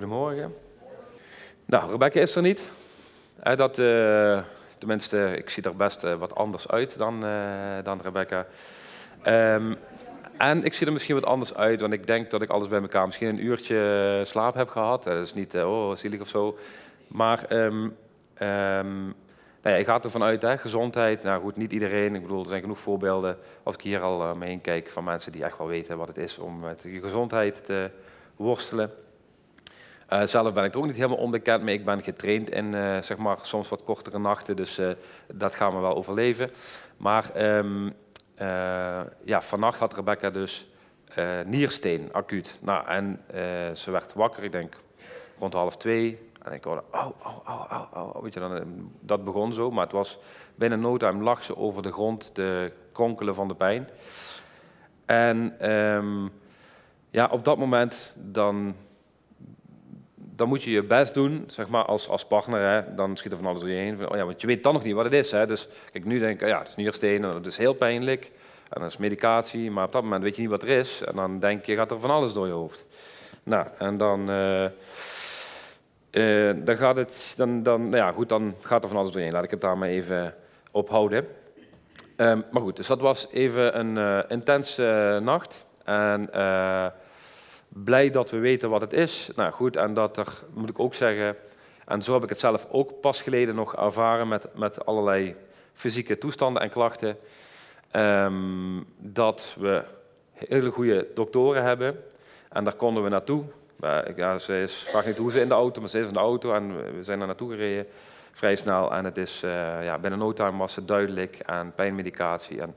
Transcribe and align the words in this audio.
Goedemorgen. 0.00 0.54
Nou, 1.64 1.90
Rebecca 1.90 2.20
is 2.20 2.36
er 2.36 2.42
niet. 2.42 2.70
Eh, 3.40 3.56
dat, 3.56 3.78
uh, 3.78 4.42
tenminste, 4.78 5.36
ik 5.36 5.50
zie 5.50 5.62
er 5.62 5.76
best 5.76 6.04
uh, 6.04 6.14
wat 6.14 6.34
anders 6.34 6.68
uit 6.68 6.98
dan, 6.98 7.20
dan 7.82 8.00
Rebecca. 8.02 8.46
Um, 9.26 9.76
en 10.36 10.64
ik 10.64 10.74
zie 10.74 10.86
er 10.86 10.92
misschien 10.92 11.14
wat 11.14 11.24
anders 11.24 11.54
uit, 11.54 11.80
want 11.80 11.92
ik 11.92 12.06
denk 12.06 12.30
dat 12.30 12.42
ik 12.42 12.50
alles 12.50 12.68
bij 12.68 12.80
elkaar 12.80 13.06
misschien 13.06 13.28
een 13.28 13.44
uurtje 13.44 14.22
slaap 14.26 14.54
heb 14.54 14.68
gehad. 14.68 15.02
Dat 15.02 15.22
is 15.26 15.34
niet, 15.34 15.54
oh, 15.54 15.96
zielig 15.96 16.20
of 16.20 16.28
zo. 16.28 16.58
Maar 17.06 17.52
um, 17.52 17.82
um, 17.82 19.14
nou 19.62 19.74
ja, 19.74 19.74
ik 19.74 19.86
ga 19.86 20.02
ervan 20.02 20.22
uit, 20.22 20.42
hè, 20.42 20.58
gezondheid. 20.58 21.22
Nou 21.22 21.42
goed, 21.42 21.56
niet 21.56 21.72
iedereen. 21.72 22.14
Ik 22.14 22.22
bedoel, 22.22 22.40
er 22.40 22.48
zijn 22.48 22.60
genoeg 22.60 22.78
voorbeelden, 22.78 23.38
als 23.62 23.74
ik 23.74 23.80
hier 23.80 24.00
al 24.00 24.20
uh, 24.20 24.34
mee 24.34 24.48
heen 24.48 24.60
kijk, 24.60 24.90
van 24.90 25.04
mensen 25.04 25.32
die 25.32 25.44
echt 25.44 25.58
wel 25.58 25.66
weten 25.66 25.98
wat 25.98 26.08
het 26.08 26.18
is 26.18 26.38
om 26.38 26.58
met 26.58 26.82
je 26.82 27.00
gezondheid 27.00 27.64
te 27.64 27.90
worstelen. 28.36 28.90
Uh, 30.12 30.22
zelf 30.26 30.52
ben 30.52 30.64
ik 30.64 30.72
er 30.72 30.78
ook 30.78 30.86
niet 30.86 30.96
helemaal 30.96 31.16
onbekend 31.16 31.62
mee. 31.62 31.74
Ik 31.74 31.84
ben 31.84 32.02
getraind 32.02 32.50
in 32.50 32.74
uh, 32.74 33.02
zeg 33.02 33.16
maar, 33.16 33.38
soms 33.42 33.68
wat 33.68 33.84
kortere 33.84 34.18
nachten, 34.18 34.56
dus 34.56 34.78
uh, 34.78 34.90
dat 35.32 35.54
gaan 35.54 35.74
we 35.74 35.80
wel 35.80 35.96
overleven. 35.96 36.50
Maar 36.96 37.56
um, 37.56 37.92
ja, 39.24 39.42
vannacht 39.42 39.78
had 39.78 39.94
Rebecca 39.94 40.30
dus 40.30 40.68
niersteen, 41.44 42.08
acuut. 42.12 42.58
Nou, 42.60 42.86
en 42.86 43.20
ze 43.76 43.90
werd 43.90 44.12
wakker, 44.12 44.44
ik 44.44 44.52
denk 44.52 44.74
rond 45.38 45.52
half 45.52 45.76
twee. 45.76 46.28
En 46.42 46.52
ik 46.52 46.64
hoorde, 46.64 46.82
oh, 46.92 47.06
oh, 47.24 47.38
oh, 47.48 47.72
oh, 47.72 48.14
oh. 48.14 48.22
Weet 48.22 48.34
je, 48.34 48.40
dan, 48.40 48.90
dat 49.00 49.24
begon 49.24 49.52
zo, 49.52 49.70
maar 49.70 49.84
het 49.84 49.92
was 49.92 50.18
binnen 50.54 50.80
no 50.80 50.96
time 50.96 51.22
lag 51.22 51.44
ze 51.44 51.56
over 51.56 51.82
de 51.82 51.92
grond 51.92 52.34
te 52.34 52.72
kronkelen 52.92 53.34
van 53.34 53.48
de 53.48 53.54
pijn. 53.54 53.88
En 55.04 55.70
um, 55.70 56.30
ja, 57.10 57.28
op 57.30 57.44
dat 57.44 57.58
moment 57.58 58.14
dan 58.16 58.74
dan 60.40 60.48
moet 60.48 60.62
je 60.62 60.70
je 60.70 60.82
best 60.82 61.14
doen, 61.14 61.44
zeg 61.46 61.68
maar, 61.68 61.84
als, 61.84 62.08
als 62.08 62.24
partner. 62.24 62.60
Hè, 62.60 62.94
dan 62.94 63.16
schiet 63.16 63.32
er 63.32 63.38
van 63.38 63.46
alles 63.46 63.60
door 63.60 63.68
je 63.68 63.76
heen. 63.76 64.08
Oh 64.08 64.16
ja, 64.16 64.24
want 64.24 64.40
je 64.40 64.46
weet 64.46 64.62
dan 64.62 64.72
nog 64.72 64.84
niet 64.84 64.94
wat 64.94 65.04
het 65.04 65.12
is. 65.12 65.30
Hè. 65.30 65.46
Dus 65.46 65.68
kijk, 65.92 66.04
nu 66.04 66.18
denk 66.18 66.40
ik, 66.40 66.48
ja, 66.48 66.58
het 66.58 66.68
is 66.68 66.76
niersteen 66.76 67.24
en 67.24 67.30
dat 67.30 67.46
is 67.46 67.56
heel 67.56 67.74
pijnlijk. 67.74 68.30
En 68.68 68.80
dat 68.80 68.90
is 68.90 68.96
medicatie, 68.96 69.70
maar 69.70 69.84
op 69.84 69.92
dat 69.92 70.02
moment 70.02 70.22
weet 70.22 70.34
je 70.34 70.40
niet 70.40 70.50
wat 70.50 70.62
er 70.62 70.68
is. 70.68 71.02
En 71.04 71.16
dan 71.16 71.38
denk 71.38 71.64
je, 71.64 71.74
gaat 71.74 71.90
er 71.90 72.00
van 72.00 72.10
alles 72.10 72.32
door 72.32 72.46
je 72.46 72.52
hoofd. 72.52 72.86
Nou, 73.42 73.66
en 73.78 73.96
dan, 73.96 74.30
uh, 74.30 74.64
uh, 76.10 76.54
dan 76.64 76.76
gaat 76.76 76.96
het, 76.96 77.34
dan, 77.36 77.62
dan, 77.62 77.82
nou 77.82 77.96
ja, 77.96 78.12
goed, 78.12 78.28
dan 78.28 78.54
gaat 78.62 78.82
er 78.82 78.88
van 78.88 78.98
alles 78.98 79.10
door 79.10 79.20
je 79.20 79.26
heen. 79.26 79.34
Laat 79.34 79.44
ik 79.44 79.50
het 79.50 79.60
daar 79.60 79.78
maar 79.78 79.88
even 79.88 80.34
ophouden. 80.70 81.26
Um, 82.16 82.42
maar 82.50 82.62
goed, 82.62 82.76
dus 82.76 82.86
dat 82.86 83.00
was 83.00 83.26
even 83.30 83.78
een 83.78 83.96
uh, 83.96 84.18
intense 84.28 85.18
nacht. 85.22 85.66
En 85.84 86.28
blij 87.72 88.10
dat 88.10 88.30
we 88.30 88.38
weten 88.38 88.70
wat 88.70 88.80
het 88.80 88.92
is. 88.92 89.30
Nou 89.34 89.52
goed, 89.52 89.76
en 89.76 89.94
dat 89.94 90.16
er, 90.16 90.42
moet 90.54 90.68
ik 90.68 90.78
ook 90.78 90.94
zeggen, 90.94 91.36
en 91.86 92.02
zo 92.02 92.12
heb 92.12 92.22
ik 92.22 92.28
het 92.28 92.38
zelf 92.38 92.66
ook 92.70 93.00
pas 93.00 93.22
geleden 93.22 93.54
nog 93.54 93.76
ervaren 93.76 94.28
met, 94.28 94.46
met 94.54 94.86
allerlei 94.86 95.36
fysieke 95.74 96.18
toestanden 96.18 96.62
en 96.62 96.70
klachten, 96.70 97.16
um, 97.96 98.86
dat 98.96 99.56
we 99.58 99.84
hele 100.32 100.70
goede 100.70 101.06
doktoren 101.14 101.62
hebben. 101.62 102.04
En 102.48 102.64
daar 102.64 102.74
konden 102.74 103.02
we 103.02 103.08
naartoe. 103.08 103.44
Ja, 104.16 104.38
ze 104.38 104.62
is, 104.62 104.74
vraag 104.74 105.06
niet 105.06 105.18
hoe 105.18 105.30
ze 105.30 105.40
in 105.40 105.48
de 105.48 105.54
auto, 105.54 105.80
maar 105.80 105.90
ze 105.90 105.98
is 105.98 106.06
in 106.06 106.12
de 106.12 106.18
auto 106.18 106.52
en 106.54 106.96
we 106.96 107.04
zijn 107.04 107.18
daar 107.18 107.26
naartoe 107.26 107.50
gereden 107.50 107.86
vrij 108.32 108.56
snel. 108.56 108.92
En 108.92 109.04
het 109.04 109.16
is, 109.16 109.42
uh, 109.44 109.50
ja, 109.84 109.98
binnen 109.98 110.18
no 110.18 110.32
time 110.32 110.58
was 110.58 110.76
het 110.76 110.88
duidelijk 110.88 111.36
en 111.36 111.72
pijnmedicatie. 111.74 112.60
En 112.60 112.74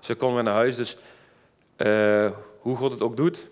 ze 0.00 0.14
kon 0.14 0.34
weer 0.34 0.42
naar 0.42 0.54
huis. 0.54 0.76
Dus 0.76 0.96
uh, 1.76 2.30
hoe 2.58 2.76
God 2.76 2.92
het 2.92 3.02
ook 3.02 3.16
doet, 3.16 3.48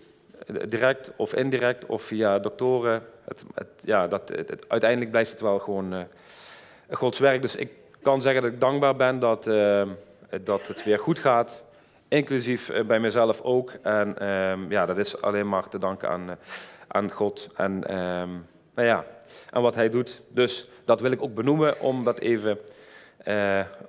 direct 0.67 1.11
of 1.15 1.33
indirect 1.33 1.85
of 1.85 2.01
via 2.01 2.39
doktoren. 2.39 3.01
Het, 3.25 3.67
ja, 3.83 4.07
dat, 4.07 4.31
uiteindelijk 4.67 5.11
blijft 5.11 5.31
het 5.31 5.41
wel 5.41 5.59
gewoon 5.59 5.93
uh, 5.93 6.01
Gods 6.89 7.19
werk. 7.19 7.41
Dus 7.41 7.55
ik 7.55 7.71
kan 8.01 8.21
zeggen 8.21 8.41
dat 8.41 8.51
ik 8.51 8.59
dankbaar 8.59 8.95
ben 8.95 9.19
dat, 9.19 9.47
uh, 9.47 9.81
dat 10.41 10.67
het 10.67 10.83
weer 10.83 10.99
goed 10.99 11.19
gaat. 11.19 11.63
Inclusief 12.07 12.69
uh, 12.69 12.85
bij 12.85 12.99
mezelf 12.99 13.41
ook. 13.41 13.71
En 13.81 14.29
um, 14.29 14.71
ja, 14.71 14.85
dat 14.85 14.97
is 14.97 15.21
alleen 15.21 15.49
maar 15.49 15.69
te 15.69 15.79
danken 15.79 16.09
aan, 16.09 16.37
aan 16.87 17.11
God 17.11 17.49
en, 17.55 17.71
um, 17.97 18.45
nou 18.73 18.87
ja, 18.87 19.05
aan 19.49 19.61
wat 19.61 19.75
Hij 19.75 19.89
doet. 19.89 20.21
Dus 20.27 20.69
dat 20.85 21.01
wil 21.01 21.11
ik 21.11 21.21
ook 21.21 21.33
benoemen 21.33 21.79
om 21.79 22.03
dat 22.03 22.19
even 22.19 22.59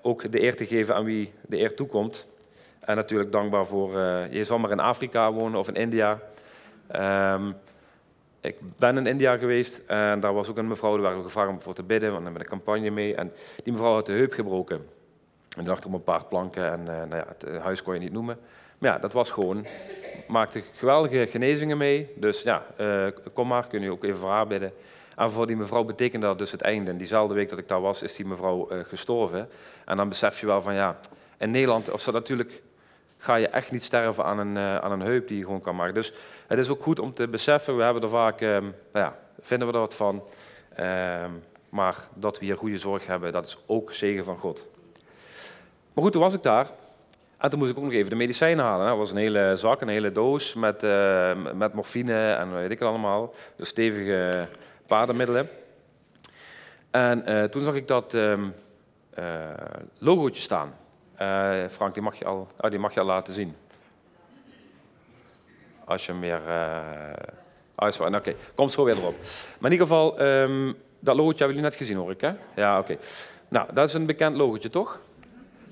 ook 0.02 0.32
de 0.32 0.42
eer 0.42 0.56
te 0.56 0.66
geven 0.66 0.94
aan 0.94 1.04
wie 1.04 1.32
de 1.40 1.58
eer 1.58 1.74
toekomt. 1.74 2.26
En 2.80 2.96
natuurlijk 2.96 3.32
dankbaar 3.32 3.66
voor, 3.66 3.98
je 4.30 4.44
zal 4.44 4.58
maar 4.58 4.70
in 4.70 4.80
Afrika 4.80 5.32
wonen 5.32 5.58
of 5.58 5.68
in 5.68 5.74
India. 5.74 6.20
Um, 6.96 7.56
ik 8.40 8.56
ben 8.78 8.96
in 8.96 9.06
India 9.06 9.36
geweest 9.36 9.82
en 9.86 10.20
daar 10.20 10.34
was 10.34 10.48
ook 10.48 10.58
een 10.58 10.68
mevrouw, 10.68 10.92
daar 10.92 11.02
waren 11.02 11.18
we 11.18 11.24
gevraagd 11.24 11.48
om 11.48 11.60
voor 11.60 11.74
te 11.74 11.82
bidden, 11.82 12.12
want 12.12 12.24
dan 12.24 12.32
met 12.32 12.42
een 12.42 12.48
campagne 12.48 12.90
mee. 12.90 13.14
En 13.14 13.32
die 13.64 13.72
mevrouw 13.72 13.92
had 13.92 14.06
de 14.06 14.12
heup 14.12 14.32
gebroken. 14.32 14.86
En 15.56 15.66
lag 15.66 15.84
op 15.84 15.92
een 15.92 16.04
paar 16.04 16.24
planken 16.24 16.72
en 16.72 16.80
uh, 16.80 16.86
nou 16.86 17.14
ja, 17.14 17.24
het 17.28 17.44
eh, 17.44 17.62
huis 17.62 17.82
kon 17.82 17.94
je 17.94 18.00
niet 18.00 18.12
noemen. 18.12 18.38
Maar 18.78 18.92
ja, 18.92 18.98
dat 18.98 19.12
was 19.12 19.30
gewoon, 19.30 19.64
maakte 20.28 20.62
geweldige 20.74 21.26
genezingen 21.26 21.76
mee. 21.76 22.12
Dus 22.16 22.42
ja, 22.42 22.66
uh, 22.80 23.06
kom 23.32 23.48
maar, 23.48 23.66
kun 23.66 23.80
je 23.80 23.90
ook 23.90 24.04
even 24.04 24.16
voor 24.16 24.30
haar 24.30 24.46
bidden. 24.46 24.72
En 25.16 25.30
voor 25.30 25.46
die 25.46 25.56
mevrouw 25.56 25.84
betekende 25.84 26.26
dat 26.26 26.38
dus 26.38 26.52
het 26.52 26.60
einde. 26.60 26.90
En 26.90 26.96
diezelfde 26.96 27.34
week 27.34 27.48
dat 27.48 27.58
ik 27.58 27.68
daar 27.68 27.80
was, 27.80 28.02
is 28.02 28.14
die 28.14 28.26
mevrouw 28.26 28.68
gestorven. 28.88 29.48
En 29.84 29.96
dan 29.96 30.08
besef 30.08 30.40
je 30.40 30.46
wel 30.46 30.62
van 30.62 30.74
ja, 30.74 30.98
in 31.38 31.50
Nederland, 31.50 31.90
of 31.90 32.00
ze 32.00 32.12
natuurlijk 32.12 32.62
ga 33.18 33.34
je 33.34 33.48
echt 33.48 33.70
niet 33.70 33.82
sterven 33.82 34.24
aan 34.24 34.38
een, 34.38 34.58
aan 34.58 34.92
een 34.92 35.00
heup 35.00 35.28
die 35.28 35.38
je 35.38 35.44
gewoon 35.44 35.60
kan 35.60 35.76
maken. 35.76 35.94
Dus 35.94 36.12
het 36.48 36.58
is 36.58 36.68
ook 36.68 36.82
goed 36.82 36.98
om 36.98 37.12
te 37.12 37.28
beseffen, 37.28 37.76
we 37.76 37.82
hebben 37.82 38.02
er 38.02 38.08
vaak, 38.08 38.40
uh, 38.40 38.48
nou 38.58 38.72
ja, 38.92 39.18
vinden 39.40 39.68
we 39.68 39.74
er 39.74 39.80
wat 39.80 39.94
van. 39.94 40.22
Uh, 40.80 41.24
maar 41.68 41.96
dat 42.14 42.38
we 42.38 42.44
hier 42.44 42.56
goede 42.56 42.78
zorg 42.78 43.06
hebben, 43.06 43.32
dat 43.32 43.46
is 43.46 43.58
ook 43.66 43.92
zegen 43.92 44.24
van 44.24 44.36
God. 44.36 44.66
Maar 45.92 46.04
goed, 46.04 46.12
toen 46.12 46.22
was 46.22 46.34
ik 46.34 46.42
daar. 46.42 46.70
En 47.38 47.50
toen 47.50 47.58
moest 47.58 47.70
ik 47.70 47.78
ook 47.78 47.84
nog 47.84 47.92
even 47.92 48.10
de 48.10 48.16
medicijnen 48.16 48.64
halen. 48.64 48.86
Dat 48.86 48.96
was 48.96 49.10
een 49.10 49.16
hele 49.16 49.52
zak, 49.56 49.80
een 49.80 49.88
hele 49.88 50.12
doos 50.12 50.54
met, 50.54 50.82
ehm, 50.82 51.56
met 51.56 51.72
morfine 51.72 52.32
en 52.32 52.54
weet 52.54 52.70
ik 52.70 52.80
allemaal. 52.80 53.34
Dus 53.56 53.68
stevige 53.68 54.48
paardenmiddelen. 54.86 55.48
En 56.90 57.26
eh, 57.26 57.44
toen 57.44 57.62
zag 57.62 57.74
ik 57.74 57.88
dat 57.88 58.14
uh, 58.14 58.38
logootje 59.98 60.42
staan. 60.42 60.74
Uh, 61.20 61.68
Frank, 61.68 61.94
die 61.94 62.02
mag, 62.02 62.18
je 62.18 62.24
al, 62.24 62.48
oh, 62.60 62.70
die 62.70 62.78
mag 62.78 62.94
je 62.94 63.00
al 63.00 63.06
laten 63.06 63.32
zien. 63.32 63.56
Als 65.88 66.06
je 66.06 66.12
meer... 66.12 66.40
Uh, 66.46 66.76
Oké, 67.76 68.14
okay. 68.14 68.36
komt 68.54 68.72
zo 68.72 68.84
weer 68.84 68.96
erop. 68.96 69.14
Maar 69.58 69.70
in 69.70 69.78
ieder 69.78 69.86
geval, 69.86 70.22
um, 70.22 70.76
dat 70.98 71.16
logootje 71.16 71.44
hebben 71.44 71.56
jullie 71.56 71.70
net 71.70 71.74
gezien, 71.74 71.96
hoor 71.96 72.10
ik, 72.10 72.20
hè? 72.20 72.32
Ja, 72.54 72.78
oké. 72.78 72.92
Okay. 72.92 73.04
Nou, 73.48 73.68
dat 73.72 73.88
is 73.88 73.94
een 73.94 74.06
bekend 74.06 74.34
logootje, 74.36 74.70
toch? 74.70 75.00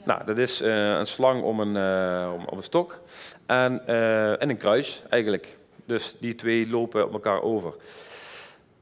Nou, 0.04 0.24
dat 0.24 0.38
is 0.38 0.62
uh, 0.62 0.98
een 0.98 1.06
slang 1.06 1.42
om 1.42 1.60
een, 1.60 1.76
uh, 1.76 2.32
om, 2.34 2.44
om, 2.44 2.56
een 2.56 2.62
stok 2.62 2.98
en, 3.46 3.82
uh, 3.88 4.42
en 4.42 4.50
een 4.50 4.56
kruis, 4.56 5.02
eigenlijk. 5.08 5.56
Dus 5.84 6.16
die 6.20 6.34
twee 6.34 6.68
lopen 6.70 7.04
op 7.04 7.12
elkaar 7.12 7.42
over. 7.42 7.74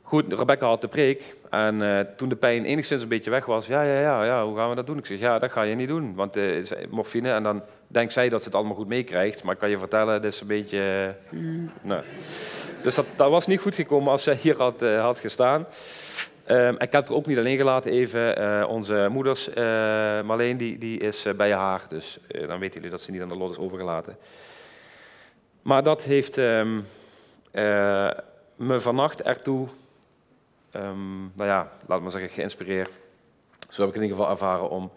Goed, 0.02 0.32
Rebecca 0.32 0.66
had 0.66 0.80
de 0.80 0.88
preek 0.88 1.34
en 1.50 2.08
toen 2.16 2.28
de 2.28 2.36
pijn 2.36 2.64
enigszins 2.64 3.02
een 3.02 3.08
beetje 3.08 3.30
weg 3.30 3.44
was, 3.44 3.66
ja, 3.66 3.82
ja, 3.82 4.00
ja, 4.00 4.24
ja, 4.24 4.44
hoe 4.44 4.56
gaan 4.56 4.68
we 4.68 4.74
dat 4.74 4.86
doen? 4.86 4.98
Ik 4.98 5.06
zeg, 5.06 5.18
ja, 5.18 5.38
dat 5.38 5.52
ga 5.52 5.62
je 5.62 5.74
niet 5.74 5.88
doen, 5.88 6.14
want 6.14 6.36
uh, 6.36 6.66
morfine 6.90 7.32
en 7.32 7.42
dan 7.42 7.62
denkt 7.86 8.12
zij 8.12 8.28
dat 8.28 8.40
ze 8.40 8.46
het 8.46 8.56
allemaal 8.56 8.74
goed 8.74 8.88
meekrijgt, 8.88 9.42
maar 9.42 9.52
ik 9.52 9.60
kan 9.60 9.70
je 9.70 9.78
vertellen, 9.78 10.14
het 10.14 10.24
is 10.24 10.40
een 10.40 10.46
beetje... 10.46 11.14
Uh, 11.30 11.68
nou. 11.82 12.02
Dus 12.82 12.94
dat, 12.94 13.06
dat, 13.16 13.30
was 13.30 13.46
niet 13.46 13.60
goed 13.60 13.74
gekomen 13.74 14.10
als 14.10 14.22
zij 14.22 14.34
hier 14.34 14.56
had, 14.56 14.80
had 14.80 15.18
gestaan. 15.18 15.66
Um, 16.50 16.78
ik 16.78 16.92
heb 16.92 17.08
er 17.08 17.14
ook 17.14 17.26
niet 17.26 17.38
alleen 17.38 17.56
gelaten 17.56 17.90
even. 17.90 18.68
onze 18.68 19.08
moeders, 19.10 19.48
Marleen, 20.24 20.56
die, 20.56 20.78
die 20.78 20.98
is 20.98 21.26
bij 21.36 21.52
haar, 21.52 21.82
dus 21.88 22.18
dan 22.46 22.58
weten 22.58 22.74
jullie 22.74 22.90
dat 22.90 23.00
ze 23.00 23.10
niet 23.10 23.22
aan 23.22 23.28
de 23.28 23.36
lot 23.36 23.50
is 23.50 23.58
overgelaten. 23.58 24.16
Maar 25.62 25.82
dat 25.82 26.02
heeft 26.02 26.36
um, 26.36 26.84
me 28.56 28.80
vannacht 28.80 29.22
ertoe 29.22 29.68
um, 30.76 31.32
nou 31.34 31.48
ja, 31.48 31.70
laat 31.86 32.00
maar 32.00 32.10
zeggen, 32.10 32.30
geïnspireerd. 32.30 32.90
Zo 33.70 33.80
heb 33.80 33.90
ik 33.90 33.96
in 33.96 34.02
ieder 34.02 34.16
geval 34.16 34.32
ervaren 34.32 34.70
om 34.70 34.90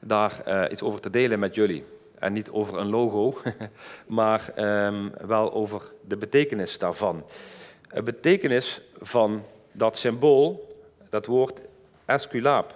daar 0.00 0.70
iets 0.70 0.82
over 0.82 1.00
te 1.00 1.10
delen 1.10 1.38
met 1.38 1.54
jullie. 1.54 1.84
En 2.18 2.32
niet 2.32 2.50
over 2.50 2.78
een 2.78 2.88
logo, 2.88 3.38
maar 4.06 4.52
um, 4.86 5.12
wel 5.26 5.52
over 5.52 5.82
de 6.06 6.16
betekenis 6.16 6.78
daarvan. 6.78 7.24
De 7.92 8.02
betekenis 8.02 8.80
van 8.98 9.44
dat 9.72 9.96
symbool, 9.96 10.76
dat 11.10 11.26
woord 11.26 11.60
esculaap. 12.04 12.74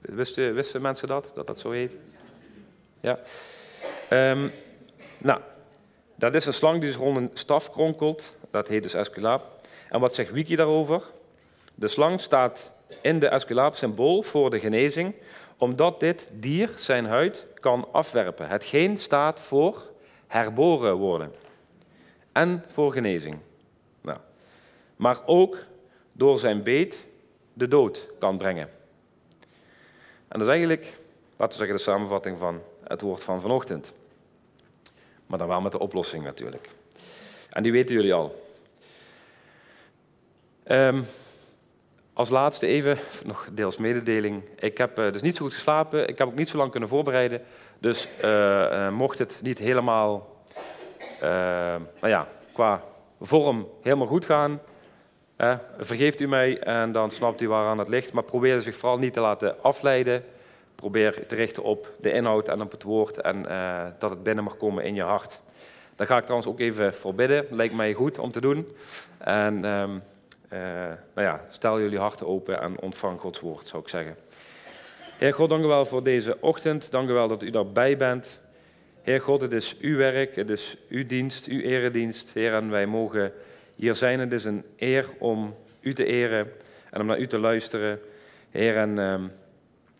Wisten, 0.00 0.82
mensen 0.82 1.08
dat, 1.08 1.30
dat 1.34 1.46
dat 1.46 1.58
zo 1.58 1.70
heet? 1.70 1.96
Ja. 3.00 3.18
Um, 4.10 4.50
nou, 5.18 5.40
dat 6.14 6.34
is 6.34 6.46
een 6.46 6.54
slang 6.54 6.80
die 6.80 6.88
dus 6.88 6.98
rond 6.98 7.16
een 7.16 7.30
staf 7.34 7.70
kronkelt. 7.70 8.34
Dat 8.50 8.68
heet 8.68 8.82
dus 8.82 8.94
esculaap. 8.94 9.46
En 9.88 10.00
wat 10.00 10.14
zegt 10.14 10.30
Wiki 10.30 10.56
daarover? 10.56 11.02
De 11.74 11.88
slang 11.88 12.20
staat 12.20 12.70
in 13.00 13.18
de 13.18 13.28
esculaap 13.28 13.74
symbool 13.74 14.22
voor 14.22 14.50
de 14.50 14.60
genezing, 14.60 15.14
omdat 15.60 16.00
dit 16.00 16.30
dier 16.32 16.70
zijn 16.76 17.06
huid 17.06 17.46
kan 17.54 17.88
afwerpen. 17.92 18.48
Hetgeen 18.48 18.96
staat 18.96 19.40
voor 19.40 19.90
herboren 20.26 20.94
worden 20.94 21.32
en 22.32 22.64
voor 22.66 22.92
genezing. 22.92 23.36
Nou, 24.00 24.18
maar 24.96 25.18
ook 25.26 25.58
door 26.12 26.38
zijn 26.38 26.62
beet 26.62 27.06
de 27.52 27.68
dood 27.68 28.08
kan 28.18 28.36
brengen. 28.36 28.68
En 30.28 30.38
dat 30.38 30.40
is 30.40 30.46
eigenlijk, 30.46 30.84
laten 31.36 31.58
we 31.58 31.64
zeggen, 31.66 31.76
de 31.76 31.90
samenvatting 31.90 32.38
van 32.38 32.62
het 32.84 33.00
woord 33.00 33.22
van 33.22 33.40
vanochtend. 33.40 33.92
Maar 35.26 35.38
dan 35.38 35.48
wel 35.48 35.60
met 35.60 35.72
de 35.72 35.78
oplossing 35.78 36.24
natuurlijk. 36.24 36.68
En 37.50 37.62
die 37.62 37.72
weten 37.72 37.94
jullie 37.94 38.14
al. 38.14 38.48
Um, 40.66 41.06
als 42.20 42.28
laatste 42.28 42.66
even, 42.66 42.98
nog 43.24 43.48
deels 43.52 43.76
mededeling. 43.76 44.42
Ik 44.58 44.78
heb 44.78 44.98
uh, 44.98 45.12
dus 45.12 45.22
niet 45.22 45.36
zo 45.36 45.44
goed 45.44 45.54
geslapen. 45.54 46.08
Ik 46.08 46.18
heb 46.18 46.26
ook 46.26 46.34
niet 46.34 46.48
zo 46.48 46.56
lang 46.56 46.70
kunnen 46.70 46.88
voorbereiden. 46.88 47.42
Dus 47.78 48.08
uh, 48.24 48.30
uh, 48.60 48.90
mocht 48.90 49.18
het 49.18 49.40
niet 49.42 49.58
helemaal, 49.58 50.28
nou 51.20 51.82
ja, 52.00 52.28
qua 52.52 52.82
vorm 53.20 53.68
helemaal 53.82 54.06
goed 54.06 54.24
gaan, 54.24 54.60
vergeeft 55.78 56.20
u 56.20 56.28
mij 56.28 56.58
en 56.58 56.92
dan 56.92 57.10
snapt 57.10 57.40
u 57.40 57.48
waaraan 57.48 57.78
het 57.78 57.88
ligt. 57.88 58.12
Maar 58.12 58.22
probeer 58.22 58.60
zich 58.60 58.76
vooral 58.76 58.98
niet 58.98 59.12
te 59.12 59.20
laten 59.20 59.62
afleiden. 59.62 60.24
Probeer 60.74 61.26
te 61.26 61.34
richten 61.34 61.62
op 61.62 61.92
de 62.00 62.12
inhoud 62.12 62.48
en 62.48 62.60
op 62.60 62.70
het 62.70 62.82
woord 62.82 63.20
en 63.20 63.42
dat 63.98 64.10
het 64.10 64.22
binnen 64.22 64.44
mag 64.44 64.56
komen 64.56 64.84
in 64.84 64.94
je 64.94 65.02
hart. 65.02 65.40
Daar 65.96 66.06
ga 66.06 66.16
ik 66.16 66.24
trouwens 66.24 66.50
ook 66.50 66.60
even 66.60 66.94
voor 66.94 67.14
bidden. 67.14 67.46
Lijkt 67.50 67.74
mij 67.74 67.92
goed 67.92 68.18
om 68.18 68.30
te 68.30 68.40
doen. 68.40 68.68
En 69.18 69.64
uh, 69.64 69.84
nou 71.14 71.26
ja, 71.26 71.44
stel 71.48 71.80
jullie 71.80 71.98
harten 71.98 72.26
open 72.26 72.60
en 72.60 72.80
ontvang 72.80 73.20
Gods 73.20 73.40
woord, 73.40 73.68
zou 73.68 73.82
ik 73.82 73.88
zeggen. 73.88 74.16
Heer 75.18 75.34
God, 75.34 75.48
dank 75.48 75.64
u 75.64 75.66
wel 75.66 75.84
voor 75.84 76.02
deze 76.02 76.36
ochtend. 76.40 76.90
Dank 76.90 77.08
u 77.08 77.12
wel 77.12 77.28
dat 77.28 77.42
u 77.42 77.50
daarbij 77.50 77.96
bent. 77.96 78.40
Heer 79.02 79.20
God, 79.20 79.40
het 79.40 79.52
is 79.52 79.76
uw 79.80 79.96
werk, 79.96 80.36
het 80.36 80.50
is 80.50 80.76
uw 80.88 81.06
dienst, 81.06 81.46
uw 81.46 81.60
eredienst. 81.60 82.30
Heer, 82.32 82.54
en 82.54 82.70
wij 82.70 82.86
mogen 82.86 83.32
hier 83.74 83.94
zijn. 83.94 84.20
Het 84.20 84.32
is 84.32 84.44
een 84.44 84.64
eer 84.76 85.08
om 85.18 85.54
u 85.80 85.94
te 85.94 86.04
eren 86.04 86.52
en 86.90 87.00
om 87.00 87.06
naar 87.06 87.18
u 87.18 87.26
te 87.26 87.38
luisteren. 87.38 88.00
Heer, 88.50 88.76
en 88.76 88.96
uh, 88.96 89.14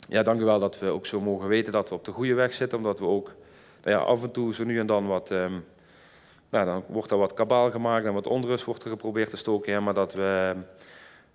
ja, 0.09 0.23
dank 0.23 0.41
u 0.41 0.45
wel 0.45 0.61
dat 0.61 0.79
we 0.79 0.87
ook 0.87 1.07
zo 1.07 1.21
mogen 1.21 1.49
weten 1.49 1.73
dat 1.73 1.89
we 1.89 1.95
op 1.95 2.05
de 2.05 2.13
goede 2.13 2.35
weg 2.35 2.55
zitten, 2.55 2.79
omdat 2.79 2.99
we 2.99 3.07
ook 3.07 3.35
nou 3.83 3.97
ja, 3.97 4.03
af 4.03 4.23
en 4.23 4.33
toe 4.33 4.55
zo 4.55 4.65
nu 4.65 4.79
en 4.79 4.87
dan 4.87 5.07
wat 5.07 5.31
um, 5.31 5.65
nou, 6.51 6.67
dan 6.67 6.85
wordt 6.87 7.11
er 7.11 7.19
wat 7.19 7.35
kabaal 7.35 7.71
gemaakt 7.71 8.07
en 8.07 8.13
wat 8.13 8.27
onrust 8.27 8.65
wordt 8.65 8.83
er 8.83 8.91
geprobeerd 8.91 9.31
te 9.31 9.37
stoken. 9.37 9.83
maar 9.83 9.95
dat 9.95 10.13
we, 10.13 10.55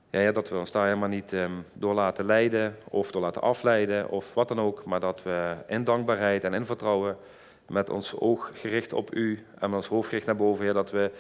ja, 0.10 0.20
ja, 0.20 0.32
dat 0.32 0.50
we 0.50 0.58
ons 0.58 0.72
daar 0.72 0.86
helemaal 0.86 1.10
niet 1.10 1.32
um, 1.34 1.66
door 1.74 1.94
laten 1.94 2.26
leiden 2.26 2.76
of 2.90 3.12
door 3.12 3.22
laten 3.22 3.42
afleiden 3.42 4.10
of 4.10 4.34
wat 4.34 4.48
dan 4.48 4.60
ook. 4.60 4.86
Maar 4.86 5.00
dat 5.00 5.24
we 5.24 5.56
in 5.68 5.84
dankbaarheid 5.84 6.44
en 6.44 6.54
in 6.54 6.66
vertrouwen 6.66 7.18
met 7.68 7.90
ons 7.90 8.20
oog 8.20 8.52
gericht 8.54 8.94
op 8.94 9.16
u 9.16 9.46
en 9.60 9.70
met 9.70 9.80
ons 9.80 9.88
hoofd 9.88 10.10
gericht 10.10 10.26
naar 10.26 10.36
boven, 10.36 10.64
Heer, 10.64 10.74
dat 10.74 10.92
we, 10.92 11.12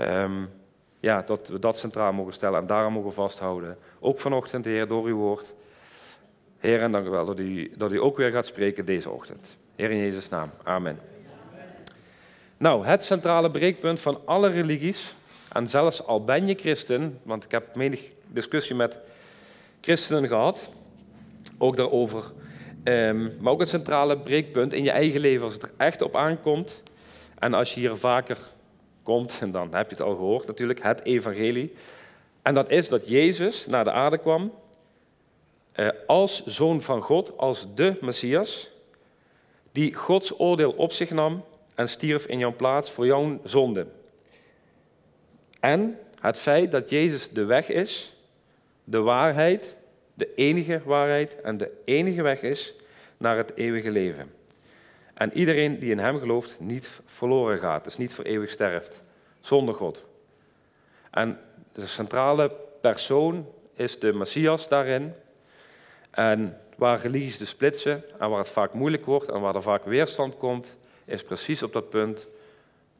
um, 0.00 0.48
ja, 1.00 1.22
dat 1.22 1.48
we 1.48 1.58
dat 1.58 1.76
centraal 1.76 2.12
mogen 2.12 2.32
stellen 2.32 2.60
en 2.60 2.66
daarom 2.66 2.92
mogen 2.92 3.12
vasthouden. 3.12 3.78
Ook 4.00 4.18
vanochtend, 4.18 4.64
Heer, 4.64 4.86
door 4.86 5.04
uw 5.04 5.16
woord. 5.16 5.54
Heer, 6.58 6.82
en 6.82 6.92
dank 6.92 7.06
u 7.06 7.10
wel 7.10 7.24
dat 7.24 7.40
u, 7.40 7.72
dat 7.76 7.92
u 7.92 8.00
ook 8.00 8.16
weer 8.16 8.30
gaat 8.30 8.46
spreken 8.46 8.84
deze 8.84 9.10
ochtend. 9.10 9.56
Heer 9.76 9.90
in 9.90 9.98
Jezus' 9.98 10.28
naam. 10.28 10.50
Amen. 10.62 11.19
Nou, 12.60 12.86
het 12.86 13.04
centrale 13.04 13.50
breekpunt 13.50 14.00
van 14.00 14.20
alle 14.24 14.48
religies, 14.48 15.14
en 15.52 15.66
zelfs 15.66 16.06
al 16.06 16.24
ben 16.24 16.46
je 16.46 16.54
christen, 16.54 17.20
want 17.22 17.44
ik 17.44 17.50
heb 17.50 17.76
menig 17.76 18.00
discussie 18.26 18.74
met 18.74 18.98
christenen 19.80 20.28
gehad, 20.28 20.72
ook 21.58 21.76
daarover, 21.76 22.24
ehm, 22.84 23.28
maar 23.38 23.52
ook 23.52 23.60
het 23.60 23.68
centrale 23.68 24.18
breekpunt 24.18 24.72
in 24.72 24.84
je 24.84 24.90
eigen 24.90 25.20
leven 25.20 25.44
als 25.44 25.52
het 25.52 25.62
er 25.62 25.70
echt 25.76 26.02
op 26.02 26.16
aankomt. 26.16 26.82
En 27.38 27.54
als 27.54 27.74
je 27.74 27.80
hier 27.80 27.96
vaker 27.96 28.38
komt, 29.02 29.38
en 29.40 29.50
dan 29.50 29.74
heb 29.74 29.90
je 29.90 29.96
het 29.96 30.04
al 30.04 30.14
gehoord 30.14 30.46
natuurlijk, 30.46 30.82
het 30.82 31.04
evangelie. 31.04 31.74
En 32.42 32.54
dat 32.54 32.70
is 32.70 32.88
dat 32.88 33.08
Jezus 33.08 33.66
naar 33.66 33.84
de 33.84 33.92
aarde 33.92 34.18
kwam 34.18 34.52
eh, 35.72 35.88
als 36.06 36.44
zoon 36.46 36.80
van 36.80 37.00
God, 37.02 37.38
als 37.38 37.66
de 37.74 37.98
Messias, 38.00 38.70
die 39.72 39.94
Gods 39.94 40.40
oordeel 40.40 40.72
op 40.72 40.92
zich 40.92 41.10
nam 41.10 41.44
en 41.80 41.88
stierf 41.88 42.26
in 42.26 42.38
jouw 42.38 42.54
plaats 42.56 42.90
voor 42.90 43.06
jouw 43.06 43.40
zonde. 43.44 43.86
En 45.60 45.98
het 46.20 46.38
feit 46.38 46.70
dat 46.70 46.90
Jezus 46.90 47.28
de 47.28 47.44
weg 47.44 47.68
is, 47.68 48.16
de 48.84 48.98
waarheid, 48.98 49.76
de 50.14 50.34
enige 50.34 50.80
waarheid 50.84 51.40
en 51.40 51.56
de 51.56 51.74
enige 51.84 52.22
weg 52.22 52.42
is 52.42 52.74
naar 53.16 53.36
het 53.36 53.56
eeuwige 53.56 53.90
leven. 53.90 54.32
En 55.14 55.32
iedereen 55.32 55.78
die 55.78 55.90
in 55.90 55.98
Hem 55.98 56.18
gelooft 56.18 56.60
niet 56.60 57.00
verloren 57.06 57.58
gaat, 57.58 57.84
dus 57.84 57.96
niet 57.96 58.14
voor 58.14 58.24
eeuwig 58.24 58.50
sterft, 58.50 59.02
zonder 59.40 59.74
God. 59.74 60.04
En 61.10 61.38
de 61.72 61.86
centrale 61.86 62.56
persoon 62.80 63.46
is 63.74 63.98
de 63.98 64.12
Messias 64.12 64.68
daarin. 64.68 65.12
En 66.10 66.60
waar 66.76 67.00
religies 67.00 67.38
de 67.38 67.44
splitsen 67.44 68.04
en 68.18 68.30
waar 68.30 68.38
het 68.38 68.48
vaak 68.48 68.74
moeilijk 68.74 69.04
wordt 69.04 69.28
en 69.28 69.40
waar 69.40 69.54
er 69.54 69.62
vaak 69.62 69.84
weerstand 69.84 70.36
komt, 70.36 70.76
is 71.10 71.22
precies 71.22 71.62
op 71.62 71.72
dat 71.72 71.90
punt 71.90 72.26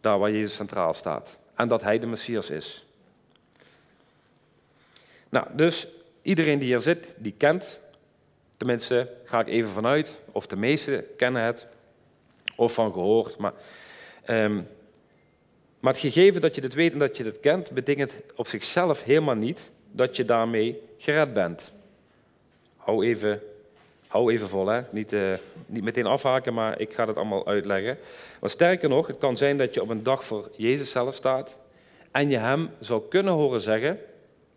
daar 0.01 0.19
waar 0.19 0.31
Jezus 0.31 0.55
centraal 0.55 0.95
staat. 0.95 1.39
En 1.55 1.69
dat 1.69 1.83
hij 1.83 1.99
de 1.99 2.07
Messias 2.07 2.51
is. 2.51 2.85
Nou, 5.29 5.47
dus 5.53 5.89
iedereen 6.23 6.59
die 6.59 6.69
hier 6.69 6.81
zit, 6.81 7.09
die 7.17 7.35
kent, 7.37 7.81
tenminste 8.57 9.11
ga 9.25 9.41
ik 9.41 9.49
even 9.49 9.71
vanuit, 9.71 10.15
of 10.33 10.47
de 10.47 10.57
meesten 10.57 11.05
kennen 11.17 11.43
het, 11.43 11.67
of 12.57 12.75
van 12.75 12.93
gehoord. 12.93 13.37
Maar, 13.37 13.53
um, 14.27 14.67
maar 15.81 15.93
het 15.93 16.03
gegeven 16.03 16.41
dat 16.41 16.55
je 16.55 16.61
dit 16.61 16.75
weet 16.75 16.93
en 16.93 16.99
dat 16.99 17.17
je 17.17 17.23
dit 17.23 17.41
kent, 17.41 17.71
betekent 17.71 18.15
op 18.35 18.47
zichzelf 18.47 19.03
helemaal 19.03 19.35
niet 19.35 19.71
dat 19.91 20.17
je 20.17 20.25
daarmee 20.25 20.83
gered 20.99 21.35
bent. 21.35 21.73
Hou 22.77 23.07
even 23.07 23.43
hou 24.11 24.33
even 24.33 24.49
vol, 24.49 24.67
hè? 24.67 24.81
Niet, 24.91 25.13
uh, 25.13 25.35
niet 25.67 25.83
meteen 25.83 26.07
afhaken, 26.07 26.55
maar 26.55 26.81
ik 26.81 26.93
ga 26.93 27.07
het 27.07 27.17
allemaal 27.17 27.47
uitleggen. 27.47 27.99
Maar 28.41 28.51
sterker 28.51 28.89
nog, 28.89 29.07
het 29.07 29.19
kan 29.19 29.37
zijn 29.37 29.59
dat 29.59 29.75
je 29.75 29.83
op 29.83 29.89
een 29.89 30.03
dag 30.03 30.25
voor 30.25 30.51
Jezus 30.57 30.91
zelf 30.91 31.15
staat 31.15 31.59
en 32.11 32.31
je 32.31 32.37
hem 32.37 32.71
zou 32.81 33.03
kunnen 33.09 33.33
horen 33.33 33.61
zeggen, 33.61 33.99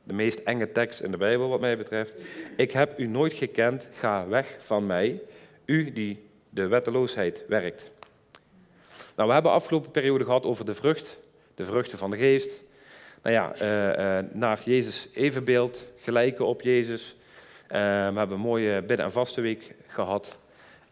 de 0.04 0.14
meest 0.14 0.40
enge 0.40 0.72
tekst 0.72 1.02
in 1.02 1.12
de 1.12 1.18
Bijbel 1.18 1.50
wat 1.50 1.60
mij 1.60 1.78
betreft, 1.78 2.14
ik 2.56 2.72
heb 2.72 3.00
u 3.00 3.08
nooit 3.08 3.34
gekend, 3.34 3.88
ga 4.00 4.28
weg 4.28 4.56
van 4.60 4.86
mij, 4.86 5.22
u 5.66 5.94
die 5.94 6.24
de 6.50 6.68
wetteloosheid 6.68 7.44
werkt. 7.48 7.92
Nou, 9.16 9.28
we 9.28 9.34
hebben 9.34 9.52
afgelopen 9.52 9.92
periode 9.92 10.24
gehad 10.24 10.46
over 10.46 10.66
de 10.66 10.74
vrucht, 10.74 11.18
de 11.56 11.66
vruchten 11.66 11.98
van 11.98 12.10
de 12.10 12.18
geest. 12.18 12.62
Nou 13.22 13.36
ja, 13.36 13.54
uh, 13.62 14.18
uh, 14.20 14.30
naar 14.32 14.62
Jezus 14.66 15.08
evenbeeld, 15.14 15.84
gelijken 16.02 16.46
op 16.46 16.62
Jezus, 16.62 17.16
we 17.68 17.76
hebben 18.16 18.32
een 18.32 18.40
mooie 18.40 18.82
bidden- 18.82 19.06
en 19.06 19.12
vastenweek 19.12 19.76
gehad. 19.88 20.38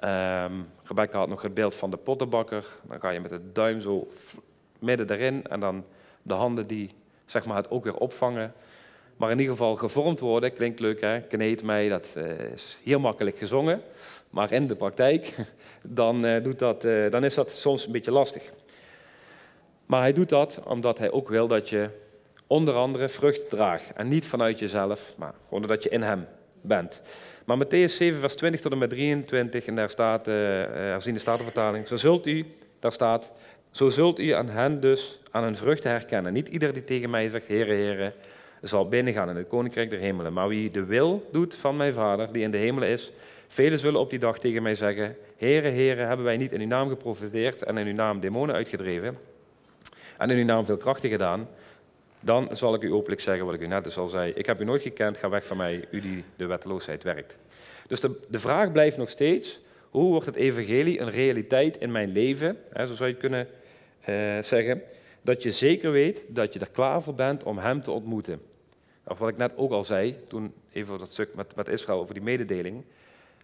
Um, 0.03 0.67
Rebecca 0.83 1.17
had 1.17 1.27
nog 1.27 1.41
het 1.41 1.53
beeld 1.53 1.75
van 1.75 1.89
de 1.89 1.97
pottenbakker. 1.97 2.65
Dan 2.81 2.99
ga 2.99 3.09
je 3.09 3.19
met 3.19 3.29
de 3.29 3.51
duim 3.51 3.81
zo 3.81 4.07
midden 4.79 5.11
erin 5.11 5.47
en 5.47 5.59
dan 5.59 5.85
de 6.21 6.33
handen 6.33 6.67
die 6.67 6.89
zeg 7.25 7.45
maar, 7.45 7.57
het 7.57 7.69
ook 7.69 7.83
weer 7.83 7.97
opvangen. 7.97 8.53
Maar 9.17 9.31
in 9.31 9.39
ieder 9.39 9.55
geval 9.55 9.75
gevormd 9.75 10.19
worden, 10.19 10.53
klinkt 10.53 10.79
leuk 10.79 11.01
hè, 11.01 11.21
kneed 11.21 11.63
mij, 11.63 11.89
dat 11.89 12.13
uh, 12.17 12.39
is 12.39 12.79
heel 12.83 12.99
makkelijk 12.99 13.37
gezongen. 13.37 13.81
Maar 14.29 14.51
in 14.51 14.67
de 14.67 14.75
praktijk, 14.75 15.35
dan, 15.87 16.25
uh, 16.25 16.43
doet 16.43 16.59
dat, 16.59 16.81
dan 16.81 17.23
is 17.23 17.33
dat 17.33 17.51
soms 17.51 17.85
een 17.85 17.91
beetje 17.91 18.11
lastig. 18.11 18.51
Maar 19.85 20.01
hij 20.01 20.13
doet 20.13 20.29
dat 20.29 20.59
omdat 20.65 20.97
hij 20.97 21.11
ook 21.11 21.29
wil 21.29 21.47
dat 21.47 21.69
je 21.69 21.89
onder 22.47 22.73
andere 22.73 23.09
vrucht 23.09 23.49
draagt. 23.49 23.91
En 23.93 24.07
niet 24.07 24.25
vanuit 24.25 24.59
jezelf, 24.59 25.13
maar 25.17 25.33
gewoon 25.47 25.67
dat 25.67 25.83
je 25.83 25.89
in 25.89 26.01
hem 26.01 26.27
bent. 26.61 27.01
Maar 27.45 27.57
Matthäus 27.57 27.95
7, 27.95 28.19
vers 28.19 28.35
20 28.35 28.61
tot 28.61 28.71
en 28.71 28.77
met 28.77 28.89
23, 28.89 29.65
en 29.65 29.75
daar 29.75 29.89
staat, 29.89 30.27
uh, 30.27 30.33
herzien 30.35 31.13
de 31.13 31.19
Statenvertaling, 31.19 31.87
zo 31.87 31.95
zult 31.95 32.27
u, 32.27 32.45
daar 32.79 32.91
staat, 32.91 33.31
zo 33.71 33.89
zult 33.89 34.19
u 34.19 34.29
aan 34.29 34.49
hen 34.49 34.79
dus 34.79 35.19
aan 35.31 35.43
hun 35.43 35.55
vruchten 35.55 35.91
herkennen. 35.91 36.33
Niet 36.33 36.47
ieder 36.47 36.73
die 36.73 36.83
tegen 36.83 37.09
mij 37.09 37.29
zegt, 37.29 37.47
Heere, 37.47 37.73
Heere, 37.73 38.13
zal 38.61 38.87
binnengaan 38.87 39.29
in 39.29 39.35
het 39.35 39.47
koninkrijk 39.47 39.89
der 39.89 39.99
hemelen. 39.99 40.33
Maar 40.33 40.47
wie 40.47 40.71
de 40.71 40.85
wil 40.85 41.29
doet 41.31 41.55
van 41.55 41.77
mijn 41.77 41.93
Vader, 41.93 42.31
die 42.31 42.43
in 42.43 42.51
de 42.51 42.57
hemelen 42.57 42.89
is, 42.89 43.11
velen 43.47 43.79
zullen 43.79 43.99
op 43.99 44.09
die 44.09 44.19
dag 44.19 44.39
tegen 44.39 44.63
mij 44.63 44.75
zeggen, 44.75 45.15
Heere, 45.37 45.69
Heere, 45.69 46.01
hebben 46.01 46.25
wij 46.25 46.37
niet 46.37 46.51
in 46.51 46.61
uw 46.61 46.67
naam 46.67 46.89
geprofiteerd 46.89 47.63
en 47.63 47.77
in 47.77 47.87
uw 47.87 47.93
naam 47.93 48.19
demonen 48.19 48.55
uitgedreven 48.55 49.17
en 50.17 50.29
in 50.29 50.37
uw 50.37 50.45
naam 50.45 50.65
veel 50.65 50.77
krachten 50.77 51.09
gedaan? 51.09 51.47
Dan 52.21 52.47
zal 52.51 52.73
ik 52.73 52.81
u 52.81 52.93
openlijk 52.93 53.21
zeggen 53.21 53.45
wat 53.45 53.53
ik 53.53 53.61
u 53.61 53.67
net 53.67 53.83
dus 53.83 53.97
al 53.97 54.07
zei. 54.07 54.31
Ik 54.31 54.45
heb 54.45 54.61
u 54.61 54.63
nooit 54.63 54.81
gekend, 54.81 55.17
ga 55.17 55.29
weg 55.29 55.45
van 55.45 55.57
mij, 55.57 55.85
u 55.91 56.01
die 56.01 56.23
de 56.35 56.45
wetteloosheid 56.45 57.03
werkt. 57.03 57.37
Dus 57.87 57.99
de, 57.99 58.19
de 58.29 58.39
vraag 58.39 58.71
blijft 58.71 58.97
nog 58.97 59.09
steeds, 59.09 59.59
hoe 59.89 60.09
wordt 60.09 60.25
het 60.25 60.35
evangelie 60.35 60.99
een 60.99 61.09
realiteit 61.09 61.77
in 61.77 61.91
mijn 61.91 62.11
leven? 62.11 62.57
Hè, 62.71 62.87
zo 62.87 62.93
zou 62.93 63.09
je 63.09 63.15
kunnen 63.15 63.47
uh, 64.09 64.41
zeggen. 64.41 64.81
Dat 65.21 65.43
je 65.43 65.51
zeker 65.51 65.91
weet 65.91 66.21
dat 66.27 66.53
je 66.53 66.59
er 66.59 66.69
klaar 66.69 67.01
voor 67.01 67.13
bent 67.13 67.43
om 67.43 67.57
hem 67.57 67.81
te 67.81 67.91
ontmoeten. 67.91 68.41
Of 69.03 69.17
wat 69.17 69.29
ik 69.29 69.37
net 69.37 69.51
ook 69.55 69.71
al 69.71 69.83
zei, 69.83 70.15
toen 70.27 70.53
even 70.71 70.97
dat 70.97 71.09
stuk 71.09 71.35
met, 71.35 71.55
met 71.55 71.67
Israël, 71.67 71.99
over 71.99 72.13
die 72.13 72.23
mededeling. 72.23 72.83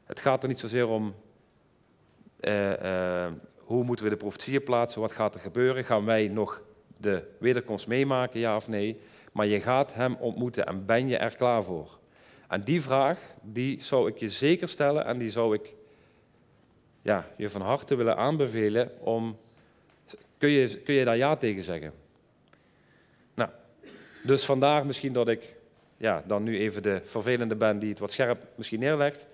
Het 0.05 0.19
gaat 0.19 0.41
er 0.41 0.49
niet 0.49 0.59
zozeer 0.59 0.87
om 0.87 1.15
uh, 2.41 2.81
uh, 2.83 3.27
hoe 3.57 3.83
moeten 3.83 4.05
we 4.05 4.11
de 4.11 4.17
profetieën 4.17 4.63
plaatsen, 4.63 5.01
wat 5.01 5.11
gaat 5.11 5.33
er 5.33 5.39
gebeuren, 5.39 5.83
gaan 5.83 6.05
wij 6.05 6.27
nog 6.27 6.61
de 6.97 7.23
wederkomst 7.39 7.87
meemaken, 7.87 8.39
ja 8.39 8.55
of 8.55 8.67
nee. 8.67 8.99
maar 9.31 9.45
je 9.45 9.61
gaat 9.61 9.93
Hem 9.93 10.15
ontmoeten 10.15 10.65
en 10.65 10.85
ben 10.85 11.07
je 11.07 11.17
er 11.17 11.35
klaar 11.35 11.63
voor? 11.63 11.97
En 12.47 12.61
die 12.61 12.81
vraag, 12.81 13.19
die 13.41 13.81
zou 13.81 14.09
ik 14.09 14.17
je 14.17 14.29
zeker 14.29 14.67
stellen 14.67 15.05
en 15.05 15.17
die 15.17 15.29
zou 15.29 15.53
ik 15.53 15.73
ja, 17.01 17.27
je 17.37 17.49
van 17.49 17.61
harte 17.61 17.95
willen 17.95 18.17
aanbevelen 18.17 18.91
om... 18.99 19.37
Kun 20.37 20.49
je, 20.49 20.77
kun 20.77 20.93
je 20.93 21.05
daar 21.05 21.17
ja 21.17 21.35
tegen 21.35 21.63
zeggen? 21.63 21.93
Nou, 23.33 23.49
dus 24.23 24.45
vandaar 24.45 24.85
misschien 24.85 25.13
dat 25.13 25.27
ik 25.27 25.55
ja, 25.97 26.23
dan 26.25 26.43
nu 26.43 26.57
even 26.57 26.83
de 26.83 27.01
vervelende 27.03 27.55
ben 27.55 27.79
die 27.79 27.89
het 27.89 27.99
wat 27.99 28.11
scherp 28.11 28.45
misschien 28.55 28.79
neerlegt. 28.79 29.27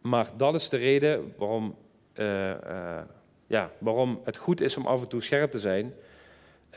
Maar 0.00 0.26
dat 0.36 0.54
is 0.54 0.68
de 0.68 0.76
reden 0.76 1.34
waarom, 1.36 1.76
uh, 2.14 2.48
uh, 2.48 3.00
ja, 3.46 3.70
waarom 3.78 4.20
het 4.24 4.36
goed 4.36 4.60
is 4.60 4.76
om 4.76 4.86
af 4.86 5.00
en 5.00 5.08
toe 5.08 5.22
scherp 5.22 5.50
te 5.50 5.58
zijn. 5.58 5.94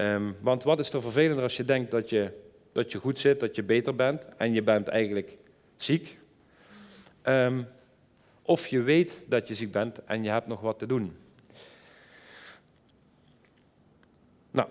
Um, 0.02 0.36
want 0.42 0.64
wat 0.64 0.80
is 0.80 0.94
er 0.94 1.02
vervelender 1.02 1.44
als 1.44 1.58
je 1.58 1.66
denkt 1.66 1.92
dat 1.92 2.10
je, 2.10 2.32
dat 2.72 2.92
je 2.92 3.00
goed 3.00 3.20
zit, 3.20 3.40
dat 3.40 3.56
je 3.56 3.64
beter 3.64 3.96
bent 3.96 4.28
en 4.38 4.54
je 4.54 4.62
bent 4.62 4.88
eigenlijk 4.88 5.38
ziek? 5.78 6.18
Um, 7.24 7.68
of 8.42 8.68
je 8.68 8.82
weet 8.82 9.26
dat 9.28 9.48
je 9.48 9.56
ziek 9.56 9.72
bent 9.72 10.04
en 10.06 10.24
je 10.24 10.30
hebt 10.30 10.48
nog 10.48 10.62
wat 10.62 10.80
te 10.80 10.86
doen. 10.86 11.18
Nou, 14.52 14.68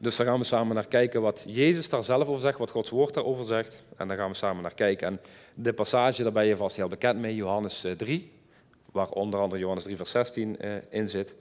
dus 0.00 0.16
daar 0.16 0.26
gaan 0.26 0.38
we 0.38 0.44
samen 0.44 0.74
naar 0.74 0.86
kijken 0.86 1.22
wat 1.22 1.42
Jezus 1.46 1.88
daar 1.88 2.04
zelf 2.04 2.28
over 2.28 2.40
zegt, 2.40 2.58
wat 2.58 2.70
Gods 2.70 2.90
woord 2.90 3.14
daarover 3.14 3.44
zegt. 3.44 3.84
En 3.96 4.08
daar 4.08 4.16
gaan 4.16 4.30
we 4.30 4.36
samen 4.36 4.62
naar 4.62 4.74
kijken. 4.74 5.06
En 5.06 5.20
de 5.54 5.72
passage, 5.72 6.22
daar 6.22 6.32
ben 6.32 6.46
je 6.46 6.56
vast 6.56 6.76
heel 6.76 6.88
bekend 6.88 7.18
mee, 7.18 7.34
Johannes 7.34 7.86
3, 7.96 8.20
eh, 8.20 8.54
waar 8.92 9.08
onder 9.08 9.40
andere 9.40 9.60
Johannes 9.60 9.84
3, 9.84 9.96
vers 9.96 10.10
16 10.10 10.56
uh, 10.60 10.74
in 10.88 11.08
zit. 11.08 11.34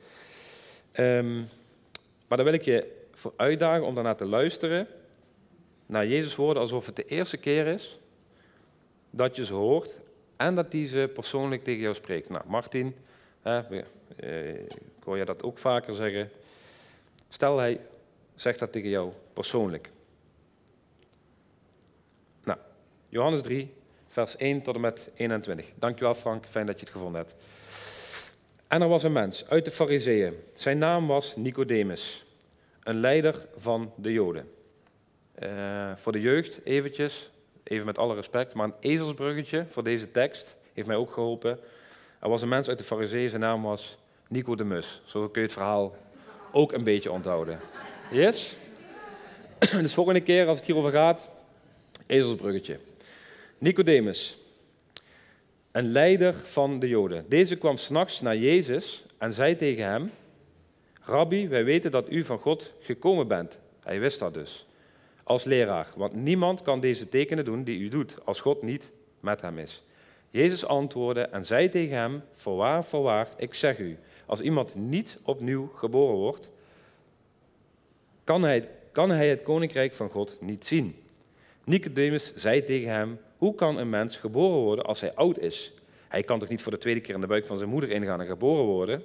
Um, 0.95 1.47
maar 2.33 2.43
dan 2.43 2.51
wil 2.51 2.61
ik 2.61 2.67
je 2.67 3.05
voor 3.11 3.33
uitdagen 3.35 3.85
om 3.85 3.95
daarna 3.95 4.15
te 4.15 4.25
luisteren 4.25 4.87
naar 5.85 6.07
Jezus' 6.07 6.35
woorden 6.35 6.61
alsof 6.61 6.85
het 6.85 6.95
de 6.95 7.05
eerste 7.05 7.37
keer 7.37 7.67
is 7.67 7.99
dat 9.09 9.35
je 9.35 9.45
ze 9.45 9.53
hoort 9.53 9.99
en 10.37 10.55
dat 10.55 10.71
hij 10.71 10.87
ze 10.87 11.09
persoonlijk 11.13 11.63
tegen 11.63 11.81
jou 11.81 11.95
spreekt. 11.95 12.29
Nou, 12.29 12.43
Martin, 12.47 12.95
hè, 13.41 13.61
eh, 14.15 14.53
ik 14.59 15.03
hoor 15.03 15.17
je 15.17 15.25
dat 15.25 15.43
ook 15.43 15.57
vaker 15.57 15.95
zeggen. 15.95 16.29
Stel 17.29 17.57
hij 17.57 17.79
zegt 18.35 18.59
dat 18.59 18.71
tegen 18.71 18.89
jou 18.89 19.11
persoonlijk. 19.33 19.89
Nou, 22.43 22.59
Johannes 23.09 23.41
3, 23.41 23.73
vers 24.07 24.35
1 24.37 24.61
tot 24.61 24.75
en 24.75 24.81
met 24.81 25.09
21. 25.15 25.65
Dankjewel 25.75 26.13
Frank, 26.13 26.45
fijn 26.47 26.65
dat 26.65 26.79
je 26.79 26.85
het 26.85 26.93
gevonden 26.93 27.21
hebt. 27.21 27.35
En 28.73 28.81
er 28.81 28.87
was 28.87 29.03
een 29.03 29.11
mens 29.11 29.49
uit 29.49 29.65
de 29.65 29.71
Fariseeën. 29.71 30.33
Zijn 30.53 30.77
naam 30.77 31.07
was 31.07 31.35
Nicodemus, 31.35 32.25
een 32.83 32.99
leider 32.99 33.47
van 33.57 33.93
de 33.95 34.11
Joden. 34.11 34.49
Uh, 35.43 35.91
voor 35.95 36.11
de 36.11 36.21
jeugd 36.21 36.59
eventjes, 36.63 37.29
even 37.63 37.85
met 37.85 37.97
alle 37.97 38.15
respect, 38.15 38.53
maar 38.53 38.67
een 38.67 38.73
ezelsbruggetje 38.79 39.65
voor 39.69 39.83
deze 39.83 40.11
tekst 40.11 40.55
heeft 40.73 40.87
mij 40.87 40.95
ook 40.95 41.13
geholpen. 41.13 41.59
Er 42.19 42.29
was 42.29 42.41
een 42.41 42.49
mens 42.49 42.69
uit 42.69 42.77
de 42.77 42.83
Fariseeën, 42.83 43.29
zijn 43.29 43.41
naam 43.41 43.61
was 43.61 43.97
Nicodemus. 44.27 45.01
Zo 45.05 45.29
kun 45.29 45.41
je 45.41 45.47
het 45.47 45.57
verhaal 45.57 45.95
ook 46.51 46.71
een 46.71 46.83
beetje 46.83 47.11
onthouden. 47.11 47.59
Yes? 48.11 48.55
Dus 49.81 49.93
volgende 49.93 50.21
keer 50.21 50.47
als 50.47 50.57
het 50.57 50.67
hierover 50.67 50.91
gaat, 50.91 51.29
ezelsbruggetje. 52.05 52.79
Nicodemus, 53.57 54.37
een 55.73 55.91
leider 55.91 56.33
van 56.33 56.79
de 56.79 56.87
Joden. 56.87 57.25
Deze 57.29 57.55
kwam 57.55 57.77
s'nachts 57.77 58.21
naar 58.21 58.37
Jezus 58.37 59.03
en 59.17 59.33
zei 59.33 59.55
tegen 59.55 59.85
hem: 59.85 60.09
Rabbi, 61.01 61.47
wij 61.47 61.63
weten 61.63 61.91
dat 61.91 62.11
u 62.11 62.23
van 62.23 62.39
God 62.39 62.73
gekomen 62.79 63.27
bent. 63.27 63.59
Hij 63.83 63.99
wist 63.99 64.19
dat 64.19 64.33
dus. 64.33 64.65
Als 65.23 65.43
leraar, 65.43 65.87
want 65.95 66.13
niemand 66.13 66.61
kan 66.61 66.79
deze 66.79 67.09
tekenen 67.09 67.45
doen 67.45 67.63
die 67.63 67.79
u 67.79 67.87
doet, 67.87 68.15
als 68.25 68.41
God 68.41 68.61
niet 68.61 68.91
met 69.19 69.41
hem 69.41 69.57
is. 69.59 69.83
Jezus 70.29 70.65
antwoordde 70.65 71.21
en 71.21 71.45
zei 71.45 71.69
tegen 71.69 71.97
hem: 71.97 72.21
Voorwaar, 72.31 72.83
voorwaar, 72.83 73.27
ik 73.37 73.53
zeg 73.53 73.79
u, 73.79 73.97
als 74.25 74.41
iemand 74.41 74.75
niet 74.75 75.17
opnieuw 75.23 75.67
geboren 75.75 76.15
wordt, 76.15 76.49
kan 78.23 78.43
hij, 78.43 78.69
kan 78.91 79.09
hij 79.09 79.29
het 79.29 79.41
koninkrijk 79.41 79.93
van 79.93 80.09
God 80.09 80.37
niet 80.41 80.65
zien. 80.65 80.95
Nicodemus 81.63 82.33
zei 82.35 82.63
tegen 82.63 82.89
hem: 82.89 83.19
Hoe 83.43 83.55
kan 83.55 83.77
een 83.77 83.89
mens 83.89 84.17
geboren 84.17 84.59
worden 84.59 84.85
als 84.85 85.01
hij 85.01 85.13
oud 85.13 85.39
is? 85.39 85.73
Hij 86.07 86.23
kan 86.23 86.39
toch 86.39 86.50
niet 86.50 86.62
voor 86.62 86.71
de 86.71 86.77
tweede 86.77 87.01
keer 87.01 87.15
in 87.15 87.21
de 87.21 87.27
buik 87.27 87.45
van 87.45 87.57
zijn 87.57 87.69
moeder 87.69 87.89
ingaan 87.89 88.21
en 88.21 88.27
geboren 88.27 88.63
worden? 88.63 89.03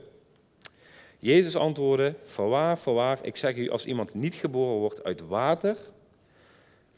Jezus 1.18 1.56
antwoordde: 1.56 2.14
Voorwaar, 2.24 2.78
voorwaar, 2.78 3.18
ik 3.22 3.36
zeg 3.36 3.56
u, 3.56 3.70
als 3.70 3.86
iemand 3.86 4.14
niet 4.14 4.34
geboren 4.34 4.78
wordt 4.78 5.04
uit 5.04 5.20
water 5.20 5.76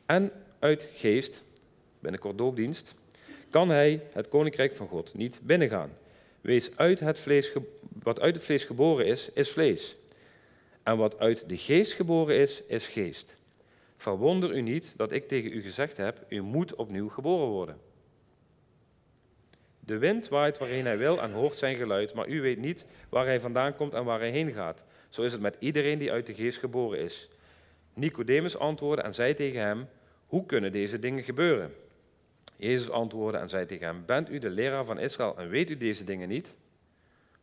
en 0.06 0.32
uit 0.59 0.88
geest, 0.94 1.44
binnenkort 1.99 2.38
doopdienst, 2.38 2.94
kan 3.50 3.68
hij 3.68 4.02
het 4.12 4.28
koninkrijk 4.28 4.73
van 4.73 4.88
God 4.88 5.14
niet 5.14 5.40
binnengaan. 5.42 5.90
Wees 6.40 6.76
uit 6.76 7.00
het 7.00 7.18
vlees, 7.18 7.52
wat 8.02 8.20
uit 8.20 8.35
het 8.35 8.44
vlees 8.44 8.64
geboren 8.64 9.06
is, 9.06 9.30
is 9.32 9.50
vlees. 9.50 9.97
En 10.82 10.97
wat 10.97 11.18
uit 11.18 11.49
de 11.49 11.56
geest 11.56 11.92
geboren 11.92 12.37
is, 12.37 12.62
is 12.66 12.87
geest. 12.87 13.38
Verwonder 14.00 14.57
u 14.57 14.61
niet 14.61 14.92
dat 14.97 15.12
ik 15.12 15.25
tegen 15.25 15.52
u 15.52 15.62
gezegd 15.62 15.97
heb, 15.97 16.25
u 16.28 16.40
moet 16.40 16.75
opnieuw 16.75 17.09
geboren 17.09 17.47
worden. 17.47 17.80
De 19.80 19.99
wind 19.99 20.28
waait 20.28 20.59
waarheen 20.59 20.85
hij 20.85 20.99
wil 20.99 21.23
en 21.23 21.33
hoort 21.33 21.57
zijn 21.57 21.76
geluid, 21.76 22.14
maar 22.14 22.28
u 22.28 22.40
weet 22.40 22.59
niet 22.59 22.87
waar 23.09 23.25
hij 23.25 23.40
vandaan 23.40 23.75
komt 23.75 23.95
en 23.95 24.04
waar 24.04 24.19
hij 24.19 24.30
heen 24.30 24.52
gaat. 24.52 24.85
Zo 25.09 25.23
is 25.23 25.33
het 25.33 25.40
met 25.40 25.57
iedereen 25.59 25.99
die 25.99 26.12
uit 26.12 26.26
de 26.26 26.35
geest 26.35 26.59
geboren 26.59 26.99
is. 26.99 27.28
Nicodemus 27.95 28.57
antwoordde 28.57 29.02
en 29.02 29.14
zei 29.14 29.35
tegen 29.35 29.61
hem, 29.61 29.88
hoe 30.26 30.47
kunnen 30.47 30.73
deze 30.73 30.99
dingen 30.99 31.23
gebeuren? 31.23 31.75
Jezus 32.57 32.90
antwoordde 32.90 33.38
en 33.38 33.49
zei 33.49 33.66
tegen 33.66 33.87
hem, 33.87 34.02
bent 34.07 34.30
u 34.30 34.38
de 34.38 34.50
leraar 34.50 34.85
van 34.85 34.99
Israël 34.99 35.38
en 35.38 35.49
weet 35.49 35.71
u 35.71 35.76
deze 35.76 36.04
dingen 36.04 36.28
niet? 36.28 36.54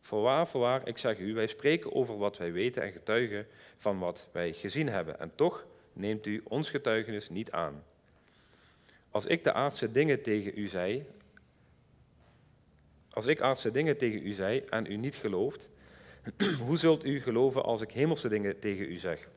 Voorwaar, 0.00 0.46
voorwaar, 0.46 0.88
ik 0.88 0.98
zeg 0.98 1.18
u, 1.18 1.34
wij 1.34 1.46
spreken 1.46 1.94
over 1.94 2.18
wat 2.18 2.36
wij 2.36 2.52
weten 2.52 2.82
en 2.82 2.92
getuigen 2.92 3.46
van 3.76 3.98
wat 3.98 4.28
wij 4.32 4.52
gezien 4.52 4.88
hebben. 4.88 5.20
En 5.20 5.32
toch 5.34 5.66
neemt 5.98 6.26
u 6.26 6.40
ons 6.44 6.70
getuigenis 6.70 7.28
niet 7.28 7.50
aan. 7.50 7.84
Als 9.10 9.26
ik 9.26 9.44
de 9.44 9.52
aardse 9.52 9.92
dingen 9.92 10.22
tegen 10.22 10.52
u 10.54 10.66
zei, 10.66 11.06
als 13.10 13.26
ik 13.26 13.40
aardse 13.40 13.70
dingen 13.70 13.96
tegen 13.96 14.26
u 14.26 14.32
zei 14.32 14.58
en 14.58 14.92
u 14.92 14.96
niet 14.96 15.14
gelooft, 15.14 15.70
hoe 16.66 16.76
zult 16.76 17.04
u 17.04 17.20
geloven 17.20 17.62
als 17.62 17.80
ik 17.80 17.90
hemelse 17.90 18.28
dingen 18.28 18.58
tegen 18.58 18.90
u 18.90 18.96
zeg? 18.96 19.28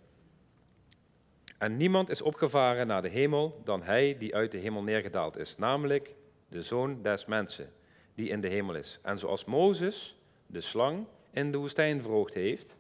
En 1.57 1.77
niemand 1.77 2.09
is 2.09 2.21
opgevaren 2.21 2.87
naar 2.87 3.01
de 3.01 3.09
hemel 3.09 3.61
dan 3.63 3.83
hij 3.83 4.17
die 4.17 4.35
uit 4.35 4.51
de 4.51 4.57
hemel 4.57 4.83
neergedaald 4.83 5.37
is, 5.37 5.57
namelijk 5.57 6.13
de 6.47 6.61
zoon 6.61 7.01
des 7.01 7.25
mensen, 7.25 7.73
die 8.15 8.29
in 8.29 8.41
de 8.41 8.47
hemel 8.47 8.75
is. 8.75 8.99
En 9.01 9.17
zoals 9.17 9.45
Mozes 9.45 10.17
de 10.47 10.61
slang 10.61 11.05
in 11.31 11.51
de 11.51 11.57
woestijn 11.57 12.01
verhoogd 12.01 12.33
heeft, 12.33 12.75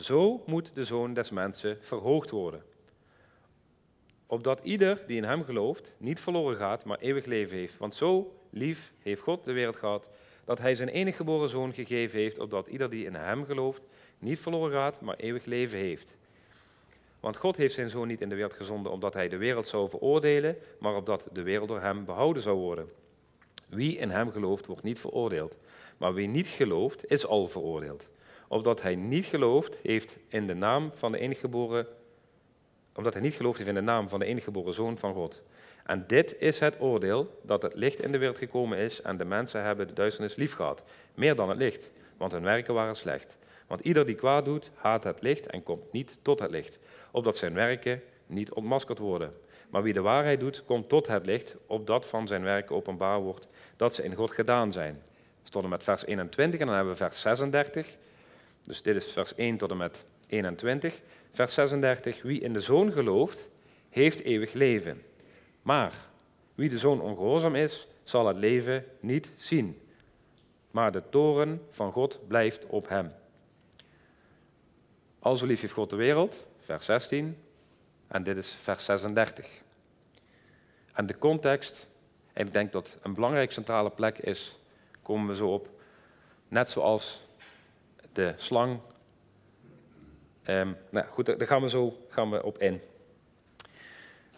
zo 0.00 0.42
moet 0.46 0.74
de 0.74 0.84
zoon 0.84 1.14
des 1.14 1.30
mensen 1.30 1.78
verhoogd 1.80 2.30
worden. 2.30 2.62
Opdat 4.26 4.60
ieder 4.62 5.04
die 5.06 5.16
in 5.16 5.24
hem 5.24 5.44
gelooft 5.44 5.96
niet 5.98 6.20
verloren 6.20 6.56
gaat, 6.56 6.84
maar 6.84 6.98
eeuwig 6.98 7.24
leven 7.24 7.56
heeft. 7.56 7.78
Want 7.78 7.94
zo 7.94 8.36
lief 8.50 8.92
heeft 9.02 9.22
God 9.22 9.44
de 9.44 9.52
wereld 9.52 9.76
gehad, 9.76 10.08
dat 10.44 10.58
hij 10.58 10.74
zijn 10.74 10.88
enige 10.88 11.16
geboren 11.16 11.48
zoon 11.48 11.72
gegeven 11.74 12.18
heeft, 12.18 12.38
opdat 12.38 12.66
ieder 12.66 12.90
die 12.90 13.04
in 13.04 13.14
hem 13.14 13.44
gelooft 13.44 13.80
niet 14.18 14.38
verloren 14.38 14.72
gaat, 14.72 15.00
maar 15.00 15.16
eeuwig 15.16 15.44
leven 15.44 15.78
heeft. 15.78 16.16
Want 17.20 17.36
God 17.36 17.56
heeft 17.56 17.74
zijn 17.74 17.90
zoon 17.90 18.06
niet 18.06 18.20
in 18.20 18.28
de 18.28 18.34
wereld 18.34 18.54
gezonden 18.54 18.92
omdat 18.92 19.14
hij 19.14 19.28
de 19.28 19.36
wereld 19.36 19.66
zou 19.66 19.88
veroordelen, 19.88 20.56
maar 20.78 20.96
opdat 20.96 21.28
de 21.32 21.42
wereld 21.42 21.68
door 21.68 21.80
hem 21.80 22.04
behouden 22.04 22.42
zou 22.42 22.56
worden. 22.56 22.88
Wie 23.68 23.96
in 23.96 24.10
hem 24.10 24.30
gelooft, 24.30 24.66
wordt 24.66 24.82
niet 24.82 24.98
veroordeeld. 24.98 25.56
Maar 25.96 26.14
wie 26.14 26.28
niet 26.28 26.46
gelooft, 26.48 27.10
is 27.10 27.26
al 27.26 27.48
veroordeeld. 27.48 28.08
Opdat 28.52 28.82
hij 28.82 28.96
niet 28.96 29.24
gelooft, 29.24 29.78
heeft 29.82 30.18
in 30.28 30.46
de 30.46 30.54
naam 30.54 30.92
van 30.92 31.12
de 31.12 31.18
enige 31.18 31.40
geboren, 31.40 31.86
omdat 32.94 33.12
hij 33.12 33.22
niet 33.22 33.34
gelooft 33.34 33.56
heeft 33.56 33.68
in 33.68 33.74
de 33.74 33.80
naam 33.80 34.08
van 34.08 34.20
de 34.20 34.62
zoon 34.68 34.98
van 34.98 35.14
God. 35.14 35.42
En 35.84 36.04
dit 36.06 36.36
is 36.38 36.58
het 36.58 36.80
oordeel, 36.80 37.40
dat 37.42 37.62
het 37.62 37.74
licht 37.74 38.00
in 38.00 38.12
de 38.12 38.18
wereld 38.18 38.38
gekomen 38.38 38.78
is 38.78 39.02
en 39.02 39.16
de 39.16 39.24
mensen 39.24 39.62
hebben 39.62 39.88
de 39.88 39.94
duisternis 39.94 40.34
lief 40.34 40.52
gehad, 40.52 40.82
meer 41.14 41.34
dan 41.34 41.48
het 41.48 41.58
licht, 41.58 41.90
want 42.16 42.32
hun 42.32 42.42
werken 42.42 42.74
waren 42.74 42.96
slecht. 42.96 43.36
Want 43.66 43.80
ieder 43.80 44.06
die 44.06 44.14
kwaad 44.14 44.44
doet, 44.44 44.70
haat 44.74 45.04
het 45.04 45.22
licht 45.22 45.46
en 45.46 45.62
komt 45.62 45.92
niet 45.92 46.18
tot 46.22 46.38
het 46.40 46.50
licht, 46.50 46.78
opdat 47.10 47.36
zijn 47.36 47.54
werken 47.54 48.02
niet 48.26 48.52
ontmaskerd 48.52 48.98
worden. 48.98 49.32
Maar 49.68 49.82
wie 49.82 49.92
de 49.92 50.00
waarheid 50.00 50.40
doet, 50.40 50.64
komt 50.64 50.88
tot 50.88 51.06
het 51.06 51.26
licht, 51.26 51.54
opdat 51.66 52.06
van 52.06 52.26
zijn 52.26 52.42
werken 52.42 52.76
openbaar 52.76 53.20
wordt 53.20 53.48
dat 53.76 53.94
ze 53.94 54.02
in 54.02 54.14
God 54.14 54.30
gedaan 54.30 54.72
zijn. 54.72 55.02
Tot 55.42 55.62
en 55.62 55.68
met 55.68 55.82
vers 55.82 56.06
21 56.06 56.60
en 56.60 56.66
dan 56.66 56.74
hebben 56.74 56.92
we 56.92 56.98
vers 56.98 57.20
36. 57.20 57.98
Dus 58.70 58.82
dit 58.82 58.96
is 58.96 59.12
vers 59.12 59.34
1 59.34 59.56
tot 59.56 59.70
en 59.70 59.76
met 59.76 60.06
21. 60.26 61.00
Vers 61.30 61.54
36. 61.54 62.22
Wie 62.22 62.40
in 62.40 62.52
de 62.52 62.60
zoon 62.60 62.92
gelooft, 62.92 63.48
heeft 63.88 64.20
eeuwig 64.20 64.52
leven. 64.52 65.02
Maar 65.62 65.92
wie 66.54 66.68
de 66.68 66.78
zoon 66.78 67.00
ongehoorzaam 67.00 67.54
is, 67.54 67.86
zal 68.04 68.26
het 68.26 68.36
leven 68.36 68.84
niet 69.00 69.32
zien. 69.36 69.80
Maar 70.70 70.92
de 70.92 71.02
toren 71.10 71.66
van 71.70 71.92
God 71.92 72.28
blijft 72.28 72.66
op 72.66 72.88
hem. 72.88 73.12
Al 75.18 75.36
zo 75.36 75.46
lief 75.46 75.60
heeft 75.60 75.72
God 75.72 75.90
de 75.90 75.96
wereld, 75.96 76.46
vers 76.58 76.84
16 76.84 77.36
en 78.08 78.22
dit 78.22 78.36
is 78.36 78.54
vers 78.54 78.84
36. 78.84 79.62
En 80.92 81.06
de 81.06 81.18
context, 81.18 81.88
en 82.32 82.46
ik 82.46 82.52
denk 82.52 82.72
dat 82.72 82.98
een 83.02 83.14
belangrijk 83.14 83.52
centrale 83.52 83.90
plek 83.90 84.18
is, 84.18 84.58
komen 85.02 85.28
we 85.28 85.36
zo 85.36 85.52
op, 85.52 85.68
net 86.48 86.68
zoals 86.68 87.28
de 88.20 88.32
slang. 88.36 88.80
Um, 90.46 90.76
nou 90.90 91.06
goed, 91.06 91.26
daar 91.26 91.46
gaan 91.46 91.62
we 91.62 91.68
zo 91.68 92.06
gaan 92.08 92.30
we 92.30 92.42
op 92.42 92.58
in. 92.58 92.80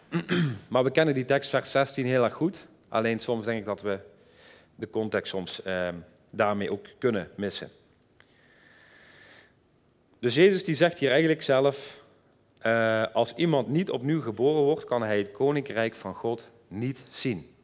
maar 0.71 0.83
we 0.83 0.91
kennen 0.91 1.13
die 1.13 1.25
tekst, 1.25 1.49
vers 1.49 1.71
16, 1.71 2.05
heel 2.05 2.23
erg 2.23 2.33
goed. 2.33 2.67
Alleen 2.87 3.19
soms 3.19 3.45
denk 3.45 3.59
ik 3.59 3.65
dat 3.65 3.81
we 3.81 3.99
de 4.75 4.89
context 4.89 5.29
soms 5.31 5.61
um, 5.65 6.05
daarmee 6.29 6.71
ook 6.71 6.85
kunnen 6.97 7.29
missen. 7.35 7.69
Dus 10.19 10.35
Jezus 10.35 10.63
die 10.63 10.75
zegt 10.75 10.99
hier 10.99 11.09
eigenlijk 11.09 11.41
zelf, 11.41 12.01
uh, 12.65 13.05
als 13.13 13.33
iemand 13.33 13.67
niet 13.67 13.89
opnieuw 13.89 14.21
geboren 14.21 14.63
wordt, 14.63 14.85
kan 14.85 15.03
hij 15.03 15.17
het 15.17 15.31
koninkrijk 15.31 15.95
van 15.95 16.15
God 16.15 16.51
niet 16.67 17.01
zien. 17.11 17.55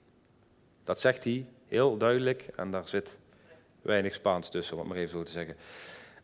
Dat 0.84 1.00
zegt 1.00 1.24
hij 1.24 1.46
heel 1.68 1.98
duidelijk 1.98 2.50
en 2.56 2.72
daar 2.72 2.88
zit 2.88 3.18
weinig 3.82 4.14
Spaans 4.14 4.50
tussen, 4.50 4.74
om 4.74 4.80
het 4.80 4.90
maar 4.90 4.98
even 4.98 5.18
zo 5.18 5.24
te 5.24 5.32
zeggen. 5.32 5.56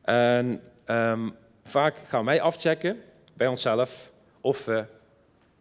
En 0.05 0.61
um, 0.87 1.35
vaak 1.63 1.95
gaan 2.07 2.25
wij 2.25 2.41
afchecken 2.41 3.01
bij 3.33 3.47
onszelf 3.47 4.11
of 4.41 4.65
we 4.65 4.85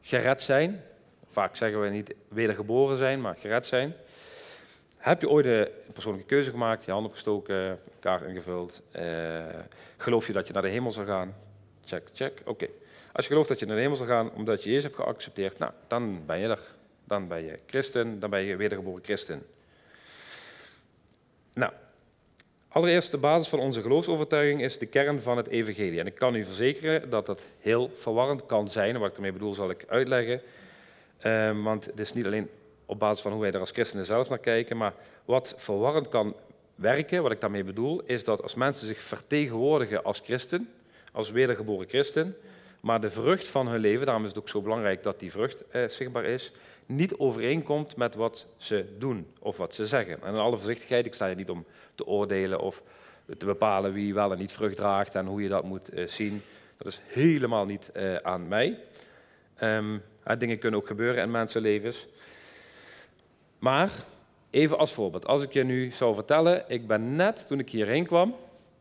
gered 0.00 0.42
zijn. 0.42 0.82
Vaak 1.26 1.56
zeggen 1.56 1.80
we 1.80 1.88
niet 1.88 2.14
wedergeboren 2.28 2.98
zijn, 2.98 3.20
maar 3.20 3.36
gered 3.38 3.66
zijn. 3.66 3.94
Heb 4.96 5.20
je 5.20 5.28
ooit 5.28 5.46
een 5.46 5.68
persoonlijke 5.92 6.28
keuze 6.28 6.50
gemaakt, 6.50 6.84
je 6.84 6.90
hand 6.90 7.06
opgestoken, 7.06 7.78
kaart 8.00 8.22
ingevuld? 8.22 8.82
Uh, 8.96 9.44
geloof 9.96 10.26
je 10.26 10.32
dat 10.32 10.46
je 10.46 10.52
naar 10.52 10.62
de 10.62 10.68
hemel 10.68 10.92
zal 10.92 11.04
gaan? 11.04 11.34
Check, 11.84 12.08
check. 12.12 12.42
Oké. 12.44 12.66
Als 13.12 13.24
je 13.24 13.30
gelooft 13.30 13.48
dat 13.48 13.58
je 13.58 13.66
naar 13.66 13.76
de 13.76 13.82
hemel 13.82 13.96
zal 13.96 14.06
gaan 14.06 14.30
omdat 14.32 14.62
je 14.62 14.68
Jezus 14.68 14.82
hebt 14.82 14.96
geaccepteerd, 14.96 15.58
nou, 15.58 15.72
dan 15.86 16.26
ben 16.26 16.38
je 16.38 16.48
er. 16.48 16.60
Dan 17.04 17.28
ben 17.28 17.44
je 17.44 17.58
christen, 17.66 18.20
dan 18.20 18.30
ben 18.30 18.40
je 18.40 18.56
wedergeboren 18.56 19.04
christen. 19.04 19.46
Nou, 21.52 21.72
allereerst 22.74 23.10
de 23.10 23.18
basis 23.18 23.48
van 23.48 23.58
onze 23.58 23.82
geloofsovertuiging 23.82 24.62
is 24.62 24.78
de 24.78 24.86
kern 24.86 25.20
van 25.20 25.36
het 25.36 25.48
evangelie. 25.48 26.00
En 26.00 26.06
ik 26.06 26.14
kan 26.14 26.34
u 26.34 26.44
verzekeren 26.44 27.10
dat 27.10 27.26
dat 27.26 27.42
heel 27.60 27.90
verwarrend 27.94 28.46
kan 28.46 28.68
zijn. 28.68 28.98
Wat 28.98 29.10
ik 29.10 29.16
ermee 29.16 29.32
bedoel 29.32 29.54
zal 29.54 29.70
ik 29.70 29.84
uitleggen. 29.88 30.40
Um, 31.24 31.62
want 31.62 31.84
het 31.84 32.00
is 32.00 32.12
niet 32.12 32.26
alleen 32.26 32.48
op 32.86 32.98
basis 32.98 33.22
van 33.22 33.32
hoe 33.32 33.40
wij 33.40 33.50
er 33.50 33.60
als 33.60 33.70
christenen 33.70 34.04
zelf 34.04 34.28
naar 34.28 34.38
kijken, 34.38 34.76
maar 34.76 34.94
wat 35.24 35.54
verwarrend 35.56 36.08
kan 36.08 36.34
werken, 36.74 37.22
wat 37.22 37.32
ik 37.32 37.40
daarmee 37.40 37.64
bedoel, 37.64 38.02
is 38.04 38.24
dat 38.24 38.42
als 38.42 38.54
mensen 38.54 38.86
zich 38.86 39.00
vertegenwoordigen 39.02 40.04
als 40.04 40.20
christen, 40.24 40.70
als 41.12 41.30
wedergeboren 41.30 41.88
christen, 41.88 42.36
maar 42.80 43.00
de 43.00 43.10
vrucht 43.10 43.46
van 43.46 43.68
hun 43.68 43.80
leven, 43.80 44.06
daarom 44.06 44.24
is 44.24 44.30
het 44.30 44.38
ook 44.38 44.48
zo 44.48 44.62
belangrijk 44.62 45.02
dat 45.02 45.18
die 45.18 45.30
vrucht 45.30 45.68
eh, 45.70 45.88
zichtbaar 45.88 46.24
is, 46.24 46.52
niet 46.86 47.16
overeenkomt 47.16 47.96
met 47.96 48.14
wat 48.14 48.46
ze 48.56 48.86
doen 48.98 49.26
of 49.38 49.56
wat 49.56 49.74
ze 49.74 49.86
zeggen. 49.86 50.22
En 50.22 50.28
in 50.28 50.40
alle 50.40 50.56
voorzichtigheid, 50.56 51.06
ik 51.06 51.14
sta 51.14 51.26
hier 51.26 51.36
niet 51.36 51.50
om 51.50 51.64
te 51.94 52.06
oordelen 52.06 52.60
of 52.60 52.82
te 53.38 53.46
bepalen 53.46 53.92
wie 53.92 54.14
wel 54.14 54.32
en 54.32 54.38
niet 54.38 54.52
vrucht 54.52 54.76
draagt 54.76 55.14
en 55.14 55.26
hoe 55.26 55.42
je 55.42 55.48
dat 55.48 55.64
moet 55.64 55.88
eh, 55.88 56.06
zien. 56.06 56.42
Dat 56.76 56.86
is 56.86 57.00
helemaal 57.06 57.64
niet 57.64 57.90
eh, 57.92 58.14
aan 58.14 58.48
mij. 58.48 58.78
Um, 59.62 60.02
dingen 60.38 60.58
kunnen 60.58 60.80
ook 60.80 60.86
gebeuren 60.86 61.22
in 61.22 61.30
mensenlevens. 61.30 62.06
Maar 63.58 63.90
even 64.50 64.78
als 64.78 64.92
voorbeeld, 64.92 65.26
als 65.26 65.42
ik 65.42 65.52
je 65.52 65.64
nu 65.64 65.90
zou 65.90 66.14
vertellen, 66.14 66.64
ik 66.68 66.86
ben 66.86 67.16
net 67.16 67.46
toen 67.46 67.58
ik 67.58 67.70
hierheen 67.70 68.06
kwam 68.06 68.36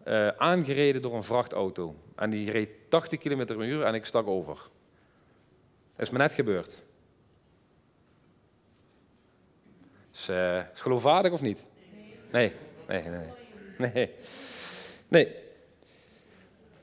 uh, 0.08 0.28
aangereden 0.28 1.02
door 1.02 1.16
een 1.16 1.24
vrachtauto. 1.24 1.96
En 2.16 2.30
die 2.30 2.52
reed 2.52 2.70
80 2.90 3.20
km 3.20 3.46
per 3.46 3.66
uur 3.66 3.84
en 3.84 3.94
ik 3.94 4.06
stak 4.06 4.28
over. 4.28 4.56
Dat 5.96 6.06
is 6.06 6.10
me 6.10 6.18
net 6.18 6.32
gebeurd. 6.32 6.83
Is, 10.14 10.30
uh, 10.30 10.58
is 10.74 10.82
geloofwaardig 10.82 11.32
of 11.32 11.42
niet? 11.42 11.64
Nee. 12.32 12.52
Nee, 12.88 13.04
nee, 13.78 13.92
nee. 13.94 14.10
Nee. 15.08 15.36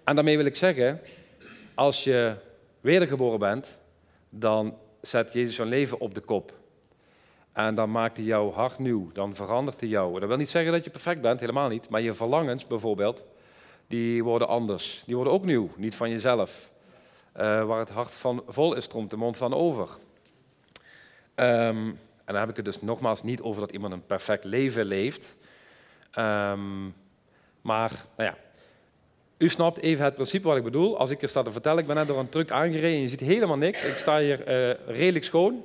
En 0.05 0.15
daarmee 0.15 0.37
wil 0.37 0.47
ik 0.47 0.57
zeggen, 0.57 1.01
als 1.75 2.05
je 2.05 2.37
wedergeboren 2.81 3.39
bent, 3.39 3.79
dan 4.29 4.79
zet 5.01 5.33
Jezus 5.33 5.55
zijn 5.55 5.69
leven 5.69 6.01
op 6.01 6.15
de 6.15 6.21
kop. 6.21 6.53
En 7.53 7.75
dan 7.75 7.91
maakt 7.91 8.17
hij 8.17 8.27
jouw 8.27 8.53
hart 8.53 8.79
nieuw, 8.79 9.09
dan 9.13 9.35
verandert 9.35 9.81
hij 9.81 9.89
jou. 9.89 10.21
Dat 10.21 10.29
wil 10.29 10.37
niet 10.37 10.49
zeggen 10.49 10.73
dat 10.73 10.85
je 10.85 10.91
perfect 10.91 11.21
bent, 11.21 11.41
helemaal 11.41 11.69
niet. 11.69 11.89
Maar 11.89 12.01
je 12.01 12.13
verlangens 12.13 12.67
bijvoorbeeld, 12.67 13.25
die 13.87 14.25
worden 14.25 14.49
anders. 14.49 15.03
Die 15.07 15.15
worden 15.15 15.33
ook 15.33 15.45
nieuw, 15.45 15.69
niet 15.77 15.95
van 15.95 16.11
jezelf. 16.11 16.71
Uh, 17.37 17.65
waar 17.65 17.79
het 17.79 17.91
hart 17.91 18.15
van 18.15 18.43
vol 18.47 18.75
is, 18.75 18.85
stroomt 18.85 19.11
de 19.11 19.17
mond 19.17 19.37
van 19.37 19.55
over. 19.55 19.89
Um, 21.35 21.99
en 22.31 22.37
dan 22.37 22.47
heb 22.47 22.51
ik 22.51 22.65
het 22.65 22.65
dus 22.75 22.83
nogmaals 22.83 23.23
niet 23.23 23.43
over 23.43 23.61
dat 23.61 23.71
iemand 23.71 23.93
een 23.93 24.07
perfect 24.07 24.45
leven 24.45 24.85
leeft. 24.85 25.35
Um, 26.19 26.95
maar, 27.61 27.91
nou 28.17 28.31
ja, 28.31 28.37
u 29.39 29.49
snapt 29.49 29.79
even 29.79 30.05
het 30.05 30.15
principe 30.15 30.47
wat 30.47 30.57
ik 30.57 30.65
bedoel. 30.65 30.99
Als 30.99 31.11
ik 31.11 31.21
je 31.21 31.27
sta 31.27 31.43
te 31.43 31.51
vertellen, 31.51 31.79
ik 31.79 31.87
ben 31.87 31.97
net 31.97 32.07
door 32.07 32.19
een 32.19 32.29
truck 32.29 32.51
aangereden 32.51 32.97
en 32.97 33.01
je 33.01 33.09
ziet 33.09 33.21
helemaal 33.21 33.57
niks. 33.57 33.85
Ik 33.85 33.95
sta 33.95 34.19
hier 34.19 34.41
uh, 34.41 34.97
redelijk 34.97 35.25
schoon 35.25 35.65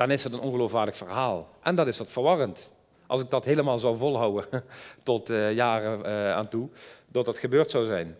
dan 0.00 0.10
is 0.10 0.24
het 0.24 0.32
een 0.32 0.40
ongeloofwaardig 0.40 0.96
verhaal. 0.96 1.48
En 1.62 1.74
dat 1.74 1.86
is 1.86 1.98
wat 1.98 2.10
verwarrend. 2.10 2.72
Als 3.06 3.20
ik 3.20 3.30
dat 3.30 3.44
helemaal 3.44 3.78
zou 3.78 3.96
volhouden 3.96 4.46
tot 5.02 5.30
uh, 5.30 5.52
jaren 5.52 6.00
uh, 6.00 6.32
aan 6.32 6.48
toe, 6.48 6.68
dat 7.06 7.24
dat 7.24 7.38
gebeurd 7.38 7.70
zou 7.70 7.86
zijn. 7.86 8.16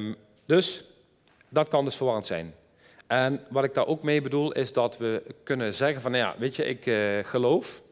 Um, 0.00 0.16
dus 0.46 0.84
dat 1.48 1.68
kan 1.68 1.84
dus 1.84 1.96
verwarrend 1.96 2.26
zijn. 2.26 2.54
En 3.12 3.40
wat 3.48 3.64
ik 3.64 3.74
daar 3.74 3.86
ook 3.86 4.02
mee 4.02 4.20
bedoel, 4.20 4.52
is 4.52 4.72
dat 4.72 4.98
we 4.98 5.22
kunnen 5.42 5.74
zeggen 5.74 6.00
van, 6.00 6.10
nou 6.10 6.24
ja, 6.24 6.34
weet 6.38 6.56
je, 6.56 6.64
ik 6.64 6.86
uh, 6.86 7.24
geloof 7.24 7.82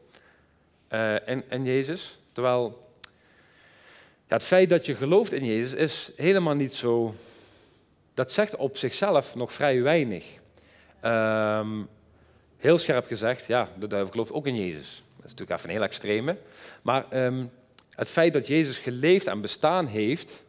in, 1.25 1.43
in, 1.49 1.65
Jezus. 1.65 2.19
Terwijl 2.31 2.93
het 4.27 4.43
feit 4.43 4.69
dat 4.69 4.85
je 4.85 4.95
gelooft 4.95 5.31
in 5.31 5.45
Jezus 5.45 5.73
is 5.73 6.11
helemaal 6.15 6.53
niet 6.53 6.73
zo... 6.73 7.13
Dat 8.13 8.31
zegt 8.31 8.55
op 8.55 8.77
zichzelf 8.77 9.35
nog 9.35 9.53
vrij 9.53 9.81
weinig. 9.81 10.25
Um, 11.05 11.87
heel 12.57 12.77
scherp 12.77 13.07
gezegd, 13.07 13.45
ja, 13.45 13.69
de 13.79 13.87
duivel 13.87 14.11
gelooft 14.11 14.33
ook 14.33 14.47
in 14.47 14.55
Jezus. 14.55 15.03
Dat 15.15 15.25
is 15.25 15.31
natuurlijk 15.31 15.57
even 15.57 15.69
een 15.69 15.75
heel 15.75 15.85
extreme. 15.85 16.37
Maar 16.81 17.25
um, 17.25 17.51
het 17.89 18.09
feit 18.09 18.33
dat 18.33 18.47
Jezus 18.47 18.77
geleefd 18.77 19.27
en 19.27 19.41
bestaan 19.41 19.85
heeft, 19.85 20.43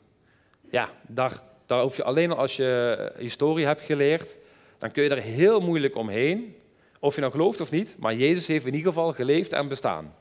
ja, 0.71 0.89
daar, 1.07 1.41
daar 1.67 1.83
hoef 1.83 1.97
je 1.97 2.05
alleen 2.05 2.31
al 2.31 2.39
als 2.39 2.57
je 2.57 3.13
historie 3.17 3.67
hebt 3.67 3.81
geleerd, 3.81 4.41
dan 4.83 4.91
kun 4.91 5.03
je 5.03 5.09
er 5.09 5.23
heel 5.23 5.61
moeilijk 5.61 5.97
omheen, 5.97 6.57
of 6.99 7.15
je 7.15 7.21
nou 7.21 7.33
gelooft 7.33 7.61
of 7.61 7.71
niet, 7.71 7.99
maar 7.99 8.15
Jezus 8.15 8.47
heeft 8.47 8.67
in 8.67 8.75
ieder 8.75 8.93
geval 8.93 9.13
geleefd 9.13 9.53
en 9.53 9.69
bestaan. 9.69 10.15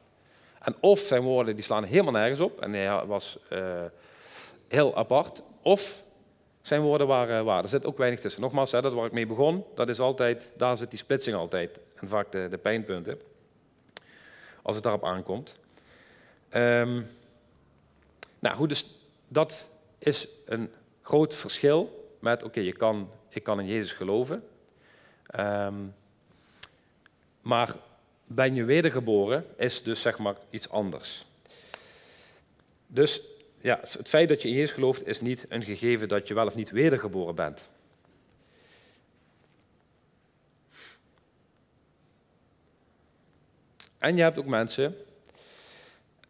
En 0.59 0.75
of 0.79 0.99
zijn 0.99 1.21
woorden 1.21 1.55
die 1.55 1.63
slaan 1.63 1.83
helemaal 1.83 2.11
nergens 2.11 2.39
op, 2.39 2.61
en 2.61 2.73
hij 2.73 3.05
was 3.05 3.37
uh, 3.53 3.83
heel 4.67 4.95
apart, 4.95 5.41
of 5.61 6.03
zijn 6.61 6.81
woorden 6.81 7.07
waren 7.07 7.45
waar. 7.45 7.63
Er 7.63 7.69
zit 7.69 7.85
ook 7.85 7.97
weinig 7.97 8.19
tussen. 8.19 8.41
Nogmaals, 8.41 8.71
hè, 8.71 8.81
dat 8.81 8.93
waar 8.93 9.05
ik 9.05 9.11
mee 9.11 9.25
begon, 9.25 9.65
dat 9.75 9.89
is 9.89 9.99
altijd, 9.99 10.51
daar 10.57 10.77
zit 10.77 10.89
die 10.89 10.99
splitsing 10.99 11.35
altijd. 11.35 11.79
En 11.95 12.07
vaak 12.07 12.31
de, 12.31 12.59
pijnpunten. 12.61 13.19
Als 14.61 14.75
het 14.75 14.83
daarop 14.83 15.05
aankomt. 15.05 15.59
Um, 16.53 17.05
nou 18.39 18.55
goed, 18.55 18.69
dus 18.69 18.85
dat 19.27 19.67
is 19.97 20.27
een 20.45 20.71
groot 21.01 21.33
verschil 21.33 22.09
met, 22.19 22.43
oké, 22.43 22.59
je 22.59 22.73
kan, 22.73 23.09
ik 23.29 23.43
kan 23.43 23.59
in 23.59 23.67
Jezus 23.67 23.93
geloven. 23.93 24.43
Um, 25.39 25.93
maar 27.41 27.75
ben 28.25 28.55
je 28.55 28.63
wedergeboren 28.63 29.45
is 29.57 29.83
dus 29.83 30.01
zeg 30.01 30.17
maar 30.17 30.35
iets 30.49 30.69
anders. 30.69 31.25
Dus 32.87 33.21
ja, 33.57 33.79
het 33.81 34.09
feit 34.09 34.29
dat 34.29 34.41
je 34.41 34.47
in 34.47 34.53
Jezus 34.53 34.71
gelooft 34.71 35.07
is 35.07 35.21
niet 35.21 35.45
een 35.47 35.61
gegeven 35.61 36.07
dat 36.07 36.27
je 36.27 36.33
wel 36.33 36.45
of 36.45 36.55
niet 36.55 36.69
wedergeboren 36.69 37.35
bent. 37.35 37.69
En 43.97 44.15
je 44.15 44.21
hebt 44.21 44.37
ook 44.37 44.45
mensen 44.45 44.95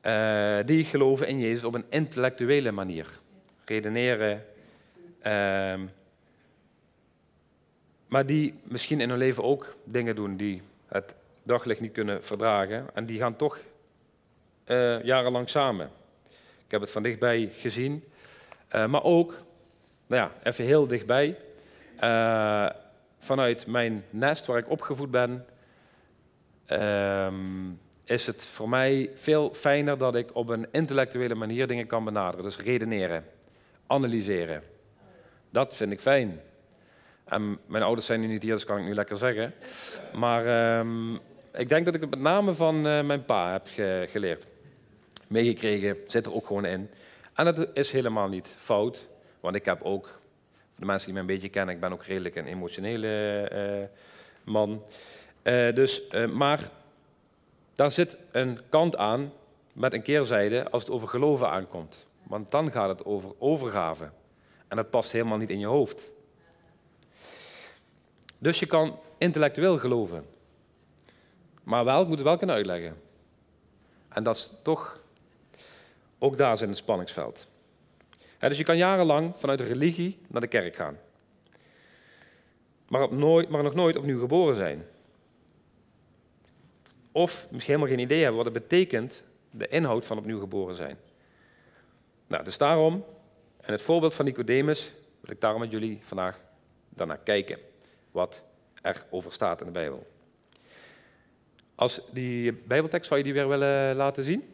uh, 0.03 0.59
die 0.65 0.85
geloven 0.85 1.27
in 1.27 1.39
Jezus 1.39 1.63
op 1.63 1.73
een 1.73 1.85
intellectuele 1.89 2.71
manier. 2.71 3.07
Redeneren. 3.65 4.45
Uh, 5.23 5.79
maar 8.11 8.25
die 8.25 8.53
misschien 8.63 9.01
in 9.01 9.09
hun 9.09 9.17
leven 9.17 9.43
ook 9.43 9.75
dingen 9.83 10.15
doen 10.15 10.37
die 10.37 10.61
het 10.87 11.15
daglicht 11.43 11.81
niet 11.81 11.91
kunnen 11.91 12.23
verdragen. 12.23 12.87
En 12.93 13.05
die 13.05 13.19
gaan 13.19 13.35
toch 13.35 13.59
uh, 14.67 15.03
jarenlang 15.03 15.49
samen. 15.49 15.89
Ik 16.65 16.71
heb 16.71 16.81
het 16.81 16.91
van 16.91 17.03
dichtbij 17.03 17.51
gezien. 17.57 18.03
Uh, 18.75 18.85
maar 18.87 19.03
ook, 19.03 19.35
nou 20.07 20.21
ja, 20.21 20.31
even 20.43 20.65
heel 20.65 20.87
dichtbij. 20.87 21.37
Uh, 22.03 22.69
vanuit 23.19 23.67
mijn 23.67 24.03
nest 24.09 24.45
waar 24.45 24.57
ik 24.57 24.69
opgevoed 24.69 25.11
ben, 25.11 25.45
uh, 26.67 27.33
is 28.03 28.27
het 28.27 28.45
voor 28.45 28.69
mij 28.69 29.09
veel 29.13 29.53
fijner 29.53 29.97
dat 29.97 30.15
ik 30.15 30.35
op 30.35 30.49
een 30.49 30.67
intellectuele 30.71 31.35
manier 31.35 31.67
dingen 31.67 31.87
kan 31.87 32.03
benaderen. 32.03 32.45
Dus 32.45 32.57
redeneren, 32.57 33.25
analyseren. 33.87 34.63
Dat 35.49 35.75
vind 35.75 35.91
ik 35.91 35.99
fijn. 35.99 36.41
Mijn 37.67 37.83
ouders 37.83 38.05
zijn 38.05 38.19
nu 38.19 38.27
niet 38.27 38.41
hier, 38.41 38.53
dus 38.53 38.65
kan 38.65 38.77
ik 38.77 38.83
nu 38.83 38.93
lekker 38.93 39.17
zeggen. 39.17 39.53
Maar 40.13 40.45
ehm, 40.45 41.13
ik 41.53 41.69
denk 41.69 41.85
dat 41.85 41.95
ik 41.95 42.01
het 42.01 42.09
met 42.09 42.19
name 42.19 42.53
van 42.53 42.87
eh, 42.87 43.03
mijn 43.03 43.25
pa 43.25 43.51
heb 43.51 43.67
geleerd. 44.09 44.45
Meegekregen, 45.27 45.97
zit 46.05 46.25
er 46.25 46.33
ook 46.33 46.47
gewoon 46.47 46.65
in. 46.65 46.89
En 47.33 47.45
dat 47.45 47.67
is 47.73 47.91
helemaal 47.91 48.27
niet 48.27 48.53
fout, 48.57 49.07
want 49.39 49.55
ik 49.55 49.65
heb 49.65 49.81
ook, 49.81 50.19
de 50.75 50.85
mensen 50.85 51.05
die 51.05 51.13
mij 51.13 51.21
een 51.21 51.39
beetje 51.39 51.49
kennen, 51.49 51.75
ik 51.75 51.81
ben 51.81 51.91
ook 51.91 52.03
redelijk 52.03 52.35
een 52.35 52.47
emotionele 52.47 53.51
uh, 53.53 54.53
man. 54.53 54.83
Uh, 55.43 55.73
dus, 55.75 56.01
maar 56.33 56.69
daar 57.75 57.91
zit 57.91 58.17
een 58.31 58.59
kant 58.69 58.97
aan 58.97 59.33
met 59.73 59.93
een 59.93 60.01
keerzijde 60.01 60.69
als 60.69 60.81
het 60.81 60.91
over 60.91 61.07
geloven 61.07 61.49
aankomt. 61.49 62.07
Want 62.23 62.51
dan 62.51 62.71
gaat 62.71 62.89
het 62.89 63.05
over 63.05 63.31
overgave. 63.37 64.09
En 64.67 64.75
dat 64.77 64.89
past 64.89 65.11
helemaal 65.11 65.37
niet 65.37 65.49
in 65.49 65.59
je 65.59 65.67
hoofd. 65.67 66.11
Dus 68.41 68.59
je 68.59 68.65
kan 68.65 68.99
intellectueel 69.17 69.77
geloven. 69.77 70.25
Maar 71.63 71.85
wel, 71.85 72.05
moet 72.05 72.21
wel 72.21 72.37
kunnen 72.37 72.55
uitleggen. 72.55 73.01
En 74.09 74.23
dat 74.23 74.35
is 74.35 74.53
toch, 74.61 75.03
ook 76.19 76.37
daar 76.37 76.57
zit 76.57 76.67
een 76.67 76.75
spanningsveld. 76.75 77.47
dus 78.39 78.57
je 78.57 78.63
kan 78.63 78.77
jarenlang 78.77 79.37
vanuit 79.37 79.59
de 79.59 79.65
religie 79.65 80.19
naar 80.27 80.41
de 80.41 80.47
kerk 80.47 80.75
gaan. 80.75 80.97
Maar, 82.87 83.03
op 83.03 83.11
nooit, 83.11 83.49
maar 83.49 83.63
nog 83.63 83.73
nooit 83.73 83.97
opnieuw 83.97 84.19
geboren 84.19 84.55
zijn. 84.55 84.85
Of 87.11 87.47
misschien 87.51 87.73
helemaal 87.73 87.95
geen 87.95 88.05
idee 88.05 88.19
hebben 88.19 88.43
wat 88.43 88.53
het 88.53 88.67
betekent, 88.67 89.23
de 89.51 89.67
inhoud 89.67 90.05
van 90.05 90.17
opnieuw 90.17 90.39
geboren 90.39 90.75
zijn. 90.75 90.97
Nou, 92.27 92.43
dus 92.43 92.57
daarom, 92.57 93.05
en 93.61 93.71
het 93.71 93.81
voorbeeld 93.81 94.13
van 94.13 94.25
Nicodemus, 94.25 94.93
wil 95.19 95.33
ik 95.33 95.41
daarom 95.41 95.61
met 95.61 95.71
jullie 95.71 95.99
vandaag 96.01 96.39
daarnaar 96.89 97.19
kijken. 97.23 97.69
Wat 98.11 98.43
er 98.81 99.05
over 99.09 99.33
staat 99.33 99.59
in 99.59 99.65
de 99.65 99.71
Bijbel. 99.71 100.07
Als 101.75 102.01
die 102.11 102.53
Bijbeltekst 102.53 103.07
zou 103.07 103.19
je 103.19 103.25
die 103.25 103.33
weer 103.33 103.47
willen 103.47 103.95
laten 103.95 104.23
zien? 104.23 104.53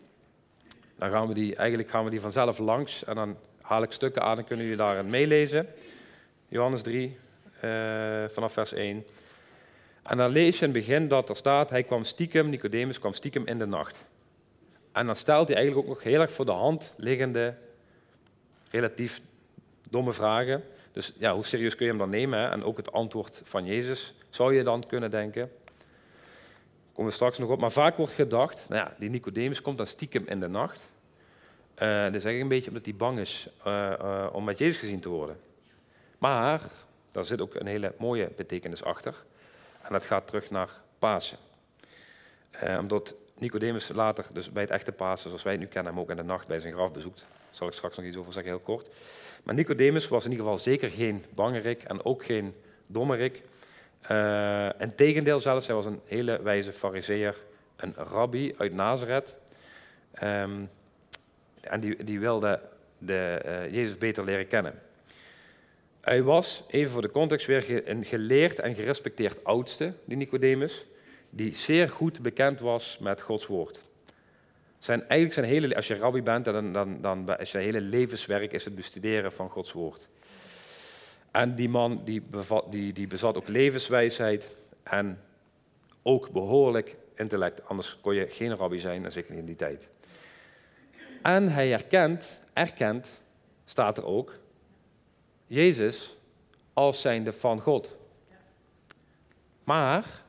Dan 0.95 1.09
gaan 1.09 1.27
we 1.27 1.33
die, 1.33 1.55
eigenlijk 1.55 1.89
gaan 1.89 2.03
we 2.03 2.09
die 2.09 2.21
vanzelf 2.21 2.57
langs 2.57 3.03
en 3.03 3.15
dan 3.15 3.37
haal 3.61 3.83
ik 3.83 3.91
stukken 3.91 4.21
aan 4.21 4.37
en 4.37 4.45
kunnen 4.45 4.65
jullie 4.65 4.79
daarin 4.79 5.09
meelezen. 5.09 5.67
Johannes 6.47 6.81
3, 6.81 7.17
uh, 7.63 8.23
eh, 8.23 8.29
vanaf 8.29 8.53
vers 8.53 8.73
1. 8.73 9.05
En 10.03 10.17
dan 10.17 10.29
lees 10.29 10.59
je 10.59 10.65
in 10.65 10.71
het 10.71 10.85
begin 10.85 11.07
dat 11.07 11.29
er 11.29 11.35
staat, 11.35 11.69
hij 11.69 11.83
kwam 11.83 12.03
stiekem, 12.03 12.49
Nicodemus 12.49 12.99
kwam 12.99 13.13
stiekem 13.13 13.47
in 13.47 13.57
de 13.57 13.65
nacht. 13.65 13.97
En 14.91 15.05
dan 15.05 15.15
stelt 15.15 15.47
hij 15.47 15.57
eigenlijk 15.57 15.87
ook 15.87 15.93
nog 15.95 16.03
heel 16.03 16.21
erg 16.21 16.31
voor 16.31 16.45
de 16.45 16.51
hand 16.51 16.93
liggende, 16.95 17.55
relatief 18.69 19.21
domme 19.89 20.13
vragen. 20.13 20.63
Dus 20.97 21.13
ja, 21.17 21.33
hoe 21.33 21.45
serieus 21.45 21.75
kun 21.75 21.85
je 21.85 21.91
hem 21.91 21.99
dan 21.99 22.09
nemen? 22.09 22.39
Hè? 22.39 22.49
En 22.49 22.63
ook 22.63 22.77
het 22.77 22.91
antwoord 22.91 23.41
van 23.43 23.65
Jezus 23.65 24.13
zou 24.29 24.55
je 24.55 24.63
dan 24.63 24.85
kunnen 24.87 25.11
denken. 25.11 25.51
Komen 26.93 27.11
we 27.11 27.15
straks 27.15 27.37
nog 27.37 27.49
op. 27.49 27.59
Maar 27.59 27.71
vaak 27.71 27.97
wordt 27.97 28.13
gedacht, 28.13 28.69
nou 28.69 28.81
ja, 28.81 28.95
die 28.99 29.09
Nicodemus 29.09 29.61
komt 29.61 29.77
dan 29.77 29.87
stiekem 29.87 30.23
in 30.27 30.39
de 30.39 30.47
nacht. 30.47 30.79
Uh, 30.79 31.79
dat 31.79 31.89
is 31.89 32.23
eigenlijk 32.23 32.41
een 32.41 32.47
beetje 32.47 32.67
omdat 32.67 32.85
hij 32.85 32.95
bang 32.95 33.19
is 33.19 33.49
uh, 33.67 33.93
uh, 34.01 34.27
om 34.31 34.43
met 34.43 34.57
Jezus 34.57 34.77
gezien 34.77 34.99
te 34.99 35.09
worden. 35.09 35.39
Maar 36.17 36.61
daar 37.11 37.25
zit 37.25 37.41
ook 37.41 37.55
een 37.55 37.67
hele 37.67 37.93
mooie 37.97 38.29
betekenis 38.35 38.83
achter. 38.83 39.23
En 39.81 39.91
dat 39.93 40.05
gaat 40.05 40.27
terug 40.27 40.49
naar 40.49 40.69
Pasen. 40.99 41.37
omdat 42.79 43.15
Nicodemus 43.37 43.87
later, 43.87 44.25
dus 44.33 44.51
bij 44.51 44.63
het 44.63 44.71
echte 44.71 44.91
Pasen, 44.91 45.29
zoals 45.29 45.43
wij 45.43 45.53
het 45.53 45.61
nu 45.61 45.67
kennen, 45.67 45.93
hem 45.93 46.01
ook 46.01 46.09
in 46.09 46.15
de 46.15 46.23
nacht 46.23 46.47
bij 46.47 46.59
zijn 46.59 46.73
graf 46.73 46.91
bezoekt. 46.91 47.19
Daar 47.19 47.27
zal 47.49 47.67
ik 47.67 47.73
straks 47.73 47.97
nog 47.97 48.05
iets 48.05 48.17
over 48.17 48.33
zeggen, 48.33 48.51
heel 48.51 48.61
kort. 48.61 48.89
Maar 49.47 49.55
Nicodemus 49.55 50.07
was 50.07 50.25
in 50.25 50.31
ieder 50.31 50.45
geval 50.45 50.61
zeker 50.61 50.89
geen 50.91 51.25
bangerik 51.35 51.83
en 51.83 52.05
ook 52.05 52.25
geen 52.25 52.53
dommerik. 52.87 53.41
Uh, 54.11 54.81
en 54.81 54.95
tegendeel 54.95 55.39
zelfs, 55.39 55.67
hij 55.67 55.75
was 55.75 55.85
een 55.85 56.01
hele 56.05 56.41
wijze 56.41 56.73
fariseer, 56.73 57.35
een 57.75 57.93
rabbi 57.95 58.53
uit 58.57 58.73
Nazareth. 58.73 59.35
Um, 60.23 60.69
en 61.61 61.79
die, 61.79 62.03
die 62.03 62.19
wilde 62.19 62.61
de, 62.97 63.41
uh, 63.45 63.73
Jezus 63.73 63.97
beter 63.97 64.23
leren 64.23 64.47
kennen. 64.47 64.81
Hij 66.01 66.23
was, 66.23 66.63
even 66.67 66.91
voor 66.91 67.01
de 67.01 67.11
context 67.11 67.47
weer, 67.47 67.89
een 67.89 68.05
geleerd 68.05 68.59
en 68.59 68.73
gerespecteerd 68.73 69.43
oudste, 69.43 69.93
die 70.05 70.17
Nicodemus, 70.17 70.85
die 71.29 71.55
zeer 71.55 71.89
goed 71.89 72.21
bekend 72.21 72.59
was 72.59 72.97
met 73.01 73.21
Gods 73.21 73.45
woord. 73.45 73.86
Zijn, 74.79 74.99
eigenlijk 74.99 75.33
zijn 75.33 75.45
hele, 75.45 75.75
als 75.75 75.87
je 75.87 75.95
rabbi 75.95 76.21
bent, 76.21 76.45
dan, 76.45 76.73
dan, 76.73 77.01
dan 77.01 77.37
is 77.37 77.51
je 77.51 77.57
hele 77.57 77.81
levenswerk 77.81 78.53
is 78.53 78.65
het 78.65 78.75
bestuderen 78.75 79.31
van 79.31 79.49
Gods 79.49 79.71
woord. 79.71 80.07
En 81.31 81.55
die 81.55 81.69
man 81.69 82.01
die, 82.03 82.21
bevat, 82.29 82.71
die, 82.71 82.93
die 82.93 83.07
bezat 83.07 83.37
ook 83.37 83.47
levenswijsheid 83.47 84.55
en 84.83 85.19
ook 86.01 86.29
behoorlijk 86.29 86.95
intellect. 87.15 87.67
Anders 87.67 87.97
kon 88.01 88.15
je 88.15 88.27
geen 88.27 88.55
rabbi 88.55 88.79
zijn, 88.79 89.05
en 89.05 89.11
zeker 89.11 89.31
niet 89.31 89.39
in 89.39 89.45
die 89.45 89.55
tijd. 89.55 89.89
En 91.21 91.47
hij 91.47 91.73
erkent, 91.73 92.39
erkent, 92.53 93.21
staat 93.65 93.97
er 93.97 94.05
ook, 94.05 94.33
Jezus 95.47 96.17
als 96.73 97.01
zijnde 97.01 97.33
van 97.33 97.59
God. 97.59 97.97
Maar, 99.63 100.23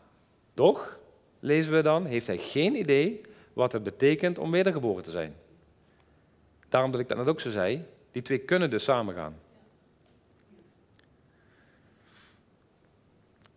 toch, 0.55 0.99
lezen 1.41 1.73
we 1.73 1.83
dan, 1.83 2.05
heeft 2.05 2.27
hij 2.27 2.39
geen 2.39 2.75
idee 2.75 3.21
wat 3.59 3.73
het 3.73 3.83
betekent 3.83 4.39
om 4.39 4.51
wedergeboren 4.51 5.03
te 5.03 5.11
zijn. 5.11 5.35
Daarom 6.69 6.91
dat 6.91 7.01
ik 7.01 7.09
dat 7.09 7.19
net 7.19 7.29
ook 7.29 7.41
zo 7.41 7.51
zei, 7.51 7.85
die 8.11 8.23
twee 8.23 8.39
kunnen 8.39 8.71
dus 8.71 8.85
samengaan. 8.85 9.41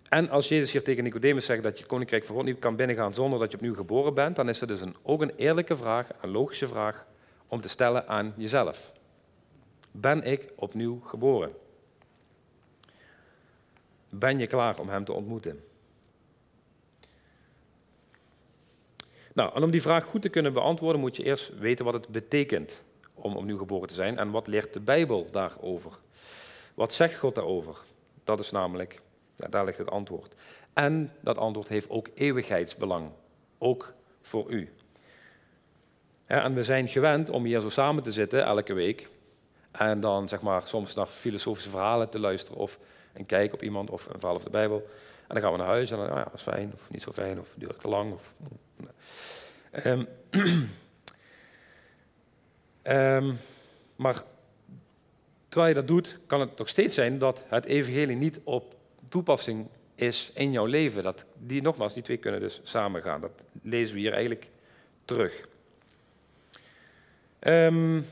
En 0.09 0.29
als 0.29 0.47
Jezus 0.47 0.71
hier 0.71 0.83
tegen 0.83 1.03
Nicodemus 1.03 1.45
zegt 1.45 1.63
dat 1.63 1.73
je 1.73 1.79
het 1.79 1.87
koninkrijk 1.87 2.23
van 2.23 2.35
God 2.35 2.45
niet 2.45 2.59
kan 2.59 2.75
binnengaan 2.75 3.13
zonder 3.13 3.39
dat 3.39 3.51
je 3.51 3.57
opnieuw 3.57 3.75
geboren 3.75 4.13
bent, 4.13 4.35
dan 4.35 4.49
is 4.49 4.59
het 4.59 4.69
dus 4.69 4.81
een, 4.81 4.95
ook 5.01 5.21
een 5.21 5.35
eerlijke 5.35 5.75
vraag, 5.75 6.07
een 6.21 6.31
logische 6.31 6.67
vraag 6.67 7.05
om 7.47 7.61
te 7.61 7.69
stellen 7.69 8.07
aan 8.07 8.33
jezelf. 8.37 8.91
Ben 9.91 10.23
ik 10.23 10.51
opnieuw 10.55 10.99
geboren? 10.99 11.53
Ben 14.09 14.39
je 14.39 14.47
klaar 14.47 14.79
om 14.79 14.89
Hem 14.89 15.05
te 15.05 15.13
ontmoeten? 15.13 15.63
Nou, 19.33 19.55
en 19.55 19.63
om 19.63 19.71
die 19.71 19.81
vraag 19.81 20.05
goed 20.05 20.21
te 20.21 20.29
kunnen 20.29 20.53
beantwoorden, 20.53 21.01
moet 21.01 21.15
je 21.15 21.23
eerst 21.23 21.57
weten 21.59 21.85
wat 21.85 21.93
het 21.93 22.07
betekent 22.07 22.83
om 23.13 23.35
opnieuw 23.35 23.57
geboren 23.57 23.87
te 23.87 23.93
zijn 23.93 24.17
en 24.17 24.31
wat 24.31 24.47
leert 24.47 24.73
de 24.73 24.79
Bijbel 24.79 25.27
daarover. 25.31 25.91
Wat 26.73 26.93
zegt 26.93 27.15
God 27.15 27.35
daarover? 27.35 27.77
Dat 28.23 28.39
is 28.39 28.51
namelijk, 28.51 29.01
daar 29.35 29.65
ligt 29.65 29.77
het 29.77 29.89
antwoord. 29.89 30.35
En 30.73 31.11
dat 31.19 31.37
antwoord 31.37 31.67
heeft 31.67 31.89
ook 31.89 32.07
eeuwigheidsbelang, 32.13 33.09
ook 33.57 33.93
voor 34.21 34.49
u. 34.49 34.69
En 36.25 36.53
we 36.53 36.63
zijn 36.63 36.87
gewend 36.87 37.29
om 37.29 37.43
hier 37.43 37.59
zo 37.59 37.69
samen 37.69 38.03
te 38.03 38.11
zitten 38.11 38.43
elke 38.43 38.73
week 38.73 39.07
en 39.71 39.99
dan 39.99 40.27
zeg 40.27 40.41
maar 40.41 40.61
soms 40.65 40.95
naar 40.95 41.05
filosofische 41.05 41.69
verhalen 41.69 42.09
te 42.09 42.19
luisteren 42.19 42.59
of 42.59 42.79
een 43.13 43.25
kijk 43.25 43.53
op 43.53 43.63
iemand 43.63 43.89
of 43.89 44.05
een 44.05 44.19
verhaal 44.19 44.33
over 44.33 44.45
de 44.45 44.51
Bijbel. 44.51 44.87
En 45.31 45.37
dan 45.37 45.43
gaan 45.45 45.51
we 45.51 45.63
naar 45.63 45.73
huis 45.75 45.91
en 45.91 45.97
dan, 45.97 46.09
oh 46.09 46.15
ja, 46.15 46.23
dat 46.23 46.33
is 46.33 46.41
fijn 46.41 46.71
of 46.73 46.89
niet 46.89 47.01
zo 47.01 47.11
fijn 47.11 47.39
of 47.39 47.53
duurt 47.57 47.79
te 47.79 47.87
lang. 47.87 48.13
Of, 48.13 48.33
Um, 49.85 50.07
um, 52.83 53.37
maar 54.03 54.23
terwijl 55.47 55.69
je 55.69 55.77
dat 55.79 55.87
doet, 55.87 56.17
kan 56.27 56.39
het 56.39 56.57
nog 56.57 56.67
steeds 56.67 56.95
zijn 56.95 57.17
dat 57.17 57.43
het 57.47 57.65
evangelie 57.65 58.15
niet 58.15 58.39
op 58.43 58.75
toepassing 59.09 59.67
is 59.95 60.31
in 60.33 60.51
jouw 60.51 60.65
leven. 60.65 61.03
Dat, 61.03 61.25
die, 61.37 61.61
nogmaals, 61.61 61.93
die 61.93 62.03
twee 62.03 62.17
kunnen 62.17 62.39
dus 62.39 62.59
samengaan. 62.63 63.21
Dat 63.21 63.45
lezen 63.61 63.95
we 63.95 64.01
hier 64.01 64.13
eigenlijk 64.13 64.49
terug. 65.05 65.47
Um, 67.39 68.05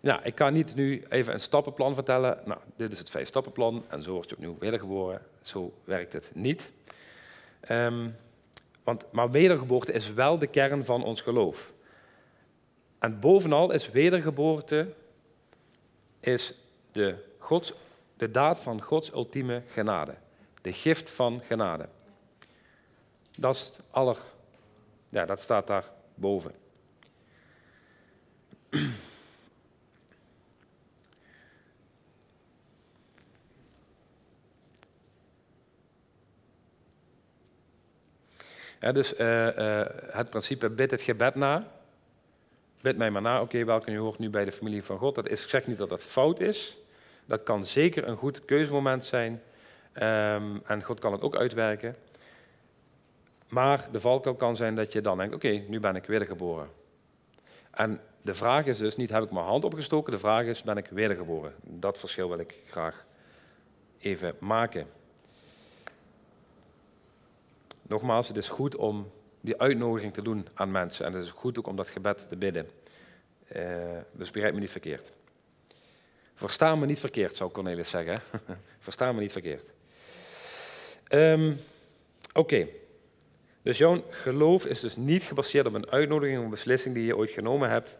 nou, 0.00 0.20
ik 0.22 0.34
kan 0.34 0.52
niet 0.52 0.74
nu 0.74 1.02
even 1.08 1.32
een 1.32 1.40
stappenplan 1.40 1.94
vertellen. 1.94 2.38
Nou, 2.44 2.60
dit 2.76 2.92
is 2.92 2.98
het 2.98 3.10
vijf 3.10 3.28
stappenplan 3.28 3.84
en 3.88 4.02
zo 4.02 4.12
word 4.12 4.28
je 4.28 4.34
opnieuw 4.34 4.56
wedergeboren. 4.58 5.22
Zo 5.42 5.74
werkt 5.84 6.12
het 6.12 6.30
niet. 6.34 6.70
Um, 7.70 8.16
want, 8.82 9.04
maar 9.10 9.30
wedergeboorte 9.30 9.92
is 9.92 10.12
wel 10.12 10.38
de 10.38 10.46
kern 10.46 10.84
van 10.84 11.04
ons 11.04 11.20
geloof. 11.20 11.72
En 12.98 13.20
bovenal 13.20 13.72
is 13.72 13.90
wedergeboorte 13.90 14.94
is 16.20 16.54
de, 16.92 17.14
Gods, 17.38 17.72
de 18.16 18.30
daad 18.30 18.58
van 18.58 18.82
Gods 18.82 19.12
ultieme 19.12 19.62
genade. 19.66 20.14
De 20.62 20.72
gift 20.72 21.10
van 21.10 21.40
genade. 21.44 21.88
Dat 23.38 23.54
is 23.54 23.72
aller, 23.90 24.18
ja, 25.08 25.24
dat 25.24 25.40
staat 25.40 25.66
daar 25.66 25.90
boven. 26.14 26.52
Dus 38.78 39.18
uh, 39.18 39.46
uh, 39.46 39.84
het 40.10 40.30
principe 40.30 40.70
bid 40.70 40.90
het 40.90 41.00
gebed 41.00 41.34
na. 41.34 41.66
Bid 42.80 42.96
mij 42.96 43.10
maar 43.10 43.22
na. 43.22 43.40
Oké, 43.40 43.64
welke 43.64 43.90
u 43.90 43.98
hoort 43.98 44.18
nu 44.18 44.30
bij 44.30 44.44
de 44.44 44.52
familie 44.52 44.82
van 44.82 44.98
God. 44.98 45.14
Dat 45.14 45.28
is, 45.28 45.42
ik 45.42 45.50
zeg 45.50 45.66
niet 45.66 45.78
dat 45.78 45.88
dat 45.88 46.02
fout 46.02 46.40
is. 46.40 46.78
Dat 47.26 47.42
kan 47.42 47.64
zeker 47.64 48.08
een 48.08 48.16
goed 48.16 48.44
keuzemoment 48.44 49.04
zijn. 49.04 49.42
Ehm, 49.92 50.56
en 50.66 50.82
God 50.82 51.00
kan 51.00 51.12
het 51.12 51.22
ook 51.22 51.36
uitwerken. 51.36 51.96
Maar 53.48 53.88
de 53.92 54.00
valkuil 54.00 54.34
kan 54.34 54.56
zijn 54.56 54.74
dat 54.74 54.92
je 54.92 55.00
dan 55.00 55.18
denkt, 55.18 55.34
oké, 55.34 55.48
nu 55.48 55.80
ben 55.80 55.96
ik 55.96 56.04
wedergeboren. 56.04 56.68
En 57.70 58.00
de 58.22 58.34
vraag 58.34 58.66
is 58.66 58.78
dus 58.78 58.96
niet, 58.96 59.10
heb 59.10 59.22
ik 59.22 59.30
mijn 59.30 59.44
hand 59.44 59.64
opgestoken? 59.64 60.12
De 60.12 60.18
vraag 60.18 60.44
is, 60.44 60.62
ben 60.62 60.76
ik 60.76 60.86
wedergeboren? 60.90 61.54
Dat 61.62 61.98
verschil 61.98 62.28
wil 62.28 62.38
ik 62.38 62.54
graag 62.66 63.04
even 63.98 64.34
maken. 64.38 64.86
Nogmaals, 67.88 68.28
het 68.28 68.36
is 68.36 68.48
goed 68.48 68.76
om 68.76 69.10
die 69.40 69.60
uitnodiging 69.60 70.12
te 70.12 70.22
doen 70.22 70.48
aan 70.54 70.70
mensen. 70.70 71.06
En 71.06 71.12
het 71.12 71.24
is 71.24 71.30
goed 71.30 71.58
ook 71.58 71.66
om 71.66 71.76
dat 71.76 71.88
gebed 71.88 72.28
te 72.28 72.36
bidden. 72.36 72.68
Uh, 73.56 73.62
dus 74.12 74.30
begrijp 74.30 74.54
me 74.54 74.60
niet 74.60 74.70
verkeerd. 74.70 75.12
Versta 76.34 76.74
me 76.74 76.86
niet 76.86 77.00
verkeerd, 77.00 77.36
zou 77.36 77.50
Cornelis 77.50 77.90
zeggen. 77.90 78.20
Versta 78.78 79.12
me 79.12 79.20
niet 79.20 79.32
verkeerd. 79.32 79.64
Um, 81.08 81.58
Oké. 82.38 82.66
Dus 83.62 83.78
jouw 83.78 84.04
geloof 84.10 84.66
is 84.66 84.80
dus 84.80 84.96
niet 84.96 85.22
gebaseerd 85.22 85.66
op 85.66 85.74
een 85.74 85.90
uitnodiging 85.90 86.38
of 86.38 86.44
een 86.44 86.50
beslissing 86.50 86.94
die 86.94 87.04
je 87.04 87.16
ooit 87.16 87.30
genomen 87.30 87.70
hebt, 87.70 87.98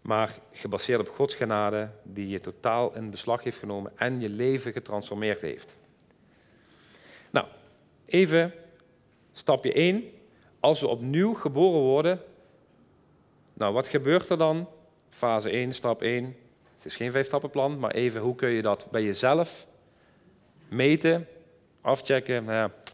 maar 0.00 0.34
gebaseerd 0.52 1.00
op 1.00 1.08
Gods 1.08 1.34
genade 1.34 1.90
die 2.02 2.28
je 2.28 2.40
totaal 2.40 2.94
in 2.94 3.10
beslag 3.10 3.42
heeft 3.42 3.58
genomen 3.58 3.92
en 3.96 4.20
je 4.20 4.28
leven 4.28 4.72
getransformeerd 4.72 5.40
heeft. 5.40 5.76
Nou, 7.30 7.46
even 8.06 8.52
stapje 9.38 9.72
1. 9.72 10.04
Als 10.60 10.80
we 10.80 10.88
opnieuw 10.88 11.34
geboren 11.34 11.80
worden, 11.80 12.20
nou 13.52 13.72
wat 13.72 13.88
gebeurt 13.88 14.28
er 14.28 14.38
dan? 14.38 14.68
Fase 15.08 15.50
1, 15.50 15.72
stap 15.72 16.02
1. 16.02 16.36
Het 16.74 16.84
is 16.84 16.96
geen 16.96 17.10
vijf-stappenplan, 17.10 17.78
maar 17.78 17.90
even 17.90 18.20
hoe 18.20 18.34
kun 18.34 18.48
je 18.48 18.62
dat 18.62 18.88
bij 18.90 19.02
jezelf 19.02 19.66
meten, 20.68 21.28
afchecken? 21.80 22.44
Nou 22.44 22.56
ja, 22.56 22.72
is 22.84 22.92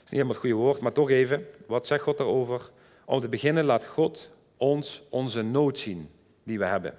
niet 0.00 0.10
helemaal 0.10 0.32
het 0.32 0.40
goede 0.40 0.54
woord, 0.54 0.80
maar 0.80 0.92
toch 0.92 1.10
even. 1.10 1.46
Wat 1.66 1.86
zegt 1.86 2.02
God 2.02 2.18
daarover? 2.18 2.70
Om 3.04 3.20
te 3.20 3.28
beginnen 3.28 3.64
laat 3.64 3.84
God 3.84 4.30
ons 4.56 5.02
onze 5.08 5.42
nood 5.42 5.78
zien 5.78 6.10
die 6.42 6.58
we 6.58 6.64
hebben. 6.64 6.98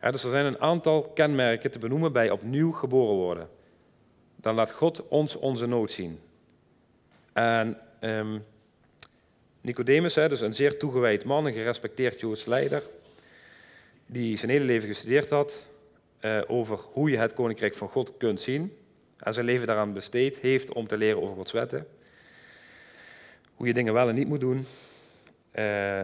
dus 0.00 0.24
er 0.24 0.30
zijn 0.30 0.46
een 0.46 0.60
aantal 0.60 1.02
kenmerken 1.02 1.70
te 1.70 1.78
benoemen 1.78 2.12
bij 2.12 2.30
opnieuw 2.30 2.72
geboren 2.72 3.16
worden. 3.16 3.48
Dan 4.36 4.54
laat 4.54 4.70
God 4.70 5.08
ons 5.08 5.36
onze 5.36 5.66
nood 5.66 5.90
zien. 5.90 6.20
En 7.32 7.78
um, 8.00 8.44
Nicodemus, 9.60 10.14
dus 10.14 10.40
een 10.40 10.52
zeer 10.52 10.78
toegewijd 10.78 11.24
man, 11.24 11.46
een 11.46 11.52
gerespecteerd 11.52 12.20
Joods 12.20 12.44
leider, 12.44 12.82
die 14.06 14.36
zijn 14.36 14.50
hele 14.50 14.64
leven 14.64 14.88
gestudeerd 14.88 15.30
had 15.30 15.62
uh, 16.20 16.40
over 16.46 16.78
hoe 16.92 17.10
je 17.10 17.18
het 17.18 17.34
koninkrijk 17.34 17.74
van 17.74 17.88
God 17.88 18.12
kunt 18.16 18.40
zien 18.40 18.76
en 19.18 19.32
zijn 19.32 19.46
leven 19.46 19.66
daaraan 19.66 19.92
besteed 19.92 20.38
heeft 20.38 20.72
om 20.72 20.86
te 20.86 20.96
leren 20.96 21.22
over 21.22 21.34
Gods 21.34 21.52
wetten. 21.52 21.86
Hoe 23.54 23.66
je 23.66 23.72
dingen 23.72 23.92
wel 23.92 24.08
en 24.08 24.14
niet 24.14 24.28
moet 24.28 24.40
doen. 24.40 24.66
Uh, 25.54 26.02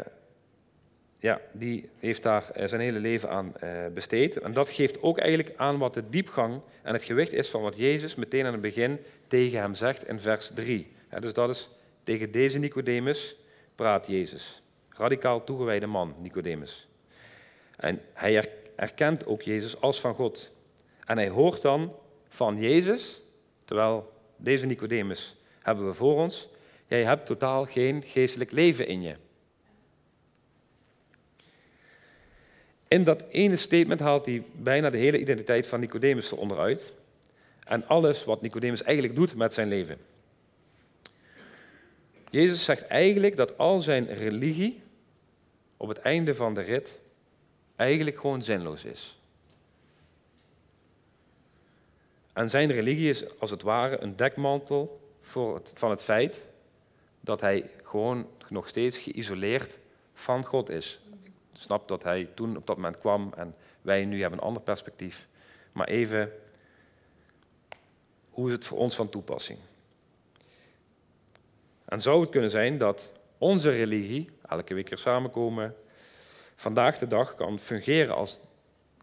ja, 1.19 1.41
die 1.53 1.89
heeft 1.99 2.23
daar 2.23 2.51
eh, 2.51 2.69
zijn 2.69 2.81
hele 2.81 2.99
leven 2.99 3.31
aan 3.31 3.53
besteed. 3.95 4.39
En 4.39 4.53
dat 4.53 4.71
geeft 4.71 5.03
ook 5.03 5.19
eigenlijk 5.19 5.57
aan 5.57 5.79
wat 5.79 5.95
de 5.95 6.09
diepgang 6.11 6.61
en 6.83 6.93
het 6.93 7.05
gewicht 7.05 7.33
is 7.33 7.49
van 7.49 7.63
wat 7.63 7.77
Jezus 7.77 8.15
meteen 8.15 8.47
aan 8.47 8.53
het 8.53 8.61
begin 8.61 8.99
tegen 9.27 9.61
hem 9.61 9.75
zegt 9.75 10.09
in 10.09 10.21
vers 10.21 10.51
3. 10.55 10.87
Ja, 11.11 11.21
dus 11.21 11.35
dat 11.35 11.49
is 11.49 11.69
tegen 12.05 12.31
deze 12.31 12.59
Nicodemus 12.59 13.37
praat 13.75 14.07
Jezus. 14.07 14.63
Radicaal 14.89 15.45
toegewijde 15.45 15.87
man, 15.87 16.15
Nicodemus. 16.19 16.89
En 17.77 18.01
hij 18.13 18.45
erkent 18.77 19.27
ook 19.27 19.43
Jezus 19.43 19.81
als 19.81 20.01
van 20.01 20.15
God. 20.15 20.51
En 21.05 21.17
hij 21.17 21.29
hoort 21.29 21.63
dan 21.63 21.95
van 22.29 22.59
Jezus, 22.59 23.21
terwijl 23.65 24.13
deze 24.37 24.67
Nicodemus 24.67 25.37
hebben 25.63 25.87
we 25.87 25.95
voor 25.95 26.17
ons, 26.17 26.49
jij 26.87 27.05
hebt 27.05 27.27
totaal 27.27 27.65
geen 27.65 28.03
geestelijk 28.03 28.51
leven 28.51 28.87
in 28.87 29.03
je. 29.03 29.15
In 32.89 33.05
dat 33.05 33.25
ene 33.29 33.57
statement 33.57 34.01
haalt 34.01 34.27
hij 34.27 34.43
bijna 34.53 34.91
de 34.91 34.99
hele 34.99 35.19
identiteit 35.19 35.67
van 35.67 35.81
Nicodemus 35.81 36.33
eronder 36.33 36.59
uit. 36.59 36.95
En 37.65 37.87
alles 37.87 38.25
wat 38.25 38.43
Nicodemus 38.43 38.83
eigenlijk 38.83 39.17
doet 39.17 39.35
met 39.35 39.55
zijn 39.55 39.69
leven. 39.69 39.99
Jezus 42.31 42.65
zegt 42.65 42.87
eigenlijk 42.87 43.37
dat 43.37 43.59
al 43.59 43.79
zijn 43.79 44.07
religie 44.07 44.83
op 45.77 45.89
het 45.89 45.99
einde 45.99 46.35
van 46.35 46.55
de 46.55 46.61
rit 46.61 47.01
eigenlijk 47.77 48.21
gewoon 48.21 48.43
zinloos 48.43 48.85
is. 48.85 49.19
En 52.33 52.51
zijn 52.51 52.71
religie 52.71 53.09
is 53.09 53.39
als 53.39 53.51
het 53.51 53.63
ware 53.63 54.01
een 54.01 54.17
dekmantel 54.17 55.01
voor 55.21 55.55
het, 55.55 55.73
van 55.75 55.91
het 55.91 56.03
feit 56.03 56.45
dat 57.21 57.41
hij 57.41 57.71
gewoon 57.83 58.27
nog 58.49 58.69
steeds 58.69 58.99
geïsoleerd 58.99 59.79
van 60.15 60.45
God 60.45 60.71
is. 60.71 61.01
Ik 61.55 61.61
snap 61.63 61.89
dat 61.89 62.03
hij 62.03 62.29
toen 62.35 62.57
op 62.57 62.67
dat 62.67 62.77
moment 62.77 62.99
kwam 62.99 63.33
en 63.37 63.55
wij 63.83 64.05
nu 64.05 64.21
hebben 64.21 64.39
een 64.39 64.45
ander 64.45 64.63
perspectief. 64.63 65.27
Maar 65.73 65.89
even, 65.89 66.33
hoe 68.31 68.47
is 68.47 68.53
het 68.53 68.65
voor 68.65 68.79
ons 68.79 68.95
van 68.95 69.09
toepassing? 69.09 69.59
En 71.87 72.01
zou 72.01 72.21
het 72.21 72.31
kunnen 72.31 72.51
zijn 72.51 72.79
dat 72.79 73.11
onze 73.39 73.71
religie, 73.71 74.31
elke 74.49 74.75
week 74.75 74.91
er 74.91 74.99
samenkomen, 74.99 75.75
vandaag 76.55 76.99
de 76.99 77.07
dag 77.07 77.35
kan 77.35 77.59
fungeren 77.59 78.15
als 78.15 78.41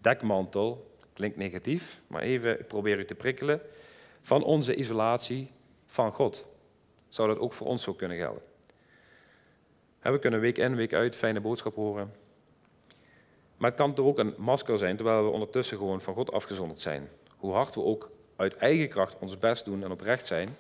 dekmantel 0.02 0.92
klinkt 1.14 1.38
negatief, 1.38 2.02
maar 2.08 2.22
even, 2.22 2.66
probeer 2.68 3.00
u 3.00 3.06
te 3.06 3.16
prikkelen, 3.16 3.62
van 4.22 4.44
onze 4.44 4.76
isolatie 4.76 5.52
van 5.86 6.12
God. 6.12 6.48
Zou 7.10 7.28
dat 7.28 7.40
ook 7.40 7.54
voor 7.54 7.68
ons 7.68 7.84
zo 7.84 7.94
kunnen 7.94 8.18
gelden? 8.18 8.42
We 10.02 10.20
kunnen 10.20 10.40
week 10.40 10.58
in, 10.58 10.76
week 10.76 10.94
uit 10.94 11.16
fijne 11.16 11.40
boodschap 11.42 11.76
horen. 11.76 12.14
Maar 13.58 13.70
het 13.70 13.80
kan 13.80 13.94
toch 13.94 14.06
ook 14.06 14.20
een 14.20 14.34
masker 14.38 14.78
zijn, 14.78 14.96
terwijl 14.96 15.24
we 15.24 15.30
ondertussen 15.30 15.78
gewoon 15.78 16.02
van 16.02 16.14
God 16.14 16.32
afgezonderd 16.32 16.80
zijn. 16.80 17.10
Hoe 17.38 17.54
hard 17.54 17.76
we 17.76 17.84
ook 17.84 18.12
uit 18.36 18.56
eigen 18.56 18.90
kracht 18.90 19.20
ons 19.20 19.38
best 19.38 19.66
doen 19.66 19.84
en 19.84 19.92
oprecht 19.92 20.26
zijn, 20.26 20.58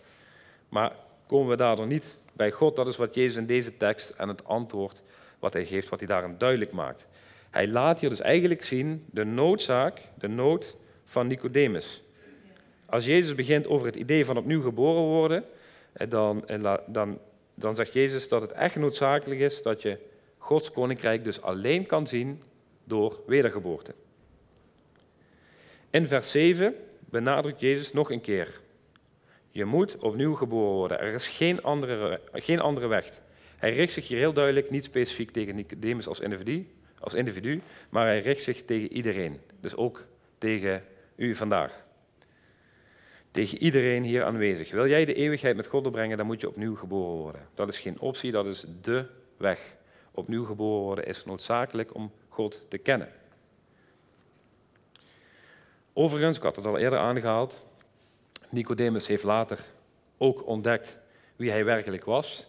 maar 0.69 0.95
komen 1.33 1.49
we 1.49 1.55
daardoor 1.55 1.87
niet 1.87 2.17
bij 2.33 2.51
God. 2.51 2.75
Dat 2.75 2.87
is 2.87 2.95
wat 2.95 3.15
Jezus 3.15 3.35
in 3.35 3.45
deze 3.45 3.77
tekst 3.77 4.09
en 4.09 4.27
het 4.27 4.45
antwoord 4.45 5.01
wat 5.39 5.53
hij 5.53 5.65
geeft, 5.65 5.89
wat 5.89 5.99
hij 5.99 6.07
daarin 6.07 6.35
duidelijk 6.37 6.71
maakt. 6.71 7.07
Hij 7.49 7.67
laat 7.67 7.99
hier 7.99 8.09
dus 8.09 8.21
eigenlijk 8.21 8.63
zien 8.63 9.05
de 9.11 9.23
noodzaak, 9.23 10.01
de 10.17 10.27
nood 10.27 10.75
van 11.05 11.27
Nicodemus. 11.27 12.03
Als 12.85 13.05
Jezus 13.05 13.35
begint 13.35 13.67
over 13.67 13.85
het 13.85 13.95
idee 13.95 14.25
van 14.25 14.37
opnieuw 14.37 14.61
geboren 14.61 15.01
worden, 15.01 15.45
eh, 15.93 16.09
dan, 16.09 16.47
eh, 16.47 16.73
dan, 16.87 17.19
dan 17.53 17.75
zegt 17.75 17.93
Jezus 17.93 18.27
dat 18.27 18.41
het 18.41 18.51
echt 18.51 18.75
noodzakelijk 18.75 19.41
is 19.41 19.61
dat 19.61 19.81
je 19.81 19.97
Gods 20.37 20.71
koninkrijk 20.71 21.23
dus 21.23 21.41
alleen 21.41 21.85
kan 21.85 22.07
zien 22.07 22.41
door 22.83 23.21
wedergeboorte. 23.25 23.93
In 25.89 26.05
vers 26.05 26.31
7 26.31 26.75
benadrukt 26.99 27.59
Jezus 27.59 27.93
nog 27.93 28.11
een 28.11 28.21
keer. 28.21 28.61
Je 29.53 29.65
moet 29.65 29.97
opnieuw 29.97 30.33
geboren 30.33 30.75
worden. 30.75 30.99
Er 30.99 31.13
is 31.13 31.27
geen 31.27 31.63
andere, 31.63 32.21
geen 32.31 32.59
andere 32.59 32.87
weg. 32.87 33.21
Hij 33.57 33.71
richt 33.71 33.93
zich 33.93 34.07
hier 34.07 34.17
heel 34.17 34.33
duidelijk 34.33 34.69
niet 34.69 34.83
specifiek 34.83 35.31
tegen 35.31 35.55
Nicodemus 35.55 36.07
als 36.07 36.19
individu, 36.19 36.67
als 36.99 37.13
individu, 37.13 37.61
maar 37.89 38.05
hij 38.05 38.19
richt 38.19 38.43
zich 38.43 38.65
tegen 38.65 38.91
iedereen. 38.91 39.39
Dus 39.59 39.75
ook 39.75 40.05
tegen 40.37 40.83
u 41.15 41.35
vandaag. 41.35 41.83
Tegen 43.31 43.57
iedereen 43.57 44.03
hier 44.03 44.23
aanwezig. 44.23 44.71
Wil 44.71 44.87
jij 44.87 45.05
de 45.05 45.13
eeuwigheid 45.13 45.55
met 45.55 45.67
God 45.67 45.83
doorbrengen, 45.83 46.17
dan 46.17 46.25
moet 46.25 46.41
je 46.41 46.47
opnieuw 46.47 46.75
geboren 46.75 47.21
worden. 47.21 47.47
Dat 47.53 47.69
is 47.69 47.79
geen 47.79 47.99
optie, 47.99 48.31
dat 48.31 48.45
is 48.45 48.65
de 48.81 49.05
weg. 49.37 49.75
Opnieuw 50.11 50.45
geboren 50.45 50.83
worden 50.83 51.05
is 51.05 51.25
noodzakelijk 51.25 51.95
om 51.95 52.11
God 52.29 52.61
te 52.69 52.77
kennen. 52.77 53.09
Overigens, 55.93 56.37
ik 56.37 56.43
had 56.43 56.55
het 56.55 56.65
al 56.65 56.77
eerder 56.77 56.99
aangehaald, 56.99 57.65
Nicodemus 58.53 59.07
heeft 59.07 59.23
later 59.23 59.59
ook 60.17 60.47
ontdekt 60.47 60.97
wie 61.35 61.51
hij 61.51 61.65
werkelijk 61.65 62.05
was. 62.05 62.47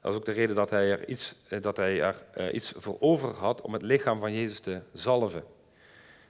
Dat 0.00 0.10
is 0.10 0.18
ook 0.18 0.24
de 0.24 0.32
reden 0.32 0.56
dat 0.56 0.70
hij 0.70 0.90
er 0.90 1.08
iets, 1.08 1.34
eh, 1.48 1.60
dat 1.60 1.76
hij 1.76 2.02
er 2.02 2.24
eh, 2.32 2.54
iets 2.54 2.72
voor 2.76 2.96
over 3.00 3.34
had 3.34 3.60
om 3.60 3.72
het 3.72 3.82
lichaam 3.82 4.18
van 4.18 4.32
Jezus 4.32 4.60
te 4.60 4.80
zalven. 4.92 5.44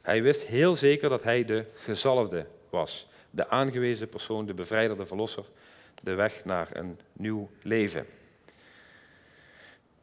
Hij 0.02 0.22
wist 0.22 0.42
heel 0.42 0.76
zeker 0.76 1.08
dat 1.08 1.22
hij 1.22 1.44
de 1.44 1.64
gezalfde 1.74 2.46
was. 2.70 3.08
De 3.30 3.48
aangewezen 3.48 4.08
persoon, 4.08 4.46
de 4.46 4.54
bevrijder, 4.54 4.96
de 4.96 5.06
verlosser. 5.06 5.44
De 6.02 6.14
weg 6.14 6.44
naar 6.44 6.68
een 6.72 6.98
nieuw 7.12 7.50
leven. 7.62 8.06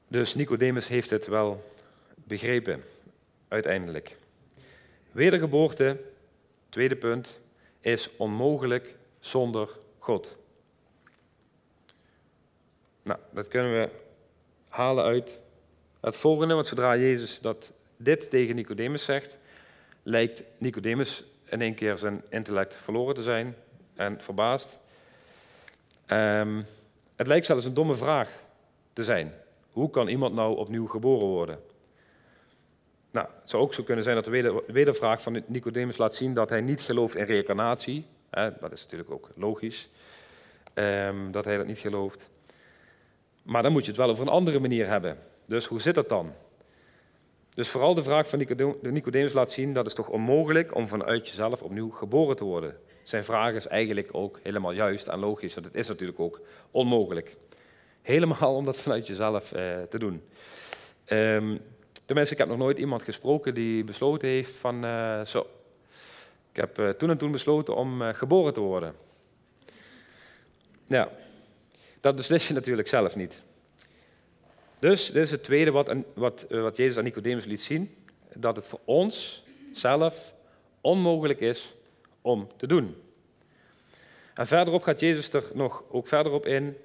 Dus 0.08 0.36
Nicodemus 0.36 0.88
heeft 0.88 1.10
het 1.10 1.28
wel 1.28 1.64
begrepen, 2.16 2.84
uiteindelijk. 3.48 4.16
Wedergeboorte, 5.12 5.98
tweede 6.70 6.96
punt, 6.96 7.40
is 7.82 8.10
onmogelijk 8.18 8.96
zonder 9.20 9.70
God. 10.00 10.38
Nou, 13.02 13.20
dat 13.32 13.48
kunnen 13.48 13.72
we 13.72 13.90
halen 14.70 15.04
uit 15.04 15.40
het 16.02 16.16
volgende, 16.16 16.54
want 16.54 16.68
zodra 16.68 16.98
Jezus 16.98 17.42
dat 17.42 17.72
dit 17.98 18.30
tegen 18.30 18.56
Nicodemus 18.56 19.04
zegt, 19.04 19.38
lijkt 20.04 20.44
Nicodemus 20.58 21.24
in 21.46 21.62
één 21.62 21.76
keer 21.76 21.98
zijn 21.98 22.24
intellect 22.30 22.74
verloren 22.74 23.16
te 23.16 23.24
zijn 23.24 23.56
en 23.96 24.22
verbaasd. 24.22 24.78
Ehm, 26.06 26.62
het 27.16 27.28
lijkt 27.28 27.46
zelfs 27.46 27.66
een 27.66 27.74
domme 27.74 27.96
vraag 27.96 28.30
te 28.94 29.04
zijn. 29.04 29.34
Hoe 29.72 29.90
kan 29.90 30.08
iemand 30.08 30.34
nou 30.34 30.58
opnieuw 30.58 30.88
geboren 30.88 31.28
worden? 31.28 31.60
Nou, 33.12 33.28
het 33.40 33.50
zou 33.50 33.64
ook 33.64 33.74
zo 33.74 33.84
kunnen 33.84 34.04
zijn 34.04 34.16
dat 34.16 34.26
de 34.26 34.64
wedervraag 34.68 35.22
van 35.22 35.44
Nicodemus 35.46 35.98
laat 35.98 36.14
zien 36.14 36.34
dat 36.34 36.50
hij 36.50 36.62
niet 36.62 36.82
gelooft 36.82 37.16
in 37.16 37.26
reïncarnatie. 37.26 38.06
Dat 38.30 38.72
is 38.72 38.84
natuurlijk 38.84 39.12
ook 39.12 39.30
logisch, 39.36 39.90
ehm, 40.74 41.32
dat 41.32 41.46
hij 41.46 41.58
dat 41.58 41.66
niet 41.66 41.78
gelooft. 41.78 42.30
Maar 43.44 43.64
dan 43.64 43.72
moet 43.72 43.82
je 43.82 43.88
het 43.88 44.00
wel 44.00 44.10
over 44.10 44.24
een 44.24 44.32
andere 44.32 44.60
manier 44.60 44.88
hebben. 44.88 45.18
Dus 45.46 45.66
hoe 45.66 45.82
zit 45.82 45.96
dat 45.96 46.10
dan? 46.10 46.34
Dus 47.54 47.70
vooral 47.70 47.94
de 47.94 48.04
vraag 48.04 48.30
van 48.30 48.46
Nicodemus 48.82 49.34
laat 49.34 49.52
zien 49.52 49.74
dat 49.74 49.86
het 49.86 49.96
toch 49.96 50.10
onmogelijk 50.10 50.76
om 50.76 50.88
vanuit 50.88 51.28
jezelf 51.28 51.62
opnieuw 51.62 51.90
geboren 51.90 52.36
te 52.36 52.44
worden. 52.44 52.78
Zijn 53.04 53.24
vraag 53.24 53.54
is 53.54 53.68
eigenlijk 53.68 54.10
ook 54.12 54.40
helemaal 54.44 54.72
juist 54.72 55.08
en 55.08 55.20
logisch, 55.20 55.54
want 55.54 55.66
het 55.66 55.76
is 55.76 55.88
natuurlijk 55.88 56.20
ook 56.20 56.42
onmogelijk. 56.72 57.36
Helemaal 58.02 58.56
om 58.56 58.66
dat 58.66 58.78
vanuit 58.78 59.08
jezelf 59.08 59.52
eh, 59.52 59.82
te 59.90 60.00
doen. 60.00 60.22
Um, 61.06 61.60
tenminste, 62.06 62.34
ik 62.34 62.40
heb 62.40 62.50
nog 62.50 62.58
nooit 62.58 62.80
iemand 62.80 63.04
gesproken 63.04 63.54
die 63.54 63.84
besloten 63.84 64.28
heeft 64.28 64.56
van 64.56 64.86
uh, 64.86 65.26
zo. 65.26 65.48
Ik 66.60 66.66
heb 66.66 66.80
uh, 66.80 66.90
toen 66.90 67.10
en 67.10 67.18
toen 67.18 67.32
besloten 67.32 67.76
om 67.76 68.02
uh, 68.02 68.10
geboren 68.14 68.54
te 68.54 68.60
worden. 68.60 68.96
Ja, 70.86 71.10
dat 72.00 72.16
beslis 72.16 72.48
je 72.48 72.54
natuurlijk 72.54 72.88
zelf 72.88 73.16
niet. 73.16 73.46
Dus 74.80 75.06
dit 75.06 75.24
is 75.24 75.32
het 75.32 75.44
tweede 75.44 75.72
wat, 75.72 75.94
wat, 76.14 76.46
wat 76.50 76.78
Jezus 76.78 76.98
aan 76.98 77.04
Nicodemus 77.04 77.46
liet 77.46 77.62
zien. 77.62 77.96
Dat 78.34 78.56
het 78.56 78.68
voor 78.68 78.80
ons 78.86 79.44
zelf 79.74 80.34
onmogelijk 80.82 81.40
is 81.40 81.74
om 82.22 82.48
te 82.58 82.68
doen. 82.68 82.96
En 84.34 84.48
verderop 84.48 84.84
gaat 84.84 85.00
Jezus 85.00 85.34
er 85.34 85.44
nog 85.54 85.84
ook 85.90 86.08
verder 86.08 86.32
op 86.32 86.46
in. 86.46 86.78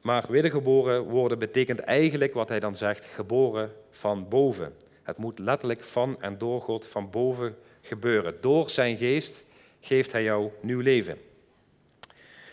Maar 0.00 0.24
wedergeboren 0.28 1.02
worden 1.02 1.38
betekent 1.38 1.80
eigenlijk 1.80 2.34
wat 2.34 2.48
hij 2.48 2.60
dan 2.60 2.76
zegt, 2.76 3.04
geboren 3.04 3.72
van 3.90 4.28
boven. 4.28 4.74
Het 5.02 5.18
moet 5.18 5.38
letterlijk 5.38 5.84
van 5.84 6.20
en 6.20 6.38
door 6.38 6.60
God 6.60 6.86
van 6.86 7.10
boven 7.10 7.56
gebeuren. 7.80 8.34
Door 8.40 8.70
zijn 8.70 8.96
geest 8.96 9.44
geeft 9.80 10.12
hij 10.12 10.22
jou 10.22 10.50
nieuw 10.60 10.80
leven. 10.80 11.18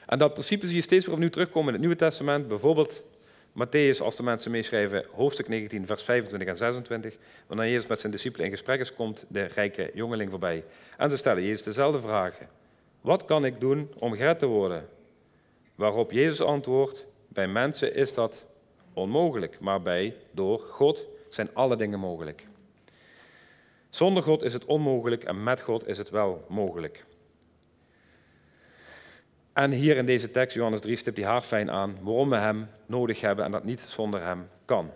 En 0.06 0.18
dat 0.18 0.34
principe 0.34 0.68
zie 0.68 0.76
je 0.76 0.82
steeds 0.82 1.06
weer 1.06 1.14
opnieuw 1.14 1.30
terugkomen 1.30 1.68
in 1.68 1.74
het 1.74 1.82
Nieuwe 1.82 1.96
Testament. 1.96 2.48
Bijvoorbeeld 2.48 3.04
Matthäus, 3.52 4.02
als 4.02 4.16
de 4.16 4.24
mensen 4.24 4.52
meeschrijven, 4.52 5.06
hoofdstuk 5.12 5.48
19, 5.48 5.86
vers 5.86 6.04
25 6.04 6.48
en 6.48 6.58
26. 6.58 7.18
Wanneer 7.48 7.70
Jezus 7.70 7.88
met 7.88 8.00
zijn 8.00 8.12
discipelen 8.12 8.46
in 8.46 8.52
gesprek 8.52 8.80
is, 8.80 8.94
komt 8.94 9.26
de 9.28 9.44
rijke 9.44 9.92
jongeling 9.94 10.30
voorbij. 10.30 10.64
En 10.98 11.10
ze 11.10 11.18
stellen 11.18 11.44
Jezus 11.44 11.64
dezelfde 11.64 12.00
vragen. 12.00 12.50
Wat 13.02 13.26
kan 13.26 13.46
ik 13.46 13.60
doen 13.60 13.94
om 13.98 14.14
gered 14.14 14.40
te 14.40 14.46
worden? 14.46 14.88
Waarop 15.76 16.12
Jezus 16.12 16.42
antwoordt, 16.42 17.06
bij 17.28 17.48
mensen 17.48 17.96
is 17.96 18.14
dat 18.14 18.46
onmogelijk, 18.94 19.60
maar 19.60 19.82
bij, 19.82 20.16
door 20.32 20.60
God 20.60 21.06
zijn 21.34 21.54
alle 21.54 21.76
dingen 21.76 22.00
mogelijk. 22.00 22.48
Zonder 23.90 24.24
God 24.24 24.44
is 24.44 24.54
het 24.54 24.66
onmogelijk 24.66 25.24
en 25.24 25.44
met 25.44 25.62
God 25.62 25.88
is 25.88 25.98
het 25.98 26.10
wel 26.10 26.46
mogelijk. 26.48 27.06
En 29.54 29.72
hier 29.72 29.98
in 29.98 30.06
deze 30.06 30.32
tekst, 30.32 30.56
Johannes 30.56 30.80
3, 30.80 30.96
stipt 30.96 31.18
hij 31.18 31.28
haar 31.28 31.42
fijn 31.42 31.72
aan 31.72 31.98
waarom 32.04 32.30
we 32.30 32.38
hem 32.38 32.68
nodig 32.86 33.22
hebben 33.22 33.46
en 33.46 33.52
dat 33.52 33.64
niet 33.64 33.80
zonder 33.80 34.24
hem 34.24 34.50
kan. 34.66 34.92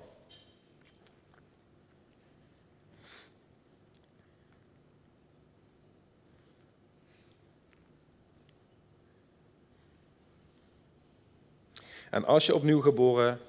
En 12.10 12.26
als 12.26 12.46
je 12.46 12.56
opnieuw 12.56 12.82
geboren 12.82 13.40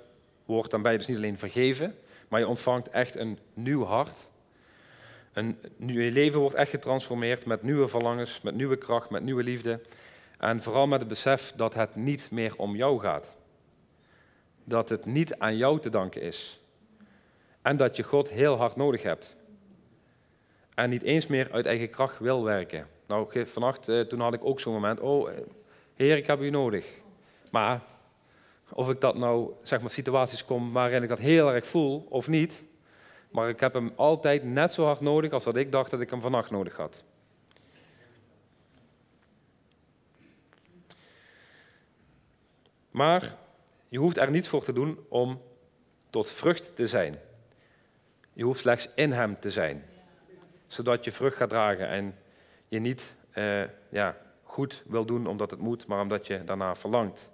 wordt, 0.44 0.70
dan 0.70 0.82
ben 0.82 0.92
je 0.92 0.98
dus 0.98 1.06
niet 1.06 1.16
alleen 1.16 1.38
vergeven, 1.38 1.98
maar 2.34 2.42
je 2.42 2.48
ontvangt 2.48 2.90
echt 2.90 3.14
een 3.14 3.38
nieuw 3.52 3.84
hart. 3.84 4.28
Een, 5.32 5.58
je 5.86 6.10
leven 6.10 6.40
wordt 6.40 6.54
echt 6.54 6.70
getransformeerd 6.70 7.46
met 7.46 7.62
nieuwe 7.62 7.88
verlangens, 7.88 8.40
met 8.40 8.54
nieuwe 8.54 8.76
kracht, 8.76 9.10
met 9.10 9.22
nieuwe 9.22 9.42
liefde. 9.42 9.80
En 10.38 10.62
vooral 10.62 10.86
met 10.86 10.98
het 10.98 11.08
besef 11.08 11.52
dat 11.56 11.74
het 11.74 11.96
niet 11.96 12.30
meer 12.30 12.56
om 12.56 12.76
jou 12.76 13.00
gaat. 13.00 13.32
Dat 14.64 14.88
het 14.88 15.06
niet 15.06 15.38
aan 15.38 15.56
jou 15.56 15.80
te 15.80 15.88
danken 15.88 16.22
is. 16.22 16.60
En 17.62 17.76
dat 17.76 17.96
je 17.96 18.02
God 18.02 18.28
heel 18.28 18.56
hard 18.56 18.76
nodig 18.76 19.02
hebt. 19.02 19.36
En 20.74 20.90
niet 20.90 21.02
eens 21.02 21.26
meer 21.26 21.52
uit 21.52 21.66
eigen 21.66 21.90
kracht 21.90 22.18
wil 22.18 22.44
werken. 22.44 22.86
Nou, 23.06 23.46
vannacht, 23.46 23.88
eh, 23.88 24.00
toen 24.00 24.20
had 24.20 24.34
ik 24.34 24.44
ook 24.44 24.60
zo'n 24.60 24.72
moment. 24.72 25.00
Oh, 25.00 25.30
eh, 25.30 25.36
Heer, 25.94 26.16
ik 26.16 26.26
heb 26.26 26.40
u 26.40 26.50
nodig. 26.50 26.86
Maar 27.50 27.82
of 28.70 28.90
ik 28.90 29.00
dat 29.00 29.16
nou, 29.16 29.50
zeg 29.62 29.80
maar, 29.80 29.90
situaties 29.90 30.44
kom 30.44 30.72
waarin 30.72 31.02
ik 31.02 31.08
dat 31.08 31.18
heel 31.18 31.52
erg 31.52 31.66
voel 31.66 32.06
of 32.08 32.28
niet. 32.28 32.64
Maar 33.30 33.48
ik 33.48 33.60
heb 33.60 33.74
hem 33.74 33.92
altijd 33.96 34.44
net 34.44 34.72
zo 34.72 34.84
hard 34.84 35.00
nodig 35.00 35.32
als 35.32 35.44
wat 35.44 35.56
ik 35.56 35.72
dacht 35.72 35.90
dat 35.90 36.00
ik 36.00 36.10
hem 36.10 36.20
vannacht 36.20 36.50
nodig 36.50 36.76
had. 36.76 37.04
Maar 42.90 43.36
je 43.88 43.98
hoeft 43.98 44.16
er 44.16 44.30
niets 44.30 44.48
voor 44.48 44.64
te 44.64 44.72
doen 44.72 44.98
om 45.08 45.40
tot 46.10 46.28
vrucht 46.28 46.76
te 46.76 46.88
zijn. 46.88 47.18
Je 48.32 48.44
hoeft 48.44 48.60
slechts 48.60 48.88
in 48.94 49.12
hem 49.12 49.40
te 49.40 49.50
zijn. 49.50 49.84
Zodat 50.66 51.04
je 51.04 51.12
vrucht 51.12 51.36
gaat 51.36 51.48
dragen 51.48 51.88
en 51.88 52.18
je 52.68 52.78
niet 52.78 53.16
eh, 53.30 53.62
ja, 53.88 54.16
goed 54.42 54.82
wil 54.86 55.04
doen 55.04 55.26
omdat 55.26 55.50
het 55.50 55.60
moet, 55.60 55.86
maar 55.86 56.00
omdat 56.00 56.26
je 56.26 56.44
daarna 56.44 56.74
verlangt. 56.74 57.30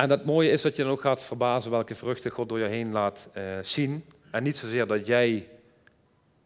En 0.00 0.10
het 0.10 0.24
mooie 0.24 0.50
is 0.50 0.62
dat 0.62 0.76
je 0.76 0.82
dan 0.82 0.92
ook 0.92 1.00
gaat 1.00 1.22
verbazen 1.22 1.70
welke 1.70 1.94
vruchten 1.94 2.30
God 2.30 2.48
door 2.48 2.58
je 2.58 2.64
heen 2.64 2.92
laat 2.92 3.28
uh, 3.36 3.58
zien. 3.62 4.04
En 4.30 4.42
niet 4.42 4.58
zozeer 4.58 4.86
dat 4.86 5.06
jij 5.06 5.48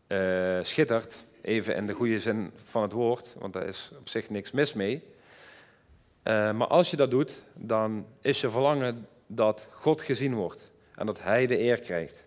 uh, 0.09 0.59
schittert, 0.63 1.25
even 1.43 1.77
in 1.77 1.87
de 1.87 1.93
goede 1.93 2.19
zin 2.19 2.53
van 2.65 2.83
het 2.83 2.93
woord, 2.93 3.35
want 3.39 3.53
daar 3.53 3.67
is 3.67 3.93
op 3.99 4.09
zich 4.09 4.31
niks 4.31 4.51
mis 4.51 4.73
mee. 4.73 5.03
Uh, 6.25 6.53
maar 6.53 6.67
als 6.67 6.91
je 6.91 6.97
dat 6.97 7.11
doet, 7.11 7.35
dan 7.53 8.07
is 8.21 8.41
je 8.41 8.51
verlangen 8.51 9.09
dat 9.27 9.67
God 9.71 10.03
gezien 10.03 10.35
wordt 10.35 10.71
en 10.95 11.07
dat 11.07 11.23
Hij 11.23 11.47
de 11.47 11.61
eer 11.61 11.81
krijgt. 11.81 12.25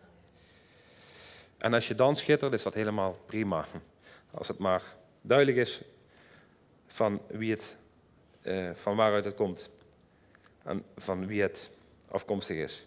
En 1.57 1.73
als 1.73 1.87
je 1.87 1.95
dan 1.95 2.15
schittert, 2.15 2.53
is 2.53 2.63
dat 2.63 2.73
helemaal 2.73 3.17
prima. 3.25 3.65
Als 4.31 4.47
het 4.47 4.57
maar 4.57 4.83
duidelijk 5.21 5.57
is 5.57 5.81
van, 6.85 7.21
wie 7.27 7.51
het, 7.51 7.75
van 8.73 8.95
waaruit 8.95 9.25
het 9.25 9.35
komt 9.35 9.71
van 10.97 11.27
wie 11.27 11.41
het 11.41 11.69
afkomstig 12.09 12.57
is. 12.57 12.85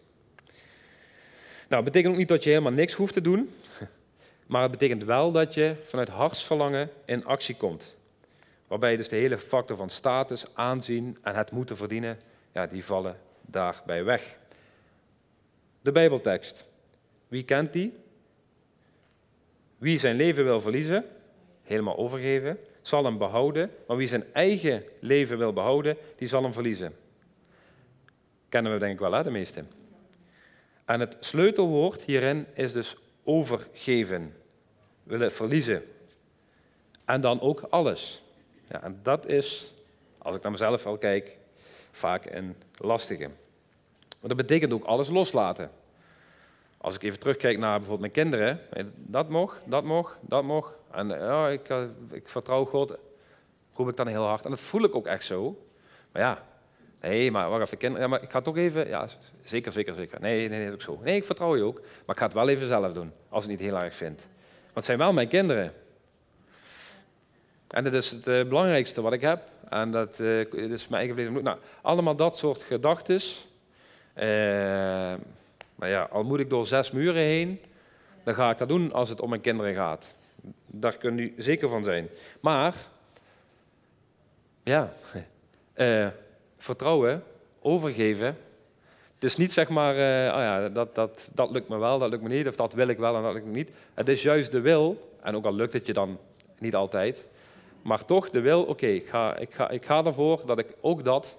Nou, 1.68 1.84
betekent 1.84 2.12
ook 2.12 2.18
niet 2.18 2.28
dat 2.28 2.44
je 2.44 2.50
helemaal 2.50 2.72
niks 2.72 2.94
hoeft 2.94 3.12
te 3.12 3.20
doen, 3.20 3.50
maar 4.46 4.62
het 4.62 4.70
betekent 4.70 5.04
wel 5.04 5.32
dat 5.32 5.54
je 5.54 5.76
vanuit 5.82 6.08
hartsverlangen 6.08 6.90
in 7.04 7.24
actie 7.24 7.56
komt. 7.56 7.94
Waarbij 8.66 8.96
dus 8.96 9.08
de 9.08 9.16
hele 9.16 9.38
factor 9.38 9.76
van 9.76 9.90
status, 9.90 10.44
aanzien 10.52 11.16
en 11.22 11.34
het 11.34 11.50
moeten 11.50 11.76
verdienen, 11.76 12.18
ja, 12.52 12.66
die 12.66 12.84
vallen 12.84 13.16
daarbij 13.40 14.04
weg. 14.04 14.38
De 15.80 15.92
Bijbeltekst. 15.92 16.68
Wie 17.28 17.44
kent 17.44 17.72
die? 17.72 17.94
Wie 19.78 19.98
zijn 19.98 20.16
leven 20.16 20.44
wil 20.44 20.60
verliezen, 20.60 21.04
helemaal 21.62 21.96
overgeven, 21.96 22.58
zal 22.82 23.04
hem 23.04 23.18
behouden. 23.18 23.70
Maar 23.86 23.96
wie 23.96 24.08
zijn 24.08 24.24
eigen 24.32 24.84
leven 25.00 25.38
wil 25.38 25.52
behouden, 25.52 25.96
die 26.16 26.28
zal 26.28 26.42
hem 26.42 26.52
verliezen. 26.52 26.94
Kennen 28.50 28.72
we 28.72 28.78
denk 28.78 28.92
ik 28.92 28.98
wel, 28.98 29.12
hè, 29.12 29.22
de 29.22 29.30
meeste. 29.30 29.64
En 30.84 31.00
het 31.00 31.16
sleutelwoord 31.20 32.02
hierin 32.02 32.46
is 32.54 32.72
dus 32.72 32.96
overgeven. 33.24 34.34
Willen 35.02 35.32
verliezen. 35.32 35.82
En 37.04 37.20
dan 37.20 37.40
ook 37.40 37.60
alles. 37.60 38.22
Ja, 38.68 38.82
en 38.82 39.00
dat 39.02 39.26
is, 39.26 39.74
als 40.18 40.36
ik 40.36 40.42
naar 40.42 40.50
mezelf 40.50 40.86
al 40.86 40.98
kijk, 40.98 41.38
vaak 41.90 42.26
een 42.26 42.56
lastige. 42.76 43.28
Maar 44.20 44.28
dat 44.28 44.36
betekent 44.36 44.72
ook 44.72 44.84
alles 44.84 45.08
loslaten. 45.08 45.70
Als 46.76 46.94
ik 46.94 47.02
even 47.02 47.18
terugkijk 47.18 47.58
naar 47.58 47.78
bijvoorbeeld 47.78 48.14
mijn 48.14 48.28
kinderen, 48.28 48.60
dat 48.96 49.28
mag, 49.28 49.60
dat 49.64 49.84
mag, 49.84 50.18
dat 50.20 50.44
mag. 50.44 50.74
En 50.90 51.08
ja, 51.08 51.48
ik, 51.48 51.68
eh, 51.68 51.84
ik 52.10 52.28
vertrouw 52.28 52.64
God, 52.64 52.96
roep 53.74 53.88
ik 53.88 53.96
dan 53.96 54.06
heel 54.06 54.24
hard. 54.24 54.44
En 54.44 54.50
dat 54.50 54.60
voel 54.60 54.84
ik 54.84 54.94
ook 54.94 55.06
echt 55.06 55.24
zo. 55.24 55.66
Maar 56.12 56.22
ja, 56.22 56.46
Nee, 57.00 57.30
maar 57.30 57.50
wacht 57.50 57.62
even, 57.62 57.78
kinderen. 57.78 58.04
Ja, 58.04 58.10
maar 58.10 58.22
ik 58.22 58.30
ga 58.30 58.40
toch 58.40 58.56
even. 58.56 58.88
Ja, 58.88 59.08
zeker, 59.44 59.72
zeker, 59.72 59.94
zeker. 59.94 60.20
Nee, 60.20 60.48
nee, 60.48 60.58
nee, 60.58 60.66
is 60.66 60.72
ook 60.72 60.82
zo. 60.82 61.00
Nee, 61.02 61.16
ik 61.16 61.24
vertrouw 61.24 61.56
je 61.56 61.62
ook. 61.62 61.80
Maar 61.80 62.14
ik 62.14 62.18
ga 62.18 62.24
het 62.24 62.34
wel 62.34 62.48
even 62.48 62.66
zelf 62.66 62.92
doen, 62.92 63.12
als 63.28 63.44
ik 63.44 63.50
het 63.50 63.60
niet 63.60 63.70
heel 63.70 63.80
erg 63.80 63.94
vind. 63.94 64.18
Want 64.62 64.74
het 64.74 64.84
zijn 64.84 64.98
wel 64.98 65.12
mijn 65.12 65.28
kinderen. 65.28 65.72
En 67.68 67.84
dat 67.84 67.92
is 67.92 68.10
het 68.10 68.28
uh, 68.28 68.44
belangrijkste 68.44 69.00
wat 69.00 69.12
ik 69.12 69.20
heb. 69.20 69.42
En 69.68 69.90
dat, 69.90 70.18
uh, 70.18 70.40
is 70.52 70.88
mijn 70.88 71.00
eigen 71.00 71.14
vlees 71.14 71.28
bloed. 71.28 71.42
Nou, 71.42 71.58
allemaal 71.82 72.16
dat 72.16 72.36
soort 72.36 72.62
gedachten. 72.62 73.20
Uh, 74.16 74.22
maar 75.74 75.88
ja, 75.88 76.08
al 76.10 76.22
moet 76.22 76.40
ik 76.40 76.50
door 76.50 76.66
zes 76.66 76.90
muren 76.90 77.22
heen, 77.22 77.60
dan 78.24 78.34
ga 78.34 78.50
ik 78.50 78.58
dat 78.58 78.68
doen 78.68 78.92
als 78.92 79.08
het 79.08 79.20
om 79.20 79.28
mijn 79.28 79.40
kinderen 79.40 79.74
gaat. 79.74 80.14
Daar 80.66 80.96
kunt 80.96 81.20
u 81.20 81.34
zeker 81.36 81.68
van 81.68 81.84
zijn. 81.84 82.08
Maar, 82.40 82.74
ja, 84.62 84.92
vertrouwen, 86.62 87.22
overgeven. 87.60 88.26
Het 89.14 89.24
is 89.24 89.36
niet 89.36 89.52
zeg 89.52 89.68
maar, 89.68 89.92
oh 89.94 90.40
ja, 90.40 90.68
dat, 90.68 90.94
dat, 90.94 91.28
dat 91.34 91.50
lukt 91.50 91.68
me 91.68 91.78
wel, 91.78 91.98
dat 91.98 92.10
lukt 92.10 92.22
me 92.22 92.28
niet, 92.28 92.48
of 92.48 92.56
dat 92.56 92.72
wil 92.72 92.88
ik 92.88 92.98
wel 92.98 93.16
en 93.16 93.22
dat 93.22 93.32
lukt 93.32 93.46
me 93.46 93.52
niet. 93.52 93.70
Het 93.94 94.08
is 94.08 94.22
juist 94.22 94.52
de 94.52 94.60
wil, 94.60 95.10
en 95.22 95.36
ook 95.36 95.44
al 95.44 95.54
lukt 95.54 95.72
het 95.72 95.86
je 95.86 95.92
dan 95.92 96.18
niet 96.58 96.74
altijd, 96.74 97.24
maar 97.82 98.04
toch 98.04 98.30
de 98.30 98.40
wil, 98.40 98.62
oké, 98.62 98.86
ik, 98.86 99.08
ga, 99.08 99.36
ik, 99.36 99.54
ga, 99.54 99.70
ik 99.70 99.84
ga 99.84 100.04
ervoor 100.04 100.42
dat 100.46 100.58
ik 100.58 100.74
ook 100.80 101.04
dat 101.04 101.36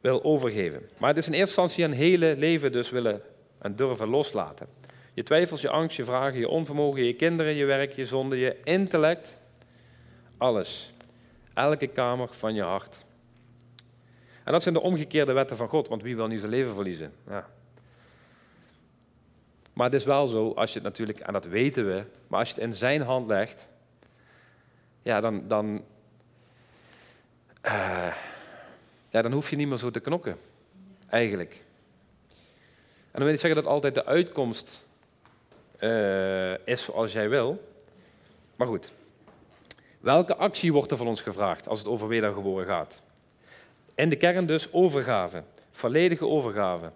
wil 0.00 0.24
overgeven. 0.24 0.88
Maar 0.98 1.08
het 1.08 1.18
is 1.18 1.26
in 1.26 1.32
eerste 1.32 1.60
instantie 1.60 1.84
een 1.84 1.92
hele 1.92 2.34
leven 2.36 2.72
dus 2.72 2.90
willen 2.90 3.22
en 3.58 3.76
durven 3.76 4.08
loslaten. 4.08 4.66
Je 5.14 5.22
twijfels, 5.22 5.60
je 5.60 5.70
angst, 5.70 5.96
je 5.96 6.04
vragen, 6.04 6.38
je 6.38 6.48
onvermogen, 6.48 7.04
je 7.04 7.14
kinderen, 7.14 7.54
je 7.54 7.64
werk, 7.64 7.92
je 7.92 8.06
zonde, 8.06 8.36
je 8.36 8.56
intellect, 8.64 9.38
alles. 10.36 10.92
Elke 11.54 11.86
kamer 11.86 12.28
van 12.30 12.54
je 12.54 12.62
hart. 12.62 13.05
En 14.46 14.52
dat 14.52 14.62
zijn 14.62 14.74
de 14.74 14.80
omgekeerde 14.80 15.32
wetten 15.32 15.56
van 15.56 15.68
God, 15.68 15.88
want 15.88 16.02
wie 16.02 16.16
wil 16.16 16.26
nu 16.26 16.38
zijn 16.38 16.50
leven 16.50 16.74
verliezen? 16.74 17.12
Ja. 17.28 17.48
Maar 19.72 19.86
het 19.86 19.94
is 19.94 20.04
wel 20.04 20.26
zo, 20.26 20.52
als 20.52 20.68
je 20.68 20.74
het 20.74 20.88
natuurlijk, 20.88 21.18
en 21.18 21.32
dat 21.32 21.44
weten 21.44 21.86
we, 21.86 22.04
maar 22.26 22.38
als 22.38 22.48
je 22.48 22.54
het 22.54 22.64
in 22.64 22.74
zijn 22.74 23.02
hand 23.02 23.26
legt, 23.26 23.66
ja, 25.02 25.20
dan, 25.20 25.48
dan, 25.48 25.84
uh, 27.64 28.14
ja, 29.08 29.22
dan 29.22 29.32
hoef 29.32 29.50
je 29.50 29.56
niet 29.56 29.68
meer 29.68 29.78
zo 29.78 29.90
te 29.90 30.00
knokken, 30.00 30.36
eigenlijk. 31.08 31.52
En 33.00 33.12
dan 33.12 33.24
wil 33.24 33.32
ik 33.32 33.40
zeggen 33.40 33.62
dat 33.62 33.72
altijd 33.72 33.94
de 33.94 34.04
uitkomst 34.04 34.86
uh, 35.80 36.66
is 36.66 36.82
zoals 36.82 37.12
jij 37.12 37.28
wil. 37.28 37.72
Maar 38.56 38.66
goed, 38.66 38.92
welke 40.00 40.36
actie 40.36 40.72
wordt 40.72 40.90
er 40.90 40.96
van 40.96 41.06
ons 41.06 41.20
gevraagd 41.20 41.68
als 41.68 41.78
het 41.78 41.88
over 41.88 42.08
wedergeboren 42.08 42.66
gaat? 42.66 43.04
In 43.96 44.08
de 44.08 44.16
kern 44.16 44.46
dus 44.46 44.72
overgave, 44.72 45.42
volledige 45.70 46.26
overgave. 46.26 46.90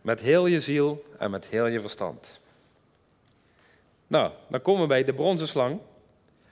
Met 0.00 0.20
heel 0.20 0.46
je 0.46 0.60
ziel 0.60 1.04
en 1.18 1.30
met 1.30 1.48
heel 1.48 1.66
je 1.66 1.80
verstand. 1.80 2.40
Nou, 4.06 4.32
dan 4.48 4.62
komen 4.62 4.82
we 4.82 4.88
bij 4.88 5.04
de 5.04 5.14
bronzen 5.14 5.48
slang 5.48 5.80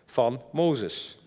van 0.07 0.42
Mozes. 0.53 1.18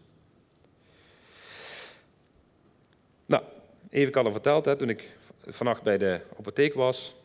Nou, 3.25 3.43
even 3.89 4.07
ik 4.07 4.15
al 4.15 4.31
verteld 4.31 4.65
hè, 4.65 4.75
toen 4.75 4.89
ik 4.89 5.17
vannacht 5.45 5.83
bij 5.83 5.97
de 5.97 6.21
apotheek 6.37 6.73
was. 6.73 7.15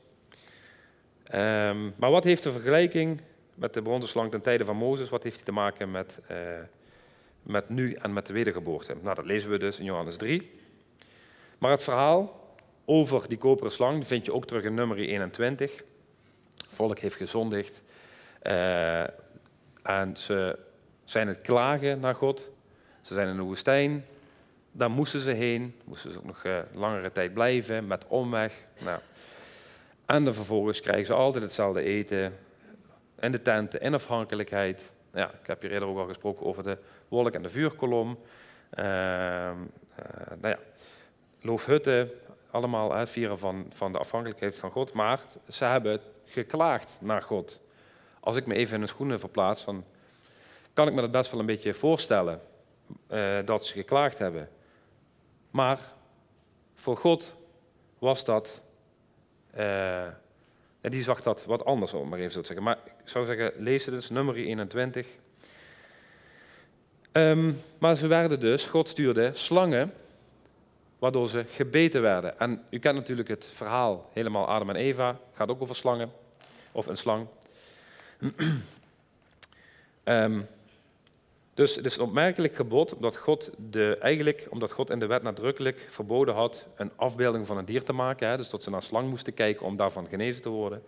Um, 1.34 1.94
maar 1.96 2.10
wat 2.10 2.24
heeft 2.24 2.42
de 2.42 2.52
vergelijking 2.52 3.20
met 3.54 3.74
de 3.74 3.82
bronzen 3.82 4.08
slang 4.10 4.30
ten 4.30 4.40
tijde 4.40 4.64
van 4.64 4.76
Mozes, 4.76 5.08
wat 5.08 5.22
heeft 5.22 5.36
die 5.36 5.44
te 5.44 5.52
maken 5.52 5.90
met, 5.90 6.18
uh, 6.30 6.36
met 7.42 7.68
nu 7.68 7.92
en 7.92 8.12
met 8.12 8.26
de 8.26 8.32
wedergeboorte? 8.32 8.94
Nou, 9.02 9.14
dat 9.14 9.24
lezen 9.24 9.50
we 9.50 9.58
dus 9.58 9.78
in 9.78 9.84
Johannes 9.84 10.16
3. 10.16 10.50
Maar 11.58 11.70
het 11.70 11.82
verhaal 11.82 12.40
over 12.84 13.28
die 13.28 13.38
koperen 13.38 13.72
slang 13.72 14.06
vind 14.06 14.24
je 14.24 14.32
ook 14.32 14.46
terug 14.46 14.64
in 14.64 14.74
nummer 14.74 14.96
21. 14.96 15.82
volk 16.68 16.98
heeft 16.98 17.16
gezondigd 17.16 17.82
uh, 18.42 19.00
en 19.82 20.16
ze 20.16 20.58
zijn 21.04 21.28
het 21.28 21.40
klagen 21.40 22.00
naar 22.00 22.14
God. 22.14 22.50
Ze 23.00 23.14
zijn 23.14 23.28
in 23.28 23.36
de 23.36 23.42
woestijn. 23.42 24.04
Daar 24.72 24.90
moesten 24.90 25.20
ze 25.20 25.30
heen. 25.30 25.74
Moesten 25.84 26.12
ze 26.12 26.18
ook 26.18 26.24
nog 26.24 26.44
uh, 26.44 26.58
langere 26.72 27.12
tijd 27.12 27.34
blijven 27.34 27.86
met 27.86 28.06
omweg. 28.06 28.54
Nou. 28.84 29.00
En 30.06 30.24
dan 30.24 30.34
vervolgens 30.34 30.80
krijgen 30.80 31.06
ze 31.06 31.12
altijd 31.12 31.44
hetzelfde 31.44 31.82
eten. 31.82 32.38
En 33.14 33.32
de 33.32 33.42
tenten, 33.42 33.80
in 33.80 33.94
afhankelijkheid. 33.94 34.92
Ja, 35.12 35.30
ik 35.40 35.46
heb 35.46 35.62
hier 35.62 35.72
eerder 35.72 35.88
ook 35.88 35.98
al 35.98 36.06
gesproken 36.06 36.46
over 36.46 36.62
de 36.62 36.78
wolk 37.08 37.34
en 37.34 37.42
de 37.42 37.48
vuurkolom. 37.48 38.18
Uh, 38.78 38.84
nou 40.40 40.48
ja, 40.48 40.58
loofhutten, 41.40 42.10
allemaal 42.50 42.94
het 42.94 43.08
vieren 43.08 43.38
van, 43.38 43.66
van 43.68 43.92
de 43.92 43.98
afhankelijkheid 43.98 44.56
van 44.56 44.70
God. 44.70 44.92
Maar 44.92 45.20
ze 45.48 45.64
hebben 45.64 46.00
geklaagd 46.24 46.98
naar 47.00 47.22
God. 47.22 47.60
Als 48.20 48.36
ik 48.36 48.46
me 48.46 48.54
even 48.54 48.72
in 48.72 48.78
hun 48.78 48.88
schoenen 48.88 49.18
verplaats, 49.18 49.64
dan 49.64 49.84
kan 50.72 50.88
ik 50.88 50.94
me 50.94 51.00
dat 51.00 51.10
best 51.10 51.30
wel 51.30 51.40
een 51.40 51.46
beetje 51.46 51.74
voorstellen 51.74 52.40
uh, 53.10 53.38
dat 53.44 53.64
ze 53.64 53.72
geklaagd 53.72 54.18
hebben. 54.18 54.48
Maar 55.50 55.78
voor 56.74 56.96
God 56.96 57.36
was 57.98 58.24
dat, 58.24 58.60
uh, 59.56 60.06
die 60.90 61.02
zag 61.02 61.22
dat 61.22 61.44
wat 61.44 61.64
anders, 61.64 61.92
om 61.92 62.08
maar 62.08 62.18
even 62.18 62.32
zo 62.32 62.40
te 62.40 62.46
zeggen. 62.46 62.64
Maar 62.64 62.78
ik 62.84 63.08
zou 63.08 63.26
zeggen, 63.26 63.52
lees 63.56 63.84
het 63.84 63.94
eens, 63.94 64.10
nummer 64.10 64.34
21. 64.34 65.06
Um, 67.12 67.60
maar 67.78 67.96
ze 67.96 68.06
werden 68.06 68.40
dus, 68.40 68.66
God 68.66 68.88
stuurde 68.88 69.30
slangen, 69.34 69.92
waardoor 70.98 71.28
ze 71.28 71.44
gebeten 71.54 72.02
werden. 72.02 72.38
En 72.38 72.64
u 72.70 72.78
kent 72.78 72.94
natuurlijk 72.94 73.28
het 73.28 73.46
verhaal 73.52 74.10
helemaal 74.12 74.48
Adam 74.48 74.70
en 74.70 74.76
Eva, 74.76 75.18
gaat 75.34 75.48
ook 75.48 75.62
over 75.62 75.74
slangen, 75.74 76.12
of 76.72 76.86
een 76.86 76.96
slang. 76.96 77.26
um, 80.04 80.46
Dus 81.54 81.74
het 81.74 81.84
is 81.84 81.96
een 81.96 82.04
opmerkelijk 82.04 82.54
gebod 82.54 82.94
omdat 82.94 83.16
God, 83.16 83.50
de, 83.56 83.98
eigenlijk, 84.00 84.46
omdat 84.50 84.72
God 84.72 84.90
in 84.90 84.98
de 84.98 85.06
wet 85.06 85.22
nadrukkelijk 85.22 85.86
verboden 85.88 86.34
had 86.34 86.66
een 86.76 86.90
afbeelding 86.96 87.46
van 87.46 87.56
een 87.56 87.64
dier 87.64 87.82
te 87.82 87.92
maken. 87.92 88.28
Hè, 88.28 88.36
dus 88.36 88.50
dat 88.50 88.62
ze 88.62 88.70
naar 88.70 88.82
slang 88.82 89.08
moesten 89.08 89.34
kijken 89.34 89.66
om 89.66 89.76
daarvan 89.76 90.06
genezen 90.06 90.42
te 90.42 90.48
worden. 90.48 90.82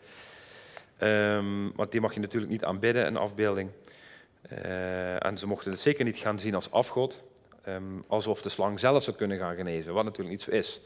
Um, 1.03 1.73
want 1.77 1.93
die 1.93 2.01
mag 2.01 2.15
je 2.15 2.21
natuurlijk 2.21 2.53
niet 2.53 2.65
aanbidden, 2.65 3.07
een 3.07 3.17
afbeelding. 3.17 3.71
Uh, 4.53 5.25
en 5.25 5.39
ze 5.39 5.47
mochten 5.47 5.71
het 5.71 5.81
zeker 5.81 6.05
niet 6.05 6.17
gaan 6.17 6.39
zien 6.39 6.55
als 6.55 6.71
afgod. 6.71 7.23
Um, 7.69 8.05
alsof 8.07 8.43
de 8.43 8.49
slang 8.49 8.81
zelf 8.81 9.03
zou 9.03 9.17
kunnen 9.17 9.39
gaan 9.39 9.57
genezen, 9.57 9.95
wat 9.95 10.05
natuurlijk 10.05 10.31
niet 10.31 10.43
zo 10.43 10.51
is. 10.51 10.81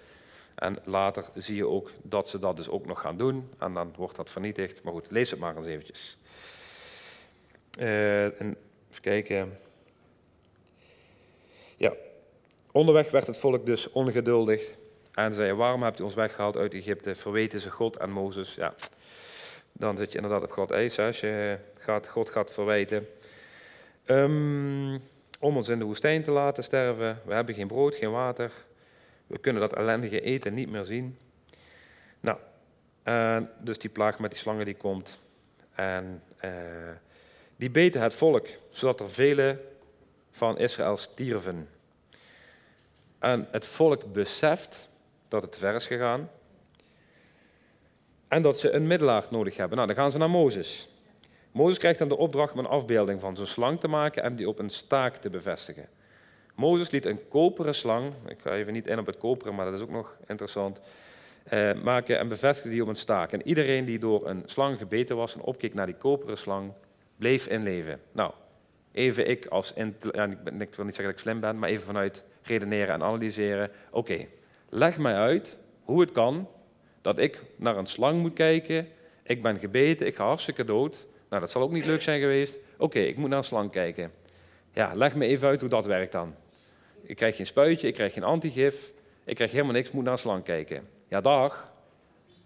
En 0.54 0.78
later 0.84 1.24
zie 1.34 1.56
je 1.56 1.66
ook 1.66 1.90
dat 2.02 2.28
ze 2.28 2.38
dat 2.38 2.56
dus 2.56 2.68
ook 2.68 2.86
nog 2.86 3.00
gaan 3.00 3.16
doen. 3.16 3.50
En 3.58 3.74
dan 3.74 3.94
wordt 3.96 4.16
dat 4.16 4.30
vernietigd. 4.30 4.82
Maar 4.82 4.92
goed, 4.92 5.10
lees 5.10 5.30
het 5.30 5.40
maar 5.40 5.56
eens 5.56 5.66
eventjes. 5.66 6.16
Uh, 7.80 8.40
en 8.40 8.56
even 8.90 9.02
kijken. 9.02 9.58
Ja. 11.78 11.92
Onderweg 12.72 13.10
werd 13.10 13.26
het 13.26 13.38
volk 13.38 13.66
dus 13.66 13.92
ongeduldig 13.92 14.72
en 15.12 15.32
zei: 15.32 15.52
Waarom 15.52 15.82
hebt 15.82 16.00
u 16.00 16.02
ons 16.02 16.14
weggehaald 16.14 16.56
uit 16.56 16.74
Egypte? 16.74 17.14
Verweten 17.14 17.60
ze 17.60 17.70
God 17.70 17.96
en 17.96 18.10
Mozes. 18.10 18.54
Ja, 18.54 18.72
dan 19.72 19.96
zit 19.96 20.12
je 20.12 20.18
inderdaad 20.18 20.42
op 20.42 20.52
God 20.52 20.70
eis 20.70 20.98
als 20.98 21.20
je 21.20 21.58
gaat, 21.78 22.08
God 22.08 22.30
gaat 22.30 22.52
verwijten. 22.52 23.08
Um, 24.06 25.00
om 25.38 25.56
ons 25.56 25.68
in 25.68 25.78
de 25.78 25.84
woestijn 25.84 26.22
te 26.22 26.30
laten 26.30 26.64
sterven. 26.64 27.20
We 27.24 27.34
hebben 27.34 27.54
geen 27.54 27.66
brood, 27.66 27.94
geen 27.94 28.10
water. 28.10 28.52
We 29.26 29.38
kunnen 29.38 29.62
dat 29.62 29.74
ellendige 29.74 30.20
eten 30.20 30.54
niet 30.54 30.70
meer 30.70 30.84
zien. 30.84 31.18
Nou, 32.20 32.38
uh, 33.04 33.38
dus 33.60 33.78
die 33.78 33.90
plaag 33.90 34.18
met 34.18 34.30
die 34.30 34.40
slangen 34.40 34.64
die 34.64 34.76
komt. 34.76 35.18
En 35.74 36.22
uh, 36.44 36.50
die 37.56 37.70
beten 37.70 38.00
het 38.00 38.14
volk, 38.14 38.46
zodat 38.70 39.00
er 39.00 39.10
vele 39.10 39.60
van 40.30 40.58
Israël 40.58 40.96
stierven. 40.96 41.68
En 43.18 43.48
het 43.50 43.66
volk 43.66 44.12
beseft 44.12 44.88
dat 45.28 45.42
het 45.42 45.56
ver 45.56 45.74
is 45.74 45.86
gegaan 45.86 46.30
en 48.28 48.42
dat 48.42 48.58
ze 48.58 48.70
een 48.70 48.86
middelaar 48.86 49.24
nodig 49.30 49.56
hebben. 49.56 49.76
Nou, 49.76 49.88
dan 49.88 49.96
gaan 49.96 50.10
ze 50.10 50.18
naar 50.18 50.30
Mozes. 50.30 50.88
Mozes 51.52 51.78
krijgt 51.78 51.98
dan 51.98 52.08
de 52.08 52.16
opdracht 52.16 52.52
om 52.52 52.58
een 52.58 52.66
afbeelding 52.66 53.20
van 53.20 53.36
zo'n 53.36 53.46
slang 53.46 53.80
te 53.80 53.88
maken 53.88 54.22
en 54.22 54.36
die 54.36 54.48
op 54.48 54.58
een 54.58 54.70
staak 54.70 55.16
te 55.16 55.30
bevestigen. 55.30 55.88
Mozes 56.54 56.90
liet 56.90 57.04
een 57.04 57.28
koperen 57.28 57.74
slang, 57.74 58.12
ik 58.26 58.38
ga 58.40 58.54
even 58.54 58.72
niet 58.72 58.86
in 58.86 58.98
op 58.98 59.06
het 59.06 59.18
koperen, 59.18 59.54
maar 59.54 59.64
dat 59.64 59.74
is 59.74 59.80
ook 59.80 59.90
nog 59.90 60.16
interessant, 60.26 60.80
eh, 61.44 61.72
maken 61.82 62.18
en 62.18 62.28
bevestigde 62.28 62.70
die 62.70 62.82
op 62.82 62.88
een 62.88 62.96
staak. 62.96 63.32
En 63.32 63.48
iedereen 63.48 63.84
die 63.84 63.98
door 63.98 64.28
een 64.28 64.42
slang 64.46 64.78
gebeten 64.78 65.16
was 65.16 65.34
en 65.34 65.40
opkeek 65.40 65.74
naar 65.74 65.86
die 65.86 65.94
koperen 65.94 66.38
slang, 66.38 66.72
bleef 67.16 67.46
in 67.46 67.62
leven. 67.62 68.00
Nou, 68.12 68.32
even 68.98 69.28
ik 69.28 69.46
als, 69.46 69.72
ja, 70.12 70.24
ik, 70.58 70.74
wil 70.74 70.84
niet 70.84 70.94
zeggen 70.94 71.04
dat 71.04 71.12
ik 71.12 71.18
slim 71.18 71.40
ben, 71.40 71.58
maar 71.58 71.68
even 71.68 71.84
vanuit 71.84 72.22
redeneren 72.42 72.94
en 72.94 73.02
analyseren. 73.02 73.70
Oké, 73.90 74.26
leg 74.68 74.98
mij 74.98 75.14
uit 75.14 75.56
hoe 75.82 76.00
het 76.00 76.12
kan 76.12 76.48
dat 77.00 77.18
ik 77.18 77.38
naar 77.56 77.76
een 77.76 77.86
slang 77.86 78.20
moet 78.20 78.32
kijken. 78.32 78.88
Ik 79.22 79.42
ben 79.42 79.58
gebeten, 79.58 80.06
ik 80.06 80.16
ga 80.16 80.26
hartstikke 80.26 80.64
dood. 80.64 81.06
Nou, 81.28 81.40
dat 81.40 81.50
zal 81.50 81.62
ook 81.62 81.72
niet 81.72 81.84
leuk 81.84 82.02
zijn 82.02 82.20
geweest. 82.20 82.58
Oké, 82.78 82.98
ik 82.98 83.16
moet 83.16 83.28
naar 83.28 83.38
een 83.38 83.44
slang 83.44 83.70
kijken. 83.70 84.12
Ja, 84.72 84.94
leg 84.94 85.14
me 85.14 85.26
even 85.26 85.48
uit 85.48 85.60
hoe 85.60 85.68
dat 85.68 85.84
werkt 85.84 86.12
dan. 86.12 86.34
Ik 87.02 87.16
krijg 87.16 87.36
geen 87.36 87.46
spuitje, 87.46 87.88
ik 87.88 87.94
krijg 87.94 88.12
geen 88.12 88.22
antigif, 88.22 88.92
ik 89.24 89.34
krijg 89.34 89.50
helemaal 89.50 89.72
niks, 89.72 89.88
ik 89.88 89.94
moet 89.94 90.04
naar 90.04 90.12
een 90.12 90.18
slang 90.18 90.44
kijken. 90.44 90.88
Ja, 91.08 91.20
dag. 91.20 91.72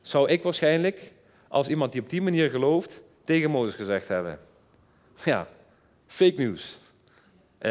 Zou 0.01 0.29
ik 0.29 0.43
waarschijnlijk, 0.43 1.13
als 1.49 1.69
iemand 1.69 1.93
die 1.93 2.01
op 2.01 2.09
die 2.09 2.23
manier 2.23 2.51
gelooft, 2.51 3.03
tegen 3.25 3.51
Mozes 3.51 3.75
gezegd 3.75 4.09
hebben. 4.09 4.39
Ja, 5.25 5.49
fake 6.13 6.43
news. 6.43 6.79
Uh, 7.61 7.71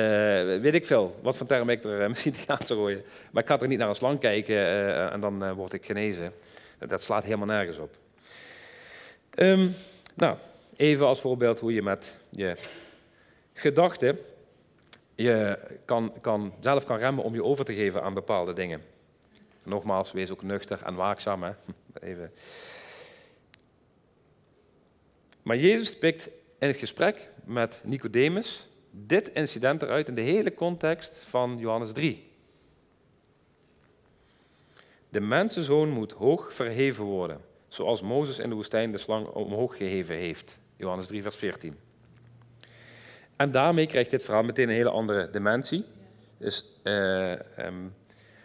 weet 0.62 0.74
ik 0.74 0.86
veel, 0.86 1.20
wat 1.22 1.38
voor 1.38 1.48
term 1.48 1.70
ik 1.70 1.84
er 1.84 2.02
uh, 2.02 2.08
misschien 2.14 2.34
aan 2.48 2.58
te 2.58 2.74
gooien. 2.74 3.04
Maar 3.32 3.44
ik 3.44 3.50
ga 3.50 3.60
er 3.60 3.68
niet 3.68 3.80
naar 3.80 3.90
een 3.90 3.96
slang 3.96 4.20
kijken 4.20 4.56
uh, 4.56 5.14
en 5.14 5.20
dan 5.20 5.54
word 5.54 5.74
ik 5.74 5.86
genezen. 5.86 6.34
Dat 6.80 7.02
slaat 7.02 7.24
helemaal 7.24 7.48
nergens 7.48 7.78
op. 7.78 7.96
Um, 9.36 9.74
Nou, 10.14 10.38
even 10.76 11.06
als 11.06 11.22
voorbeeld 11.22 11.60
hoe 11.60 11.74
je 11.74 11.82
met 11.82 12.18
je 12.30 12.56
gedachten 13.54 14.18
je 15.16 15.60
kan, 15.86 16.14
kan, 16.22 16.54
zelf 16.60 16.86
kan 16.86 16.98
remmen 16.98 17.24
om 17.24 17.34
je 17.34 17.44
over 17.44 17.66
te 17.66 17.74
geven 17.74 18.04
aan 18.04 18.14
bepaalde 18.14 18.54
dingen. 18.54 18.82
Nogmaals, 19.64 20.12
wees 20.12 20.32
ook 20.32 20.44
nuchter 20.44 20.82
en 20.84 20.96
waakzaam. 20.96 21.44
Hè? 21.44 21.52
Even. 22.10 22.32
Maar 25.44 25.58
Jezus 25.58 25.98
pikt 25.98 26.30
in 26.60 26.68
het 26.68 26.78
gesprek 26.78 27.30
met 27.46 27.82
Nicodemus 27.84 28.70
dit 28.92 29.30
incident 29.30 29.82
eruit 29.82 30.08
in 30.08 30.16
de 30.16 30.22
hele 30.22 30.54
context 30.54 31.24
van 31.28 31.58
Johannes 31.58 31.92
3. 31.92 32.30
De 35.10 35.20
mensenzoon 35.20 35.90
moet 35.90 36.12
hoog 36.12 36.54
verheven 36.54 37.04
worden, 37.04 37.42
zoals 37.68 38.02
Mozes 38.02 38.40
in 38.40 38.50
de 38.50 38.56
woestijn 38.56 38.92
de 38.92 38.98
slang 38.98 39.28
omhoog 39.28 39.78
geheven 39.78 40.16
heeft. 40.16 40.60
Johannes 40.76 41.08
3, 41.08 41.22
vers 41.22 41.36
14. 41.36 41.76
En 43.36 43.52
daarmee 43.52 43.86
krijgt 43.86 44.10
dit 44.10 44.24
verhaal 44.24 44.44
meteen 44.44 44.70
een 44.70 44.76
hele 44.76 44.90
andere 44.90 45.30
dimensie. 45.30 45.86
Dus, 46.38 46.66
uh, 46.84 47.32
um, 47.32 47.94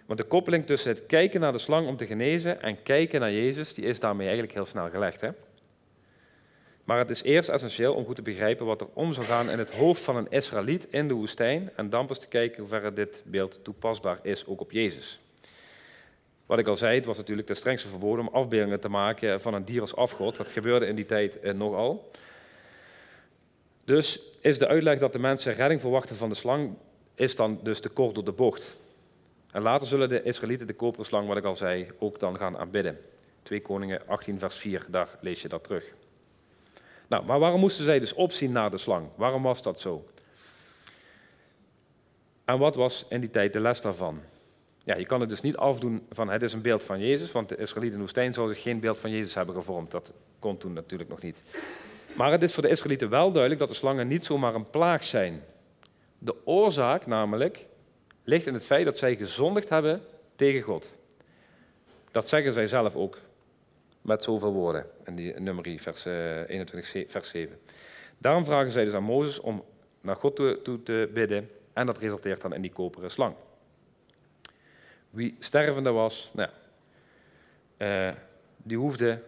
want 0.06 0.18
de 0.18 0.26
koppeling 0.26 0.66
tussen 0.66 0.90
het 0.90 1.06
kijken 1.06 1.40
naar 1.40 1.52
de 1.52 1.58
slang 1.58 1.86
om 1.88 1.96
te 1.96 2.06
genezen 2.06 2.62
en 2.62 2.82
kijken 2.82 3.20
naar 3.20 3.32
Jezus, 3.32 3.74
die 3.74 3.84
is 3.84 4.00
daarmee 4.00 4.26
eigenlijk 4.26 4.56
heel 4.56 4.66
snel 4.66 4.90
gelegd. 4.90 5.20
Hè? 5.20 5.30
Maar 6.86 6.98
het 6.98 7.10
is 7.10 7.22
eerst 7.22 7.48
essentieel 7.48 7.94
om 7.94 8.04
goed 8.04 8.16
te 8.16 8.22
begrijpen 8.22 8.66
wat 8.66 8.80
er 8.80 8.86
om 8.92 9.12
zou 9.12 9.26
gaan 9.26 9.50
in 9.50 9.58
het 9.58 9.70
hoofd 9.70 10.02
van 10.02 10.16
een 10.16 10.30
Israëliet 10.30 10.86
in 10.90 11.08
de 11.08 11.14
woestijn 11.14 11.70
en 11.76 11.90
dan 11.90 12.06
pas 12.06 12.18
te 12.18 12.28
kijken 12.28 12.60
hoe 12.60 12.68
ver 12.68 12.94
dit 12.94 13.22
beeld 13.24 13.64
toepasbaar 13.64 14.18
is 14.22 14.46
ook 14.46 14.60
op 14.60 14.72
Jezus. 14.72 15.20
Wat 16.46 16.58
ik 16.58 16.66
al 16.66 16.76
zei, 16.76 16.94
het 16.96 17.04
was 17.04 17.16
natuurlijk 17.16 17.48
de 17.48 17.54
strengste 17.54 17.88
verboden 17.88 18.28
om 18.28 18.34
afbeeldingen 18.34 18.80
te 18.80 18.88
maken 18.88 19.40
van 19.40 19.54
een 19.54 19.64
dier 19.64 19.80
als 19.80 19.96
afgod. 19.96 20.36
Dat 20.36 20.48
gebeurde 20.48 20.86
in 20.86 20.94
die 20.94 21.06
tijd 21.06 21.40
eh, 21.40 21.54
nogal. 21.54 22.10
Dus 23.84 24.20
is 24.40 24.58
de 24.58 24.68
uitleg 24.68 24.98
dat 24.98 25.12
de 25.12 25.18
mensen 25.18 25.52
redding 25.52 25.80
verwachten 25.80 26.16
van 26.16 26.28
de 26.28 26.34
slang, 26.34 26.74
is 27.14 27.36
dan 27.36 27.60
dus 27.62 27.80
te 27.80 27.88
kort 27.88 28.14
door 28.14 28.24
de 28.24 28.32
bocht. 28.32 28.78
En 29.50 29.62
later 29.62 29.86
zullen 29.86 30.08
de 30.08 30.22
Israëlieten 30.22 30.66
de 30.66 30.74
koperen 30.74 31.06
slang, 31.06 31.28
wat 31.28 31.36
ik 31.36 31.44
al 31.44 31.56
zei, 31.56 31.86
ook 31.98 32.18
dan 32.18 32.36
gaan 32.36 32.58
aanbidden. 32.58 32.98
2 33.42 33.62
Koningen 33.62 34.02
18 34.06 34.38
vers 34.38 34.56
4, 34.56 34.86
daar 34.88 35.08
lees 35.20 35.42
je 35.42 35.48
dat 35.48 35.64
terug. 35.64 35.94
Nou, 37.06 37.24
maar 37.24 37.38
waarom 37.38 37.60
moesten 37.60 37.84
zij 37.84 37.98
dus 37.98 38.12
opzien 38.12 38.52
naar 38.52 38.70
de 38.70 38.78
slang? 38.78 39.08
Waarom 39.14 39.42
was 39.42 39.62
dat 39.62 39.80
zo? 39.80 40.06
En 42.44 42.58
wat 42.58 42.74
was 42.74 43.06
in 43.08 43.20
die 43.20 43.30
tijd 43.30 43.52
de 43.52 43.60
les 43.60 43.80
daarvan? 43.80 44.20
Ja, 44.84 44.96
je 44.96 45.06
kan 45.06 45.20
het 45.20 45.28
dus 45.28 45.40
niet 45.40 45.56
afdoen 45.56 46.06
van 46.10 46.28
het 46.28 46.42
is 46.42 46.52
een 46.52 46.62
beeld 46.62 46.82
van 46.82 47.00
Jezus, 47.00 47.32
want 47.32 47.48
de 47.48 47.56
Israëlieten 47.56 48.00
in 48.00 48.06
de 48.06 48.32
zouden 48.32 48.56
geen 48.56 48.80
beeld 48.80 48.98
van 48.98 49.10
Jezus 49.10 49.34
hebben 49.34 49.54
gevormd. 49.54 49.90
Dat 49.90 50.12
kon 50.38 50.56
toen 50.56 50.72
natuurlijk 50.72 51.10
nog 51.10 51.22
niet. 51.22 51.42
Maar 52.16 52.30
het 52.30 52.42
is 52.42 52.54
voor 52.54 52.62
de 52.62 52.68
Israëlieten 52.68 53.08
wel 53.08 53.30
duidelijk 53.30 53.60
dat 53.60 53.68
de 53.68 53.74
slangen 53.74 54.08
niet 54.08 54.24
zomaar 54.24 54.54
een 54.54 54.70
plaag 54.70 55.04
zijn. 55.04 55.42
De 56.18 56.34
oorzaak 56.44 57.06
namelijk 57.06 57.66
ligt 58.24 58.46
in 58.46 58.54
het 58.54 58.66
feit 58.66 58.84
dat 58.84 58.96
zij 58.96 59.16
gezondigd 59.16 59.68
hebben 59.68 60.02
tegen 60.36 60.62
God. 60.62 60.94
Dat 62.10 62.28
zeggen 62.28 62.52
zij 62.52 62.66
zelf 62.66 62.96
ook 62.96 63.18
met 64.06 64.22
zoveel 64.22 64.52
woorden 64.52 64.86
in 65.04 65.16
die 65.16 65.40
nummerie, 65.40 65.82
vers 65.82 66.04
21, 66.04 66.94
eh, 66.94 67.08
vers 67.08 67.28
7. 67.28 67.58
Daarom 68.18 68.44
vragen 68.44 68.70
zij 68.70 68.84
dus 68.84 68.92
aan 68.92 69.02
Mozes 69.02 69.40
om 69.40 69.64
naar 70.00 70.16
God 70.16 70.36
toe, 70.36 70.82
te 70.82 71.10
bidden 71.14 71.50
en 71.72 71.86
dat 71.86 71.98
resulteert 71.98 72.40
dan 72.40 72.54
in 72.54 72.62
die 72.62 72.72
koperen 72.72 73.10
slang. 73.10 73.34
Wie 75.10 75.36
stervende 75.38 75.90
was, 75.90 76.30
nou, 76.32 76.50
uh, 77.78 78.12
die 78.56 78.76
hoefde 78.76 79.22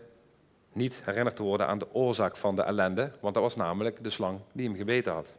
niet 0.72 1.04
herinnerd 1.04 1.36
te 1.36 1.42
worden 1.42 1.66
aan 1.66 1.78
de 1.78 1.94
oorzaak 1.94 2.36
van 2.36 2.56
de 2.56 2.62
ellende, 2.62 3.10
want 3.20 3.34
dat 3.34 3.42
was 3.42 3.56
namelijk 3.56 4.02
de 4.02 4.10
slang 4.10 4.40
die 4.52 4.66
hem 4.66 4.76
gebeten 4.76 5.12
had. 5.12 5.34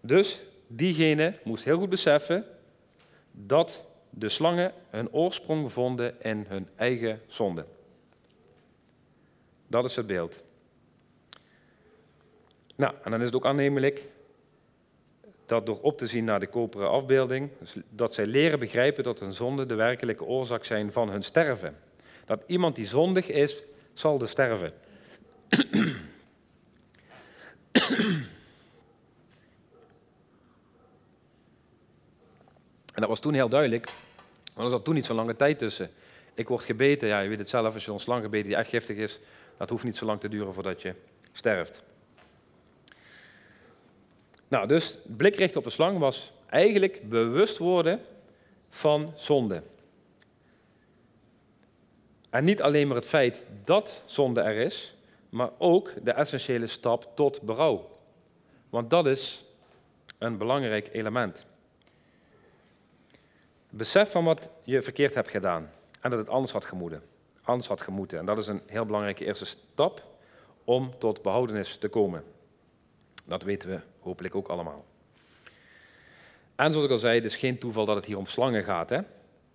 Dus 0.00 0.42
diegene 0.66 1.34
moest 1.44 1.64
heel 1.64 1.78
goed 1.78 1.88
beseffen 1.88 2.44
dat 3.30 3.84
de 4.18 4.28
slangen 4.28 4.72
hun 4.90 5.12
oorsprong 5.12 5.72
vonden 5.72 6.22
in 6.22 6.44
hun 6.48 6.68
eigen 6.76 7.20
zonde. 7.26 7.64
Dat 9.66 9.84
is 9.84 9.96
het 9.96 10.06
beeld. 10.06 10.42
Nou, 12.76 12.94
en 13.02 13.10
dan 13.10 13.20
is 13.20 13.26
het 13.26 13.36
ook 13.36 13.46
aannemelijk 13.46 14.02
dat 15.46 15.66
door 15.66 15.80
op 15.80 15.98
te 15.98 16.06
zien 16.06 16.24
naar 16.24 16.40
de 16.40 16.46
koperen 16.46 16.90
afbeelding, 16.90 17.50
dus 17.58 17.76
dat 17.90 18.14
zij 18.14 18.26
leren 18.26 18.58
begrijpen 18.58 19.04
dat 19.04 19.20
hun 19.20 19.32
zonden 19.32 19.68
de 19.68 19.74
werkelijke 19.74 20.24
oorzaak 20.24 20.64
zijn 20.64 20.92
van 20.92 21.10
hun 21.10 21.22
sterven. 21.22 21.76
Dat 22.24 22.42
iemand 22.46 22.76
die 22.76 22.86
zondig 22.86 23.28
is, 23.28 23.62
zal 23.92 24.18
de 24.18 24.26
sterven. 24.26 24.72
En 32.94 33.02
dat 33.02 33.08
was 33.08 33.20
toen 33.20 33.34
heel 33.34 33.48
duidelijk, 33.48 33.92
er 34.64 34.70
zat 34.70 34.84
toen 34.84 34.94
niet 34.94 35.04
zo'n 35.04 35.16
lange 35.16 35.36
tijd 35.36 35.58
tussen. 35.58 35.90
Ik 36.34 36.48
word 36.48 36.64
gebeten, 36.64 37.08
ja, 37.08 37.20
je 37.20 37.28
weet 37.28 37.38
het 37.38 37.48
zelf, 37.48 37.74
als 37.74 37.84
je 37.84 37.92
een 37.92 38.00
slang 38.00 38.22
gebeten 38.22 38.48
die 38.48 38.56
echt 38.56 38.68
giftig 38.68 38.96
is, 38.96 39.20
dat 39.56 39.70
hoeft 39.70 39.84
niet 39.84 39.96
zo 39.96 40.06
lang 40.06 40.20
te 40.20 40.28
duren 40.28 40.54
voordat 40.54 40.82
je 40.82 40.94
sterft. 41.32 41.82
Nou, 44.48 44.66
dus 44.66 44.98
blik 45.06 45.36
richten 45.36 45.58
op 45.58 45.64
de 45.64 45.70
slang 45.70 45.98
was 45.98 46.32
eigenlijk 46.46 47.08
bewust 47.08 47.58
worden 47.58 48.00
van 48.68 49.12
zonde. 49.16 49.62
En 52.30 52.44
niet 52.44 52.62
alleen 52.62 52.86
maar 52.86 52.96
het 52.96 53.06
feit 53.06 53.44
dat 53.64 54.02
zonde 54.04 54.40
er 54.40 54.56
is, 54.56 54.94
maar 55.28 55.50
ook 55.58 55.92
de 56.02 56.10
essentiële 56.10 56.66
stap 56.66 57.10
tot 57.14 57.42
berouw. 57.42 57.98
Want 58.70 58.90
dat 58.90 59.06
is 59.06 59.44
een 60.18 60.36
belangrijk 60.36 60.88
element. 60.92 61.46
Besef 63.76 64.10
van 64.10 64.24
wat 64.24 64.50
je 64.62 64.82
verkeerd 64.82 65.14
hebt 65.14 65.28
gedaan 65.28 65.70
en 66.00 66.10
dat 66.10 66.18
het 66.18 66.28
anders 66.28 66.52
had 66.52 66.64
gemoeten. 66.64 67.02
Anders 67.42 67.68
had 67.68 67.80
gemoeten. 67.80 68.18
En 68.18 68.26
dat 68.26 68.38
is 68.38 68.46
een 68.46 68.62
heel 68.66 68.84
belangrijke 68.84 69.24
eerste 69.24 69.46
stap 69.46 70.02
om 70.64 70.98
tot 70.98 71.22
behoudenis 71.22 71.76
te 71.76 71.88
komen. 71.88 72.24
Dat 73.24 73.42
weten 73.42 73.68
we 73.68 73.80
hopelijk 74.00 74.34
ook 74.34 74.48
allemaal. 74.48 74.84
En 76.54 76.70
zoals 76.70 76.86
ik 76.86 76.92
al 76.92 76.98
zei, 76.98 77.14
het 77.14 77.24
is 77.24 77.36
geen 77.36 77.58
toeval 77.58 77.84
dat 77.84 77.96
het 77.96 78.04
hier 78.04 78.18
om 78.18 78.26
slangen 78.26 78.64
gaat. 78.64 78.90
Hè? 78.90 79.00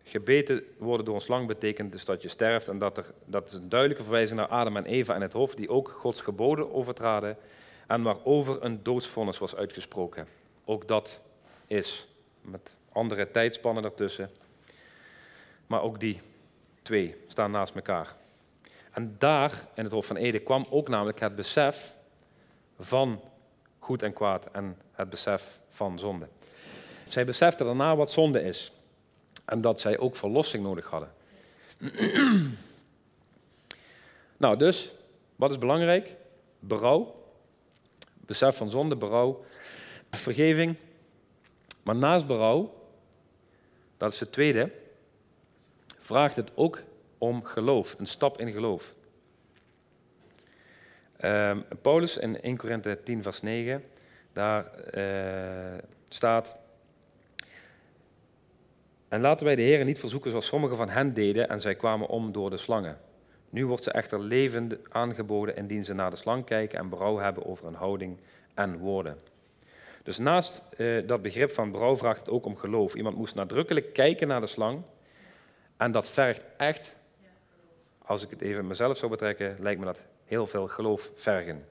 Gebeten 0.03 0.63
worden 0.77 1.05
door 1.05 1.15
een 1.15 1.21
slang 1.21 1.47
betekent 1.47 1.91
dus 1.91 2.05
dat 2.05 2.21
je 2.21 2.27
sterft. 2.27 2.67
En 2.67 2.77
dat, 2.77 2.97
er, 2.97 3.13
dat 3.25 3.47
is 3.47 3.53
een 3.53 3.69
duidelijke 3.69 4.03
verwijzing 4.03 4.39
naar 4.39 4.47
Adam 4.47 4.77
en 4.77 4.85
Eva 4.85 5.15
en 5.15 5.21
het 5.21 5.33
hof, 5.33 5.55
die 5.55 5.69
ook 5.69 5.89
Gods 5.89 6.21
geboden 6.21 6.73
overtraden. 6.73 7.37
En 7.87 8.01
waarover 8.01 8.63
een 8.63 8.83
doodsvonnis 8.83 9.37
was 9.37 9.55
uitgesproken. 9.55 10.27
Ook 10.65 10.87
dat 10.87 11.21
is 11.67 12.07
met 12.41 12.79
andere 12.91 13.31
tijdspannen 13.31 13.83
ertussen. 13.83 14.29
Maar 15.67 15.81
ook 15.81 15.99
die 15.99 16.21
twee 16.81 17.15
staan 17.27 17.51
naast 17.51 17.75
elkaar. 17.75 18.15
En 18.91 19.15
daar, 19.17 19.51
in 19.73 19.83
het 19.83 19.93
Hof 19.93 20.05
van 20.05 20.15
Ede, 20.15 20.39
kwam 20.39 20.65
ook 20.69 20.87
namelijk 20.87 21.19
het 21.19 21.35
besef 21.35 21.95
van 22.79 23.21
goed 23.79 24.03
en 24.03 24.13
kwaad 24.13 24.51
en 24.51 24.77
het 24.91 25.09
besef 25.09 25.59
van 25.69 25.99
zonde. 25.99 26.27
Zij 27.07 27.25
beseften 27.25 27.65
daarna 27.65 27.95
wat 27.95 28.11
zonde 28.11 28.43
is 28.43 28.71
en 29.45 29.61
dat 29.61 29.79
zij 29.79 29.97
ook 29.97 30.15
verlossing 30.15 30.63
nodig 30.63 30.89
hadden. 30.89 31.13
nou, 34.37 34.57
dus, 34.57 34.89
wat 35.35 35.51
is 35.51 35.57
belangrijk? 35.57 36.15
Berouw, 36.59 37.23
besef 38.25 38.57
van 38.57 38.69
zonde, 38.69 38.95
berouw, 38.95 39.45
vergeving. 40.11 40.75
Maar 41.83 41.95
naast 41.95 42.27
berouw 42.27 42.80
dat 44.01 44.13
is 44.13 44.19
het 44.19 44.31
tweede, 44.31 44.71
vraagt 45.97 46.35
het 46.35 46.51
ook 46.55 46.81
om 47.17 47.43
geloof, 47.43 47.95
een 47.97 48.05
stap 48.05 48.39
in 48.39 48.51
geloof. 48.51 48.93
Uh, 51.19 51.57
Paulus 51.81 52.17
in 52.17 52.41
1 52.41 52.57
Korinthe 52.57 52.99
10, 53.03 53.21
vers 53.21 53.41
9, 53.41 53.83
daar 54.33 54.71
uh, 54.93 55.77
staat. 56.07 56.55
En 59.07 59.21
laten 59.21 59.45
wij 59.45 59.55
de 59.55 59.61
Heer 59.61 59.85
niet 59.85 59.99
verzoeken 59.99 60.29
zoals 60.29 60.45
sommigen 60.45 60.77
van 60.77 60.89
hen 60.89 61.13
deden 61.13 61.49
en 61.49 61.59
zij 61.59 61.75
kwamen 61.75 62.07
om 62.07 62.31
door 62.31 62.49
de 62.49 62.57
slangen. 62.57 62.99
Nu 63.49 63.65
wordt 63.65 63.83
ze 63.83 63.91
echter 63.91 64.19
levend 64.19 64.75
aangeboden 64.89 65.55
indien 65.55 65.85
ze 65.85 65.93
naar 65.93 66.09
de 66.09 66.15
slang 66.15 66.45
kijken 66.45 66.79
en 66.79 66.89
berouw 66.89 67.17
hebben 67.17 67.45
over 67.45 67.65
hun 67.65 67.75
houding 67.75 68.19
en 68.53 68.77
woorden. 68.77 69.17
Dus 70.03 70.17
naast 70.17 70.63
uh, 70.77 71.07
dat 71.07 71.21
begrip 71.21 71.51
van 71.51 71.71
brouw 71.71 71.95
vraagt 71.95 72.19
het 72.19 72.29
ook 72.29 72.45
om 72.45 72.57
geloof. 72.57 72.95
Iemand 72.95 73.15
moest 73.15 73.35
nadrukkelijk 73.35 73.93
kijken 73.93 74.27
naar 74.27 74.41
de 74.41 74.47
slang. 74.47 74.81
En 75.77 75.91
dat 75.91 76.09
vergt 76.09 76.47
echt, 76.57 76.95
als 78.05 78.23
ik 78.23 78.29
het 78.29 78.41
even 78.41 78.67
mezelf 78.67 78.97
zou 78.97 79.11
betrekken, 79.11 79.55
lijkt 79.59 79.79
me 79.79 79.85
dat 79.85 80.01
heel 80.25 80.47
veel 80.47 80.67
geloof 80.67 81.11
vergen. 81.15 81.65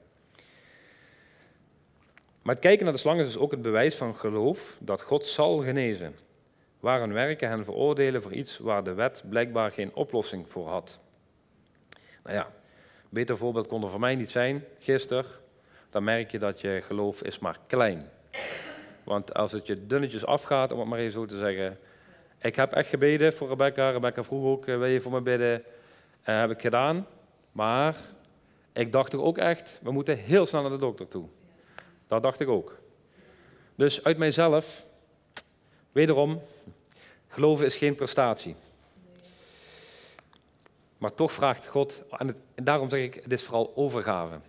Maar 2.41 2.53
het 2.53 2.63
kijken 2.63 2.83
naar 2.83 2.93
de 2.93 2.99
slang 2.99 3.19
is 3.19 3.25
dus 3.25 3.37
ook 3.37 3.51
het 3.51 3.61
bewijs 3.61 3.95
van 3.95 4.15
geloof 4.15 4.77
dat 4.79 5.01
God 5.01 5.25
zal 5.25 5.57
genezen. 5.57 6.15
Waar 6.79 6.99
hun 6.99 7.13
werken 7.13 7.49
hen 7.49 7.65
veroordelen 7.65 8.21
voor 8.21 8.33
iets 8.33 8.57
waar 8.57 8.83
de 8.83 8.93
wet 8.93 9.23
blijkbaar 9.29 9.71
geen 9.71 9.93
oplossing 9.93 10.49
voor 10.49 10.67
had. 10.67 10.99
Nou 12.23 12.35
ja, 12.35 12.45
een 12.45 13.09
beter 13.09 13.37
voorbeeld 13.37 13.67
kon 13.67 13.83
er 13.83 13.89
voor 13.89 13.99
mij 13.99 14.15
niet 14.15 14.29
zijn 14.29 14.63
gisteren. 14.79 15.25
Dan 15.89 16.03
merk 16.03 16.31
je 16.31 16.39
dat 16.39 16.61
je 16.61 16.81
geloof 16.85 17.21
is 17.21 17.39
maar 17.39 17.59
klein. 17.67 18.09
Want 19.03 19.33
als 19.33 19.51
het 19.51 19.67
je 19.67 19.87
dunnetjes 19.87 20.25
afgaat, 20.25 20.71
om 20.71 20.79
het 20.79 20.87
maar 20.87 20.99
even 20.99 21.11
zo 21.11 21.25
te 21.25 21.37
zeggen. 21.37 21.79
Ik 22.39 22.55
heb 22.55 22.73
echt 22.73 22.89
gebeden 22.89 23.33
voor 23.33 23.49
Rebecca. 23.49 23.89
Rebecca 23.89 24.23
vroeg 24.23 24.45
ook, 24.45 24.67
eh, 24.67 24.77
wil 24.77 24.87
je 24.87 24.99
voor 24.99 25.11
me 25.11 25.21
bidden? 25.21 25.63
En 26.21 26.35
heb 26.35 26.51
ik 26.51 26.61
gedaan. 26.61 27.07
Maar 27.51 27.95
ik 28.73 28.91
dacht 28.91 29.11
toch 29.11 29.21
ook 29.21 29.37
echt, 29.37 29.79
we 29.81 29.91
moeten 29.91 30.17
heel 30.17 30.45
snel 30.45 30.61
naar 30.61 30.71
de 30.71 30.77
dokter 30.77 31.07
toe. 31.07 31.27
Dat 32.07 32.23
dacht 32.23 32.39
ik 32.39 32.47
ook. 32.47 32.77
Dus 33.75 34.03
uit 34.03 34.17
mijzelf, 34.17 34.85
wederom, 35.91 36.41
geloven 37.27 37.65
is 37.65 37.75
geen 37.75 37.95
prestatie. 37.95 38.55
Maar 40.97 41.13
toch 41.13 41.31
vraagt 41.31 41.67
God, 41.67 42.03
en 42.17 42.35
daarom 42.55 42.89
zeg 42.89 42.99
ik, 42.99 43.13
het 43.13 43.31
is 43.31 43.43
vooral 43.43 43.71
overgave. 43.75 44.39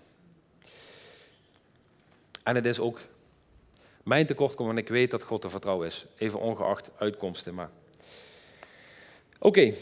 En 2.43 2.55
het 2.55 2.67
is 2.67 2.81
ook 2.81 2.99
mijn 4.03 4.27
tekortkoming, 4.27 4.77
en 4.77 4.83
ik 4.83 4.89
weet 4.91 5.11
dat 5.11 5.23
God 5.23 5.41
te 5.41 5.51
vertrouwen 5.51 5.87
is. 5.87 6.07
Even 6.17 6.41
ongeacht 6.41 6.91
uitkomsten. 6.97 7.55
Maar. 7.55 7.71
Oké. 9.39 9.73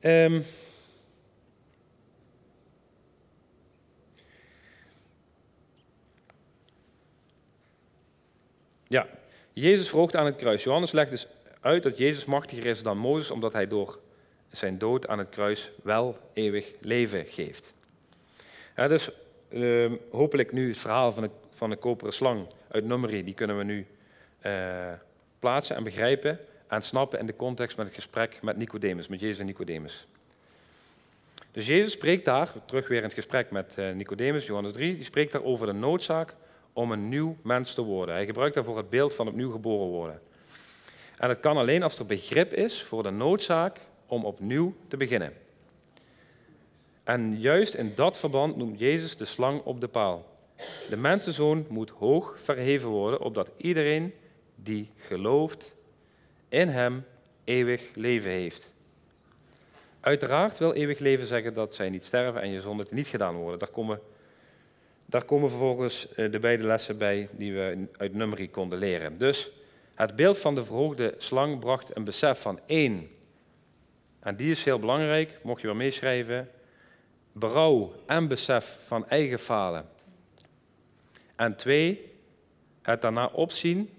Ehm. 0.00 0.40
Ja, 8.86 9.08
Jezus 9.52 9.88
verhoogt 9.88 10.16
aan 10.16 10.26
het 10.26 10.36
kruis. 10.36 10.62
Johannes 10.62 10.92
legt 10.92 11.10
dus 11.10 11.26
uit 11.60 11.82
dat 11.82 11.98
Jezus 11.98 12.24
machtiger 12.24 12.66
is 12.66 12.82
dan 12.82 12.98
Mozes, 12.98 13.30
omdat 13.30 13.52
hij 13.52 13.66
door 13.66 13.98
zijn 14.50 14.78
dood 14.78 15.08
aan 15.08 15.18
het 15.18 15.28
kruis 15.28 15.70
wel 15.82 16.18
eeuwig 16.32 16.70
leven 16.80 17.26
geeft. 17.26 17.74
Ja, 18.76 18.88
dus 18.88 19.10
uh, 19.50 19.92
hopelijk 20.10 20.52
nu 20.52 20.68
het 20.68 20.78
verhaal 20.78 21.12
van 21.12 21.22
de, 21.22 21.30
van 21.58 21.70
de 21.70 21.76
koperen 21.76 22.12
slang 22.12 22.46
uit 22.70 22.84
Numeri, 22.84 23.24
die 23.24 23.34
kunnen 23.34 23.58
we 23.58 23.64
nu 23.64 23.86
uh, 24.46 24.92
plaatsen 25.38 25.76
en 25.76 25.84
begrijpen 25.84 26.38
en 26.68 26.82
snappen 26.82 27.18
in 27.18 27.26
de 27.26 27.36
context 27.36 27.76
met 27.76 27.86
het 27.86 27.94
gesprek 27.94 28.42
met 28.42 28.56
Nicodemus, 28.56 29.08
met 29.08 29.20
Jezus 29.20 29.38
en 29.38 29.46
Nicodemus. 29.46 30.06
Dus 31.52 31.66
Jezus 31.66 31.92
spreekt 31.92 32.24
daar, 32.24 32.52
terug 32.64 32.88
weer 32.88 32.98
in 32.98 33.04
het 33.04 33.12
gesprek 33.12 33.50
met 33.50 33.74
uh, 33.78 33.92
Nicodemus, 33.92 34.46
Johannes 34.46 34.72
3, 34.72 34.94
die 34.94 35.04
spreekt 35.04 35.32
daar 35.32 35.44
over 35.44 35.66
de 35.66 35.72
noodzaak 35.72 36.34
om 36.72 36.92
een 36.92 37.08
nieuw 37.08 37.36
mens 37.42 37.74
te 37.74 37.82
worden. 37.82 38.14
Hij 38.14 38.26
gebruikt 38.26 38.54
daarvoor 38.54 38.76
het 38.76 38.88
beeld 38.88 39.14
van 39.14 39.28
opnieuw 39.28 39.50
geboren 39.50 39.86
worden. 39.86 40.20
En 41.16 41.28
het 41.28 41.40
kan 41.40 41.56
alleen 41.56 41.82
als 41.82 41.98
er 41.98 42.06
begrip 42.06 42.52
is 42.52 42.82
voor 42.82 43.02
de 43.02 43.10
noodzaak 43.10 43.80
om 44.06 44.24
opnieuw 44.24 44.74
te 44.88 44.96
beginnen. 44.96 45.32
En 47.04 47.40
juist 47.40 47.74
in 47.74 47.92
dat 47.94 48.18
verband 48.18 48.56
noemt 48.56 48.78
Jezus 48.78 49.16
de 49.16 49.24
slang 49.24 49.62
op 49.64 49.80
de 49.80 49.88
paal. 49.88 50.37
De 50.88 50.96
mensenzoon 50.96 51.66
moet 51.68 51.90
hoog 51.90 52.34
verheven 52.40 52.88
worden, 52.88 53.20
opdat 53.20 53.50
iedereen 53.56 54.14
die 54.54 54.90
gelooft 54.96 55.74
in 56.48 56.68
hem 56.68 57.04
eeuwig 57.44 57.82
leven 57.94 58.30
heeft. 58.30 58.72
Uiteraard 60.00 60.58
wil 60.58 60.72
eeuwig 60.72 60.98
leven 60.98 61.26
zeggen 61.26 61.54
dat 61.54 61.74
zij 61.74 61.90
niet 61.90 62.04
sterven 62.04 62.40
en 62.40 62.50
je 62.50 62.60
zonde 62.60 62.86
niet 62.90 63.06
gedaan 63.06 63.34
worden. 63.34 63.58
Daar 63.58 63.70
komen, 63.70 64.00
daar 65.06 65.24
komen 65.24 65.50
vervolgens 65.50 66.12
eh, 66.12 66.30
de 66.30 66.38
beide 66.38 66.66
lessen 66.66 66.98
bij 66.98 67.28
die 67.32 67.52
we 67.52 67.86
uit 67.96 68.14
Nummerie 68.14 68.50
konden 68.50 68.78
leren. 68.78 69.18
Dus 69.18 69.50
het 69.94 70.16
beeld 70.16 70.38
van 70.38 70.54
de 70.54 70.62
verhoogde 70.62 71.14
slang 71.18 71.58
bracht 71.58 71.96
een 71.96 72.04
besef 72.04 72.40
van 72.40 72.60
één. 72.66 73.08
En 74.20 74.36
die 74.36 74.50
is 74.50 74.64
heel 74.64 74.78
belangrijk, 74.78 75.38
mocht 75.42 75.60
je 75.60 75.66
wel 75.66 75.76
meeschrijven. 75.76 76.50
Berouw 77.32 77.92
en 78.06 78.28
besef 78.28 78.78
van 78.86 79.08
eigen 79.08 79.38
falen. 79.38 79.88
En 81.38 81.56
twee, 81.56 82.12
het 82.82 83.02
daarna 83.02 83.26
opzien, 83.26 83.90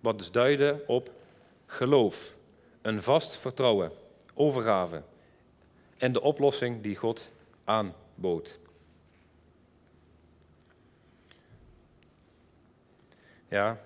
wat 0.00 0.18
dus 0.18 0.30
duidde 0.30 0.84
op 0.86 1.10
geloof. 1.66 2.36
Een 2.82 3.02
vast 3.02 3.36
vertrouwen, 3.36 3.92
overgave 4.34 5.02
en 5.96 6.12
de 6.12 6.20
oplossing 6.20 6.82
die 6.82 6.96
God 6.96 7.30
aanbood. 7.64 8.58
Ja, 13.48 13.80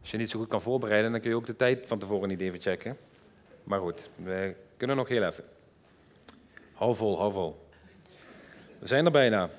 als 0.00 0.10
je 0.10 0.16
niet 0.16 0.30
zo 0.30 0.38
goed 0.38 0.48
kan 0.48 0.62
voorbereiden, 0.62 1.12
dan 1.12 1.20
kun 1.20 1.30
je 1.30 1.36
ook 1.36 1.46
de 1.46 1.56
tijd 1.56 1.86
van 1.86 1.98
tevoren 1.98 2.28
niet 2.28 2.40
even 2.40 2.60
checken. 2.60 2.96
Maar 3.64 3.80
goed, 3.80 4.10
we 4.16 4.56
kunnen 4.76 4.96
nog 4.96 5.08
heel 5.08 5.22
even. 5.22 5.44
Hou 6.72 6.94
vol, 6.94 7.18
hou 7.18 7.32
vol. 7.32 7.68
We 8.78 8.86
zijn 8.86 9.04
er 9.04 9.10
bijna. 9.10 9.50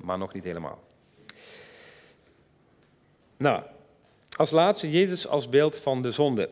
Maar 0.00 0.18
nog 0.18 0.32
niet 0.32 0.44
helemaal. 0.44 0.82
Nou, 3.36 3.62
als 4.36 4.50
laatste 4.50 4.90
Jezus 4.90 5.26
als 5.26 5.48
beeld 5.48 5.78
van 5.78 6.02
de 6.02 6.10
zonde. 6.10 6.50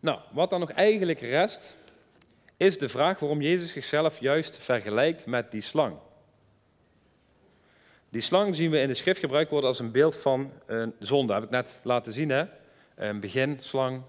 nou, 0.00 0.20
wat 0.32 0.50
dan 0.50 0.60
nog 0.60 0.70
eigenlijk 0.70 1.20
rest, 1.20 1.76
is 2.56 2.78
de 2.78 2.88
vraag 2.88 3.18
waarom 3.18 3.40
Jezus 3.40 3.70
zichzelf 3.70 4.20
juist 4.20 4.56
vergelijkt 4.56 5.26
met 5.26 5.50
die 5.50 5.62
slang. 5.62 5.96
Die 8.08 8.22
slang 8.22 8.56
zien 8.56 8.70
we 8.70 8.80
in 8.80 8.88
de 8.88 8.94
schrift 8.94 9.20
gebruikt 9.20 9.50
worden 9.50 9.68
als 9.68 9.78
een 9.78 9.92
beeld 9.92 10.16
van 10.16 10.52
een 10.66 10.94
zonde. 10.98 11.26
Dat 11.26 11.36
heb 11.36 11.44
ik 11.44 11.50
net 11.50 11.78
laten 11.82 12.12
zien, 12.12 12.28
hè? 12.28 12.44
Een 12.94 13.20
beginslang. 13.20 14.02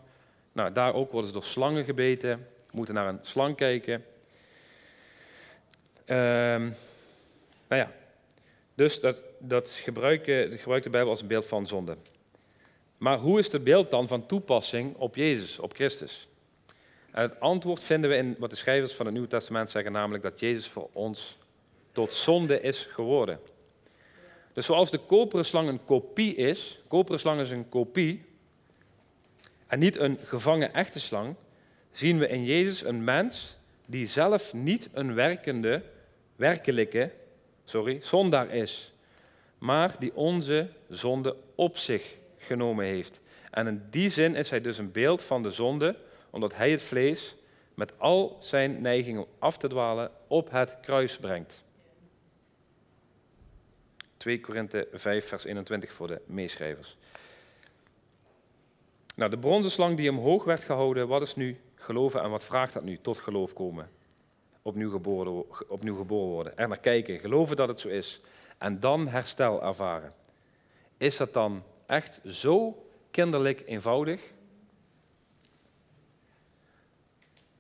Nou, 0.56 0.72
daar 0.72 0.94
ook 0.94 1.12
worden 1.12 1.28
ze 1.28 1.34
door 1.34 1.44
slangen 1.44 1.86
gebeten. 1.86 2.48
Moeten 2.72 2.94
naar 2.94 3.08
een 3.08 3.20
slang 3.22 3.56
kijken. 3.56 3.94
Um, 6.06 6.76
nou 7.68 7.82
ja, 7.82 7.92
dus 8.76 9.00
dat, 9.00 9.24
dat 9.40 9.70
gebruiken, 9.70 10.58
gebruikt 10.58 10.84
de 10.84 10.90
Bijbel 10.90 11.10
als 11.10 11.22
een 11.22 11.28
beeld 11.28 11.48
van 11.48 11.68
zonde. 11.68 11.98
Maar 12.98 13.18
hoe 13.18 13.40
is 13.40 13.52
het 13.52 13.64
beeld 13.64 13.92
dan 13.92 14.08
van 14.08 14.26
toepassing 14.26 14.96
op 14.96 15.16
Jezus, 15.16 15.60
op 15.60 15.74
Christus? 15.74 16.28
En 17.12 17.22
het 17.22 17.40
antwoord 17.40 17.84
vinden 17.84 18.10
we 18.10 18.16
in 18.16 18.36
wat 18.40 18.50
de 18.50 18.56
schrijvers 18.56 18.94
van 18.94 19.06
het 19.06 19.14
Nieuwe 19.14 19.30
Testament 19.30 19.70
zeggen, 19.70 19.92
namelijk 19.92 20.24
dat 20.24 20.40
Jezus 20.40 20.68
voor 20.68 20.90
ons 20.92 21.38
tot 21.92 22.14
zonde 22.14 22.62
is 22.62 22.88
geworden. 22.92 23.40
Dus 24.54 24.66
zoals 24.66 24.92
de 24.92 25.00
koperen 25.00 25.46
slang 25.46 25.70
een 25.70 25.86
kopie 25.86 26.36
is, 26.36 26.80
koperen 26.88 27.20
slang 27.20 27.40
is 27.40 27.52
een 27.52 27.70
kopie 27.70 28.26
en 29.68 29.80
niet 29.80 29.98
een 29.98 30.18
gevangen 30.26 30.74
echte 30.74 31.00
slang, 31.00 31.36
zien 31.92 32.20
we 32.20 32.28
in 32.28 32.46
Jezus 32.46 32.84
een 32.84 33.04
mens 33.04 33.58
die 33.86 34.08
zelf 34.08 34.54
niet 34.54 34.90
een 34.94 35.14
werkende, 35.14 35.84
werkelijke, 36.36 37.12
sorry, 37.64 38.00
zondaar 38.02 38.50
is, 38.50 38.94
maar 39.58 39.96
die 40.00 40.16
onze 40.16 40.70
zonde 40.90 41.36
op 41.56 41.78
zich 41.78 42.16
genomen 42.38 42.86
heeft. 42.86 43.20
En 43.52 43.68
in 43.68 43.84
die 43.90 44.10
zin 44.10 44.36
is 44.36 44.50
hij 44.50 44.62
dus 44.62 44.78
een 44.78 44.92
beeld 44.92 45.22
van 45.24 45.44
de 45.44 45.50
zonde, 45.50 45.96
omdat 46.30 46.56
hij 46.56 46.72
het 46.72 46.82
vlees 46.82 47.36
met 47.74 48.00
al 48.00 48.38
zijn 48.40 48.82
neigingen 48.82 49.26
af 49.40 49.58
te 49.58 49.68
dwalen 49.68 50.12
op 50.28 50.52
het 50.52 50.78
kruis 50.82 51.18
brengt. 51.18 51.64
2 54.18 54.40
Korinthe 54.40 54.88
5, 54.94 55.28
vers 55.28 55.44
21 55.44 55.94
voor 55.94 56.08
de 56.08 56.22
meeschrijvers. 56.26 56.98
Nou, 59.16 59.30
de 59.30 59.38
bronzen 59.38 59.72
slang 59.72 59.98
die 59.98 60.10
omhoog 60.10 60.44
werd 60.44 60.64
gehouden, 60.64 61.08
wat 61.08 61.22
is 61.22 61.36
nu 61.36 61.58
geloven 61.76 62.22
en 62.22 62.30
wat 62.30 62.44
vraagt 62.44 62.74
dat 62.74 62.84
nu? 62.84 62.98
Tot 63.02 63.18
geloof 63.18 63.54
komen. 63.54 63.90
Opnieuw 64.62 64.90
geboren, 64.90 65.44
opnieuw 65.68 65.96
geboren 65.96 66.32
worden. 66.32 66.58
Er 66.58 66.68
naar 66.68 66.80
kijken, 66.80 67.20
geloven 67.20 67.56
dat 67.56 67.68
het 67.68 67.80
zo 67.80 67.88
is. 67.88 68.22
En 68.58 68.80
dan 68.80 69.08
herstel 69.08 69.64
ervaren. 69.64 70.14
Is 70.98 71.18
dat 71.18 71.34
dan 71.34 71.64
echt 71.86 72.22
zo 72.26 72.86
kinderlijk 73.12 73.64
eenvoudig? 73.66 74.22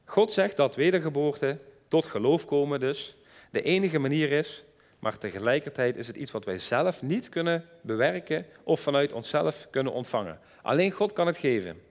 God 0.06 0.32
zegt 0.32 0.58
dat 0.58 0.76
wedergeboorte 0.76 1.60
tot 1.88 2.06
geloof 2.06 2.46
komen 2.46 2.80
dus 2.80 3.18
de 3.52 3.62
enige 3.62 4.00
manier 4.00 4.32
is 4.32 4.64
maar 5.06 5.18
tegelijkertijd 5.18 5.96
is 5.96 6.08
het 6.08 6.16
iets 6.16 6.32
wat 6.32 6.46
wij 6.46 6.58
zelf 6.58 7.02
niet 7.02 7.30
kunnen 7.30 7.66
bewerken 7.82 8.46
of 8.64 8.80
vanuit 8.80 9.14
onszelf 9.14 9.68
kunnen 9.70 9.94
ontvangen. 9.94 10.40
Alleen 10.62 10.92
God 10.92 11.14
kan 11.14 11.28
het 11.28 11.38
geven. 11.38 11.82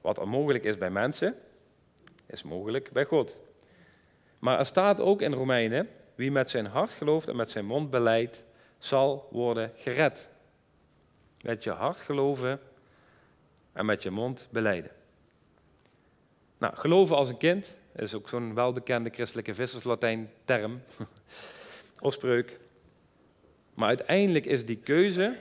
Wat 0.00 0.18
onmogelijk 0.18 0.64
is 0.64 0.78
bij 0.78 0.90
mensen, 0.90 1.34
is 2.26 2.42
mogelijk 2.42 2.92
bij 2.92 3.04
God. 3.04 3.36
Maar 4.38 4.58
er 4.58 4.66
staat 4.66 5.00
ook 5.00 5.22
in 5.22 5.32
Romeinen, 5.32 5.88
wie 6.14 6.30
met 6.30 6.48
zijn 6.48 6.66
hart 6.66 6.92
gelooft 6.92 7.28
en 7.28 7.36
met 7.36 7.50
zijn 7.50 7.64
mond 7.64 7.90
beleidt, 7.90 8.44
zal 8.78 9.28
worden 9.30 9.72
gered. 9.76 10.28
Met 11.42 11.64
je 11.64 11.70
hart 11.70 12.00
geloven 12.00 12.60
en 13.72 13.86
met 13.86 14.02
je 14.02 14.10
mond 14.10 14.48
beleiden. 14.50 14.90
Nou, 16.58 16.76
geloven 16.76 17.16
als 17.16 17.28
een 17.28 17.38
kind 17.38 17.76
is 17.96 18.14
ook 18.14 18.28
zo'n 18.28 18.54
welbekende 18.54 19.10
christelijke 19.10 19.54
visserslatijn 19.54 20.30
term. 20.44 20.80
of 22.00 22.12
spreuk. 22.14 22.58
Maar 23.74 23.88
uiteindelijk 23.88 24.46
is 24.46 24.66
die 24.66 24.76
keuze 24.76 25.36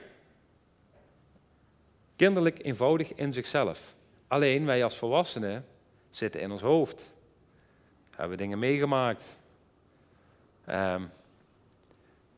kinderlijk 2.15 2.65
eenvoudig 2.65 3.13
in 3.13 3.33
zichzelf. 3.33 3.95
Alleen 4.27 4.65
wij 4.65 4.83
als 4.83 4.97
volwassenen 4.97 5.65
zitten 6.09 6.41
in 6.41 6.51
ons 6.51 6.61
hoofd. 6.61 7.15
Hebben 8.15 8.37
dingen 8.37 8.59
meegemaakt. 8.59 9.23
Um, 10.69 11.09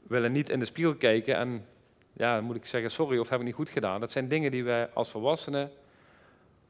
willen 0.07 0.31
niet 0.31 0.49
in 0.49 0.59
de 0.59 0.65
spiegel 0.65 0.95
kijken 0.95 1.35
en 1.35 1.65
ja, 2.13 2.35
dan 2.35 2.43
moet 2.43 2.55
ik 2.55 2.65
zeggen 2.65 2.91
sorry 2.91 3.17
of 3.17 3.29
heb 3.29 3.39
ik 3.39 3.45
niet 3.45 3.55
goed 3.55 3.69
gedaan. 3.69 3.99
Dat 3.99 4.11
zijn 4.11 4.27
dingen 4.27 4.51
die 4.51 4.63
wij 4.63 4.89
als 4.89 5.09
volwassenen 5.09 5.71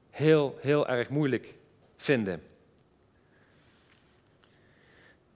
heel, 0.10 0.58
heel 0.62 0.88
erg 0.88 1.10
moeilijk 1.10 1.54
vinden. 1.96 2.44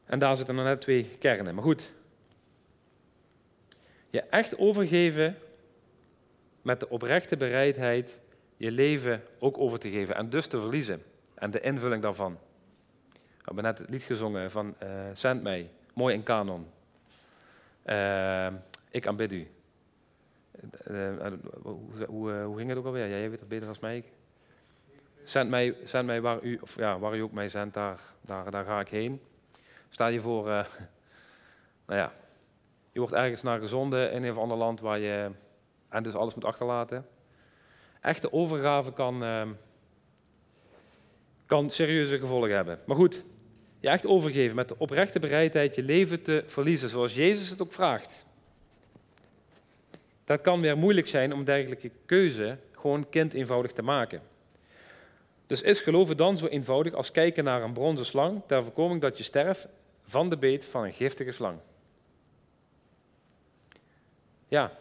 En 0.06 0.20
daar 0.20 0.38
zitten 0.38 0.56
dan 0.56 0.66
net 0.66 0.82
twee 0.82 1.04
kernen. 1.20 1.56
Maar 1.56 1.64
goed, 1.64 1.94
je 4.14 4.22
echt 4.22 4.58
overgeven 4.58 5.38
met 6.62 6.80
de 6.80 6.90
oprechte 6.90 7.38
bereidheid 7.38 8.20
je 8.58 8.72
leven 8.72 9.24
ook 9.40 9.58
over 9.58 9.80
te 9.80 9.90
geven 9.90 10.16
en 10.16 10.30
dus 10.30 10.48
te 10.48 10.60
verliezen. 10.60 11.04
En 11.36 11.52
de 11.52 11.62
invulling 11.62 12.02
daarvan. 12.02 12.38
We 13.14 13.20
hebben 13.44 13.64
net 13.64 13.78
het 13.78 13.90
lied 13.90 14.04
gezongen 14.04 14.52
van 14.52 14.76
uh, 14.84 14.90
Zend 15.14 15.44
mij, 15.44 15.70
mooi 15.94 16.16
in 16.16 16.24
kanon. 16.24 16.68
Uh, 17.86 18.48
ik 18.90 19.08
aanbid 19.08 19.32
u. 19.32 19.48
Hoe, 21.62 21.78
hoe, 22.08 22.32
hoe, 22.32 22.58
ging 22.58 22.70
het 22.70 22.78
ook 22.78 22.86
alweer? 22.86 23.10
Jij 23.10 23.30
weet 23.30 23.40
het 23.40 23.50
beter 23.50 23.68
dan 23.68 23.76
mij. 23.82 24.04
Zend 25.24 25.50
mij, 25.50 25.76
zend 25.84 26.06
mij 26.06 26.22
waar, 26.22 26.42
u, 26.42 26.58
of 26.62 26.76
ja, 26.76 27.00
waar 27.00 27.16
u 27.16 27.20
ook 27.20 27.32
mij 27.32 27.50
zendt, 27.50 27.74
daar, 27.74 28.00
daar, 28.22 28.52
daar 28.52 28.66
ga 28.66 28.80
ik 28.80 28.90
heen. 28.90 29.22
Sta 29.90 30.08
je 30.08 30.20
voor, 30.20 30.46
nou 31.86 32.00
ja, 32.00 32.14
je 32.94 33.00
wordt 33.00 33.14
ergens 33.14 33.42
naar 33.42 33.60
gezonden 33.60 34.12
in 34.12 34.24
een 34.24 34.32
of 34.32 34.38
ander 34.38 34.58
land 34.58 34.80
waar 34.80 35.00
je 35.00 35.32
en 35.90 36.04
dus 36.04 36.14
alles 36.14 36.34
moet 36.34 36.46
achterlaten. 36.46 37.06
Echte 38.02 38.34
overgave 38.34 38.94
kan, 38.94 39.24
uh, 39.24 39.42
kan 41.46 41.70
serieuze 41.70 42.20
gevolgen 42.20 42.56
hebben. 42.56 42.80
Maar 42.86 42.96
goed, 42.96 43.24
je 43.80 43.90
echt 43.90 44.08
overgeven 44.08 44.56
met 44.56 44.68
de 44.68 44.76
oprechte 44.78 45.20
bereidheid 45.20 45.76
je 45.76 45.84
leven 45.84 46.22
te 46.22 46.44
verliezen, 46.46 46.90
zoals 46.90 47.16
Jezus 47.16 47.50
het 47.50 47.62
ook 47.62 47.74
vraagt. 47.74 48.26
Dat 50.26 50.42
kan 50.42 50.62
weer 50.62 50.78
moeilijk 50.78 51.08
zijn 51.08 51.34
om 51.34 51.44
dergelijke 51.44 51.92
keuze 52.06 52.58
gewoon 52.72 53.10
kind 53.10 53.34
eenvoudig 53.34 53.72
te 53.72 53.82
maken. 53.82 54.22
Dus 55.48 55.62
is 55.62 55.82
geloven 55.82 56.18
dan 56.18 56.38
zo 56.38 56.46
eenvoudig 56.46 56.94
als 56.94 57.12
kijken 57.12 57.44
naar 57.44 57.64
een 57.64 57.74
bronzen 57.74 58.06
slang 58.06 58.42
ter 58.48 58.64
voorkoming 58.64 59.02
dat 59.02 59.18
je 59.18 59.24
sterft 59.24 59.68
van 60.04 60.30
de 60.30 60.38
beet 60.38 60.66
van 60.66 60.84
een 60.84 60.94
giftige 60.94 61.32
slang? 61.32 61.58
Ja. 64.54 64.72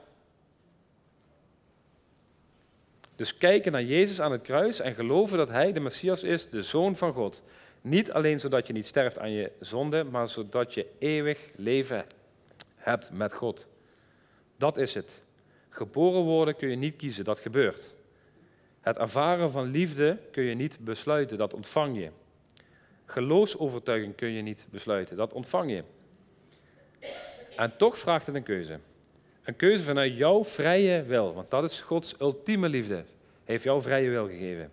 Dus 3.17 3.35
kijken 3.35 3.73
naar 3.73 3.83
Jezus 3.83 4.21
aan 4.21 4.33
het 4.33 4.43
kruis 4.43 4.81
en 4.81 4.95
geloven 4.95 5.39
dat 5.39 5.49
Hij 5.49 5.73
de 5.73 5.81
Messias 5.81 6.23
is, 6.23 6.49
de 6.49 6.63
Zoon 6.63 6.97
van 6.97 7.13
God. 7.13 7.43
Niet 7.81 8.13
alleen 8.13 8.41
zodat 8.41 8.67
je 8.67 8.73
niet 8.73 8.87
sterft 8.87 9.19
aan 9.19 9.31
je 9.31 9.53
zonde, 9.61 10.05
maar 10.05 10.29
zodat 10.29 10.75
je 10.75 10.87
eeuwig 10.99 11.39
leven 11.57 12.05
hebt 12.77 13.11
met 13.13 13.33
God. 13.33 13.67
Dat 14.57 14.77
is 14.77 14.95
het. 14.95 15.23
Geboren 15.69 16.23
worden 16.23 16.57
kun 16.57 16.69
je 16.69 16.77
niet 16.77 16.97
kiezen, 16.97 17.25
dat 17.25 17.39
gebeurt. 17.39 17.95
Het 18.81 18.97
ervaren 18.97 19.51
van 19.51 19.71
liefde 19.71 20.19
kun 20.31 20.45
je 20.45 20.55
niet 20.55 20.79
besluiten, 20.79 21.39
dat 21.39 21.55
ontvang 21.55 21.99
je. 21.99 22.11
Geloofsovertuiging 23.05 24.15
kun 24.15 24.31
je 24.31 24.43
niet 24.43 24.67
besluiten, 24.71 25.17
dat 25.17 25.33
ontvang 25.33 25.71
je. 25.71 25.85
En 27.57 27.77
toch 27.77 27.99
vraagt 27.99 28.27
het 28.27 28.35
een 28.35 28.43
keuze. 28.43 28.79
Een 29.45 29.57
keuze 29.57 29.85
vanuit 29.85 30.17
jouw 30.17 30.45
vrije 30.45 31.03
wil, 31.03 31.35
want 31.35 31.51
dat 31.51 31.65
is 31.65 31.81
Gods 31.81 32.15
ultieme 32.21 32.69
liefde. 32.69 32.95
Hij 32.95 33.05
heeft 33.45 33.65
jouw 33.65 33.81
vrije 33.81 34.11
wil 34.11 34.27
gegeven. 34.27 34.71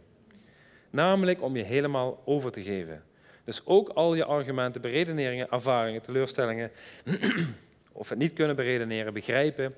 Namelijk 0.90 1.42
om 1.42 1.56
je 1.56 1.64
helemaal 1.64 2.22
over 2.26 2.52
te 2.52 2.64
geven. 2.64 3.04
Dus 3.44 3.66
ook 3.66 3.90
al 3.90 4.16
je 4.16 4.26
argumenten, 4.26 4.82
beredeneringen, 4.82 5.50
ervaringen, 5.50 6.02
teleurstellingen, 6.02 6.72
of 7.92 8.10
het 8.10 8.18
niet 8.18 8.34
kunnen 8.34 8.56
beredeneren, 8.56 9.14
begrijpen, 9.14 9.76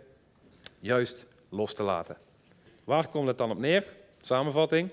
juist 0.79 1.25
los 1.49 1.73
te 1.73 1.83
laten. 1.83 2.17
Waar 2.83 3.07
komt 3.07 3.27
het 3.27 3.37
dan 3.37 3.51
op 3.51 3.59
neer? 3.59 3.93
Samenvatting. 4.21 4.89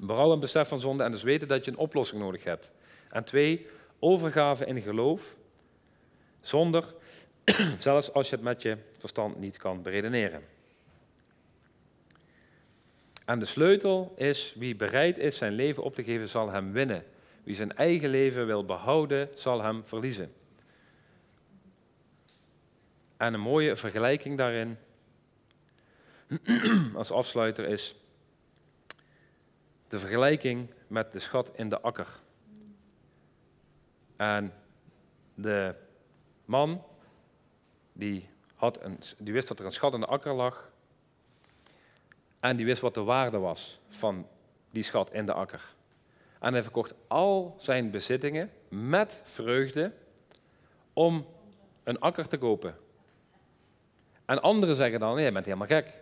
Vooral 0.00 0.32
een 0.32 0.40
besef 0.40 0.68
van 0.68 0.78
zonde 0.78 1.02
en 1.02 1.10
dus 1.10 1.22
weten 1.22 1.48
dat 1.48 1.64
je 1.64 1.70
een 1.70 1.76
oplossing 1.76 2.20
nodig 2.20 2.44
hebt. 2.44 2.70
En 3.10 3.24
twee, 3.24 3.66
overgave 3.98 4.66
in 4.66 4.80
geloof, 4.80 5.34
zonder 6.40 6.84
zelfs 7.78 8.12
als 8.12 8.28
je 8.28 8.34
het 8.34 8.44
met 8.44 8.62
je 8.62 8.78
verstand 8.98 9.38
niet 9.38 9.56
kan 9.56 9.82
beredeneren. 9.82 10.42
En 13.24 13.38
de 13.38 13.44
sleutel 13.44 14.12
is, 14.16 14.54
wie 14.56 14.76
bereid 14.76 15.18
is 15.18 15.36
zijn 15.36 15.52
leven 15.52 15.82
op 15.82 15.94
te 15.94 16.04
geven, 16.04 16.28
zal 16.28 16.50
hem 16.50 16.72
winnen. 16.72 17.04
Wie 17.44 17.54
zijn 17.54 17.76
eigen 17.76 18.08
leven 18.08 18.46
wil 18.46 18.64
behouden, 18.64 19.28
zal 19.34 19.62
hem 19.62 19.84
verliezen. 19.84 20.32
En 23.16 23.34
een 23.34 23.40
mooie 23.40 23.76
vergelijking 23.76 24.38
daarin, 24.38 24.78
als 26.94 27.10
afsluiter, 27.10 27.68
is 27.68 27.94
de 29.88 29.98
vergelijking 29.98 30.70
met 30.86 31.12
de 31.12 31.18
schat 31.18 31.50
in 31.54 31.68
de 31.68 31.80
akker. 31.80 32.08
En 34.16 34.52
de 35.34 35.74
man 36.44 36.84
die, 37.92 38.28
had 38.54 38.82
een, 38.82 38.98
die 39.18 39.32
wist 39.32 39.48
dat 39.48 39.58
er 39.58 39.64
een 39.64 39.72
schat 39.72 39.94
in 39.94 40.00
de 40.00 40.06
akker 40.06 40.34
lag. 40.34 40.70
En 42.40 42.56
die 42.56 42.66
wist 42.66 42.80
wat 42.80 42.94
de 42.94 43.02
waarde 43.02 43.38
was 43.38 43.80
van 43.88 44.26
die 44.70 44.82
schat 44.82 45.12
in 45.12 45.26
de 45.26 45.32
akker. 45.32 45.74
En 46.40 46.52
hij 46.52 46.62
verkocht 46.62 46.94
al 47.06 47.54
zijn 47.58 47.90
bezittingen 47.90 48.50
met 48.68 49.20
vreugde 49.24 49.92
om 50.92 51.26
een 51.84 52.00
akker 52.00 52.28
te 52.28 52.38
kopen. 52.38 52.76
En 54.24 54.42
anderen 54.42 54.76
zeggen 54.76 55.00
dan, 55.00 55.14
nee, 55.14 55.22
jij 55.22 55.32
bent 55.32 55.44
helemaal 55.44 55.66
gek. 55.66 56.00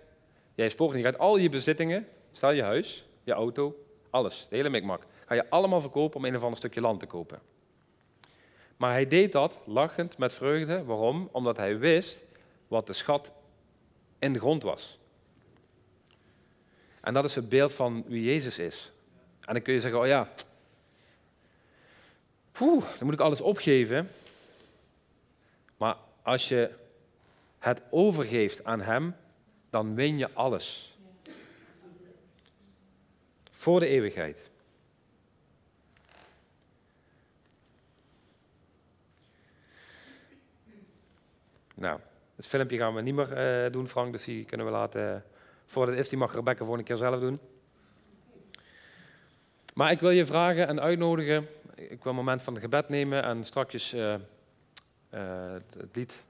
Jij 0.55 0.69
spoort 0.69 0.95
niet 0.95 1.05
uit 1.05 1.19
al 1.19 1.37
je 1.37 1.49
bezittingen, 1.49 2.09
stel 2.33 2.51
je 2.51 2.63
huis, 2.63 3.09
je 3.25 3.33
auto, 3.33 3.85
alles, 4.11 4.47
de 4.51 4.57
hele 4.57 4.69
mikmak, 4.69 5.07
ga 5.27 5.35
je 5.35 5.51
allemaal 5.51 5.81
verkopen 5.81 6.19
om 6.19 6.25
een 6.25 6.37
of 6.37 6.43
ander 6.43 6.59
stukje 6.59 6.81
land 6.81 7.01
te 7.01 7.07
kopen. 7.07 7.41
Maar 8.81 8.93
hij 8.93 9.07
deed 9.07 9.33
dat 9.33 9.59
lachend 9.65 10.19
met 10.19 10.33
vreugde. 10.33 10.85
Waarom? 10.85 11.29
Omdat 11.33 11.57
hij 11.57 11.79
wist 11.79 12.25
wat 12.69 12.87
de 12.87 12.93
schat 12.93 13.33
in 14.19 14.33
de 14.33 14.39
grond 14.39 14.63
was. 14.63 14.99
En 17.01 17.15
dat 17.15 17.25
is 17.25 17.35
het 17.35 17.49
beeld 17.49 17.75
van 17.75 18.05
wie 18.07 18.25
Jezus 18.25 18.59
is. 18.59 18.93
En 19.45 19.53
dan 19.55 19.63
kun 19.63 19.75
je 19.75 19.81
zeggen, 19.81 20.01
oh 20.01 20.07
ja, 20.07 20.29
poeh, 22.53 22.85
dan 22.85 23.05
moet 23.05 23.15
ik 23.15 23.21
alles 23.21 23.41
opgeven. 23.41 24.11
Maar 25.77 25.97
als 26.23 26.49
je 26.49 26.71
het 27.59 27.83
overgeeft 27.91 28.65
aan 28.65 28.81
Hem, 28.81 29.17
dan 29.71 29.95
win 29.95 30.19
je 30.19 30.33
alles. 30.33 30.99
Voor 33.51 33.81
de 33.81 33.87
eeuwigheid. 33.87 34.50
Nou, 41.81 42.01
het 42.37 42.47
filmpje 42.47 42.77
gaan 42.77 42.95
we 42.95 43.01
niet 43.01 43.15
meer 43.15 43.65
uh, 43.65 43.73
doen, 43.73 43.89
Frank, 43.89 44.13
dus 44.13 44.25
die 44.25 44.45
kunnen 44.45 44.67
we 44.67 44.73
laten. 44.73 45.25
Voordat 45.67 45.95
het 45.95 46.05
is, 46.05 46.11
die 46.11 46.19
mag 46.19 46.35
Rebecca 46.35 46.65
voor 46.65 46.79
een 46.79 46.85
keer 46.85 46.97
zelf 46.97 47.21
doen. 47.21 47.41
Maar 49.75 49.91
ik 49.91 50.01
wil 50.01 50.11
je 50.11 50.27
vragen 50.27 50.69
en 50.69 50.81
uitnodigen. 50.81 51.47
Ik 51.75 52.03
wil 52.03 52.13
een 52.13 52.15
moment 52.15 52.43
van 52.43 52.59
gebed 52.59 52.89
nemen 52.89 53.23
en 53.23 53.45
straks 53.45 53.95
uh, 53.95 54.15
het 55.11 55.97
lied 55.97 56.25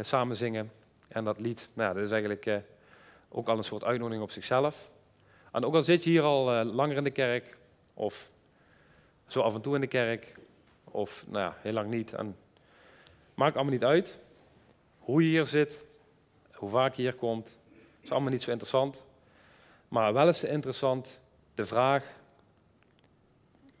samen 0.00 0.36
zingen. 0.36 0.70
En 1.08 1.24
dat 1.24 1.40
lied, 1.40 1.68
nou, 1.72 1.94
dat 1.94 2.04
is 2.04 2.10
eigenlijk 2.10 2.62
ook 3.28 3.48
al 3.48 3.56
een 3.56 3.64
soort 3.64 3.84
uitnodiging 3.84 4.22
op 4.24 4.30
zichzelf. 4.30 4.90
En 5.52 5.64
ook 5.64 5.74
al 5.74 5.82
zit 5.82 6.04
je 6.04 6.10
hier 6.10 6.22
al 6.22 6.64
langer 6.64 6.96
in 6.96 7.04
de 7.04 7.10
kerk, 7.10 7.56
of 7.94 8.30
zo 9.26 9.40
af 9.40 9.54
en 9.54 9.60
toe 9.60 9.74
in 9.74 9.80
de 9.80 9.86
kerk, 9.86 10.34
of 10.84 11.24
nou 11.28 11.44
ja, 11.44 11.56
heel 11.60 11.72
lang 11.72 11.90
niet. 11.90 12.12
En 12.12 12.36
maakt 13.34 13.54
allemaal 13.54 13.72
niet 13.72 13.84
uit. 13.84 14.18
Hoe 15.06 15.22
je 15.22 15.28
hier 15.28 15.46
zit, 15.46 15.84
hoe 16.52 16.68
vaak 16.68 16.94
je 16.94 17.02
hier 17.02 17.14
komt, 17.14 17.56
is 18.00 18.10
allemaal 18.10 18.30
niet 18.30 18.42
zo 18.42 18.50
interessant. 18.50 19.02
Maar 19.88 20.12
wel 20.12 20.28
is 20.28 20.44
interessant 20.44 21.20
de 21.54 21.64
vraag: 21.64 22.04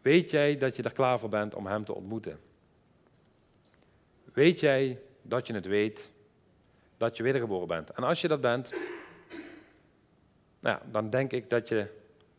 weet 0.02 0.30
jij 0.30 0.56
dat 0.56 0.76
je 0.76 0.82
er 0.82 0.92
klaar 0.92 1.18
voor 1.18 1.28
bent 1.28 1.54
om 1.54 1.66
Hem 1.66 1.84
te 1.84 1.94
ontmoeten? 1.94 2.40
Weet 4.32 4.60
jij 4.60 5.00
dat 5.22 5.46
je 5.46 5.54
het 5.54 5.66
weet, 5.66 6.10
dat 6.96 7.16
je 7.16 7.22
wedergeboren 7.22 7.68
bent? 7.68 7.90
En 7.90 8.02
als 8.02 8.20
je 8.20 8.28
dat 8.28 8.40
bent, 8.40 8.70
nou 10.60 10.78
ja, 10.78 10.82
dan 10.90 11.10
denk 11.10 11.32
ik 11.32 11.50
dat 11.50 11.68
je, 11.68 11.86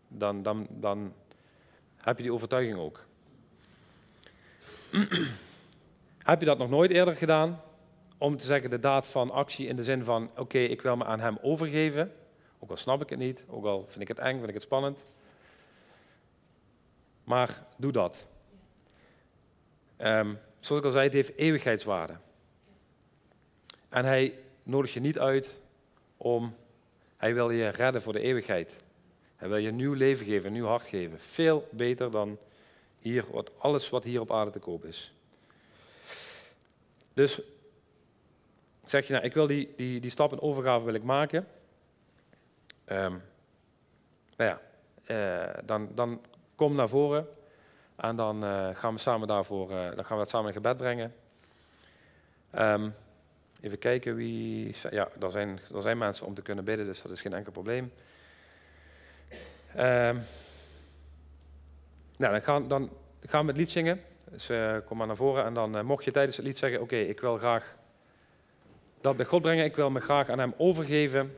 dan, 0.08 0.44
dan, 0.44 0.68
dan 0.70 1.14
heb 2.02 2.18
je 2.18 2.24
die 2.24 2.34
overtuiging 2.34 2.78
ook. 2.78 3.06
heb 6.24 6.40
je 6.40 6.46
dat 6.46 6.58
nog 6.58 6.70
nooit 6.70 6.92
eerder 6.92 7.16
gedaan? 7.16 7.62
Om 8.18 8.38
te 8.38 8.46
zeggen 8.46 8.70
de 8.70 8.80
daad 8.80 9.08
van 9.08 9.32
actie 9.32 9.68
in 9.68 9.76
de 9.76 9.84
zin 9.84 10.04
van, 10.04 10.30
oké, 10.38 10.58
ik 10.58 10.82
wil 10.82 10.96
me 10.96 11.06
aan 11.06 11.20
hem 11.20 11.38
overgeven, 11.42 12.14
Ook 12.60 12.70
al 12.70 12.78
snap 12.78 13.02
ik 13.02 13.10
het 13.10 13.20
niet, 13.20 13.44
ook 13.48 13.66
al 13.66 13.86
vind 13.88 14.02
ik 14.02 14.08
het 14.08 14.20
eng, 14.20 14.36
vind 14.36 14.48
ik 14.48 14.54
het 14.54 14.64
spannend. 14.64 15.00
Maar 17.24 17.64
doe 17.76 17.92
dat. 17.92 18.28
Um, 19.98 20.38
zoals 20.60 20.82
ik 20.82 20.86
al 20.86 20.92
zei, 20.92 21.04
het 21.04 21.14
heeft 21.14 21.36
eeuwigheidswaarde. 21.36 22.18
En 23.90 24.06
hij 24.06 24.40
nodigt 24.64 24.94
je 24.94 25.00
niet 25.00 25.20
uit 25.20 25.54
om, 26.18 26.56
hij 27.18 27.34
wil 27.34 27.50
je 27.50 27.68
redden 27.68 28.02
voor 28.02 28.14
de 28.14 28.20
eeuwigheid. 28.20 28.76
Hij 29.36 29.48
wil 29.50 29.58
je 29.58 29.68
een 29.68 29.76
nieuw 29.76 29.94
leven 29.94 30.26
geven, 30.26 30.48
een 30.48 30.54
nieuw 30.54 30.66
hart 30.66 30.88
geven. 30.88 31.20
Veel 31.20 31.68
beter 31.72 32.12
dan 32.12 32.38
hier, 33.00 33.26
wat, 33.32 33.52
alles 33.58 33.90
wat 33.90 34.04
hier 34.04 34.22
op 34.22 34.32
aarde 34.32 34.52
te 34.52 34.60
koop 34.60 34.86
is. 34.86 35.14
Dus 37.14 37.42
zeg 38.90 39.08
je, 39.08 39.14
nou, 39.14 39.26
ik 39.26 39.34
wil 39.34 39.48
die, 39.48 39.74
die, 39.78 40.00
die 40.00 40.12
stap 40.12 40.32
in 40.32 40.42
overgave 40.42 40.86
wil 40.86 40.94
ik 40.94 41.04
maken. 41.04 41.48
Um, 42.92 43.22
nou 44.36 44.50
ja, 44.50 44.62
uh, 45.08 45.54
dan, 45.66 45.90
dan 45.96 46.22
kom 46.56 46.76
naar 46.76 46.90
voren 46.90 47.28
en 47.96 48.16
dan 48.16 48.44
uh, 48.44 48.70
gaan 48.74 48.94
we 48.94 49.00
samen 49.00 49.28
daarvoor, 49.28 49.72
uh, 49.72 49.96
dan 49.96 50.06
gaan 50.06 50.18
we 50.18 50.24
dat 50.24 50.30
samen 50.30 50.48
in 50.48 50.54
gebed 50.54 50.78
brengen. 50.78 51.14
Um, 52.56 52.94
even 53.62 53.80
kijken 53.80 54.16
wie, 54.16 54.76
ja, 54.90 55.10
er 55.22 55.32
zijn, 55.32 55.60
er 55.74 55.82
zijn 55.82 55.98
mensen 55.98 56.26
om 56.26 56.34
te 56.34 56.42
kunnen 56.42 56.64
bidden, 56.64 56.86
dus 56.86 57.02
dat 57.02 57.12
is 57.12 57.22
geen 57.22 57.34
enkel 57.34 57.52
probleem. 57.52 57.92
Um, 59.78 60.22
nou, 62.18 62.32
dan 62.32 62.42
gaan, 62.42 62.68
dan 62.68 62.90
gaan 63.26 63.42
we 63.42 63.48
het 63.48 63.58
lied 63.58 63.70
zingen. 63.70 64.02
Dus 64.30 64.50
kom 64.86 64.98
maar 64.98 65.08
naar 65.08 65.16
voren 65.16 65.46
en 65.46 65.54
dan 65.54 65.86
mocht 65.86 66.04
je 66.04 66.12
tijdens 66.12 66.38
het 66.38 66.46
lied 66.46 66.58
zeggen, 66.58 66.82
oké, 66.82 66.96
ik 66.96 67.20
wil 67.20 67.38
graag 67.38 67.77
dat 69.08 69.18
bij 69.18 69.26
God 69.26 69.42
brengen, 69.42 69.66
ik 69.66 69.76
wil 69.76 69.90
me 69.90 70.00
graag 70.00 70.30
aan 70.30 70.40
hem 70.40 70.54
overgeven. 70.58 71.38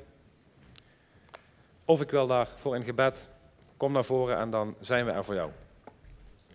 Of 1.86 2.02
ik 2.02 2.10
wil 2.10 2.28
daarvoor 2.28 2.76
in 2.76 2.84
gebed, 2.84 3.30
kom 3.78 3.92
naar 3.92 4.04
voren 4.04 4.38
en 4.38 4.50
dan 4.50 4.76
zijn 4.80 5.06
we 5.06 5.12
er 5.12 5.24
voor 5.24 5.36
jou. 5.36 5.50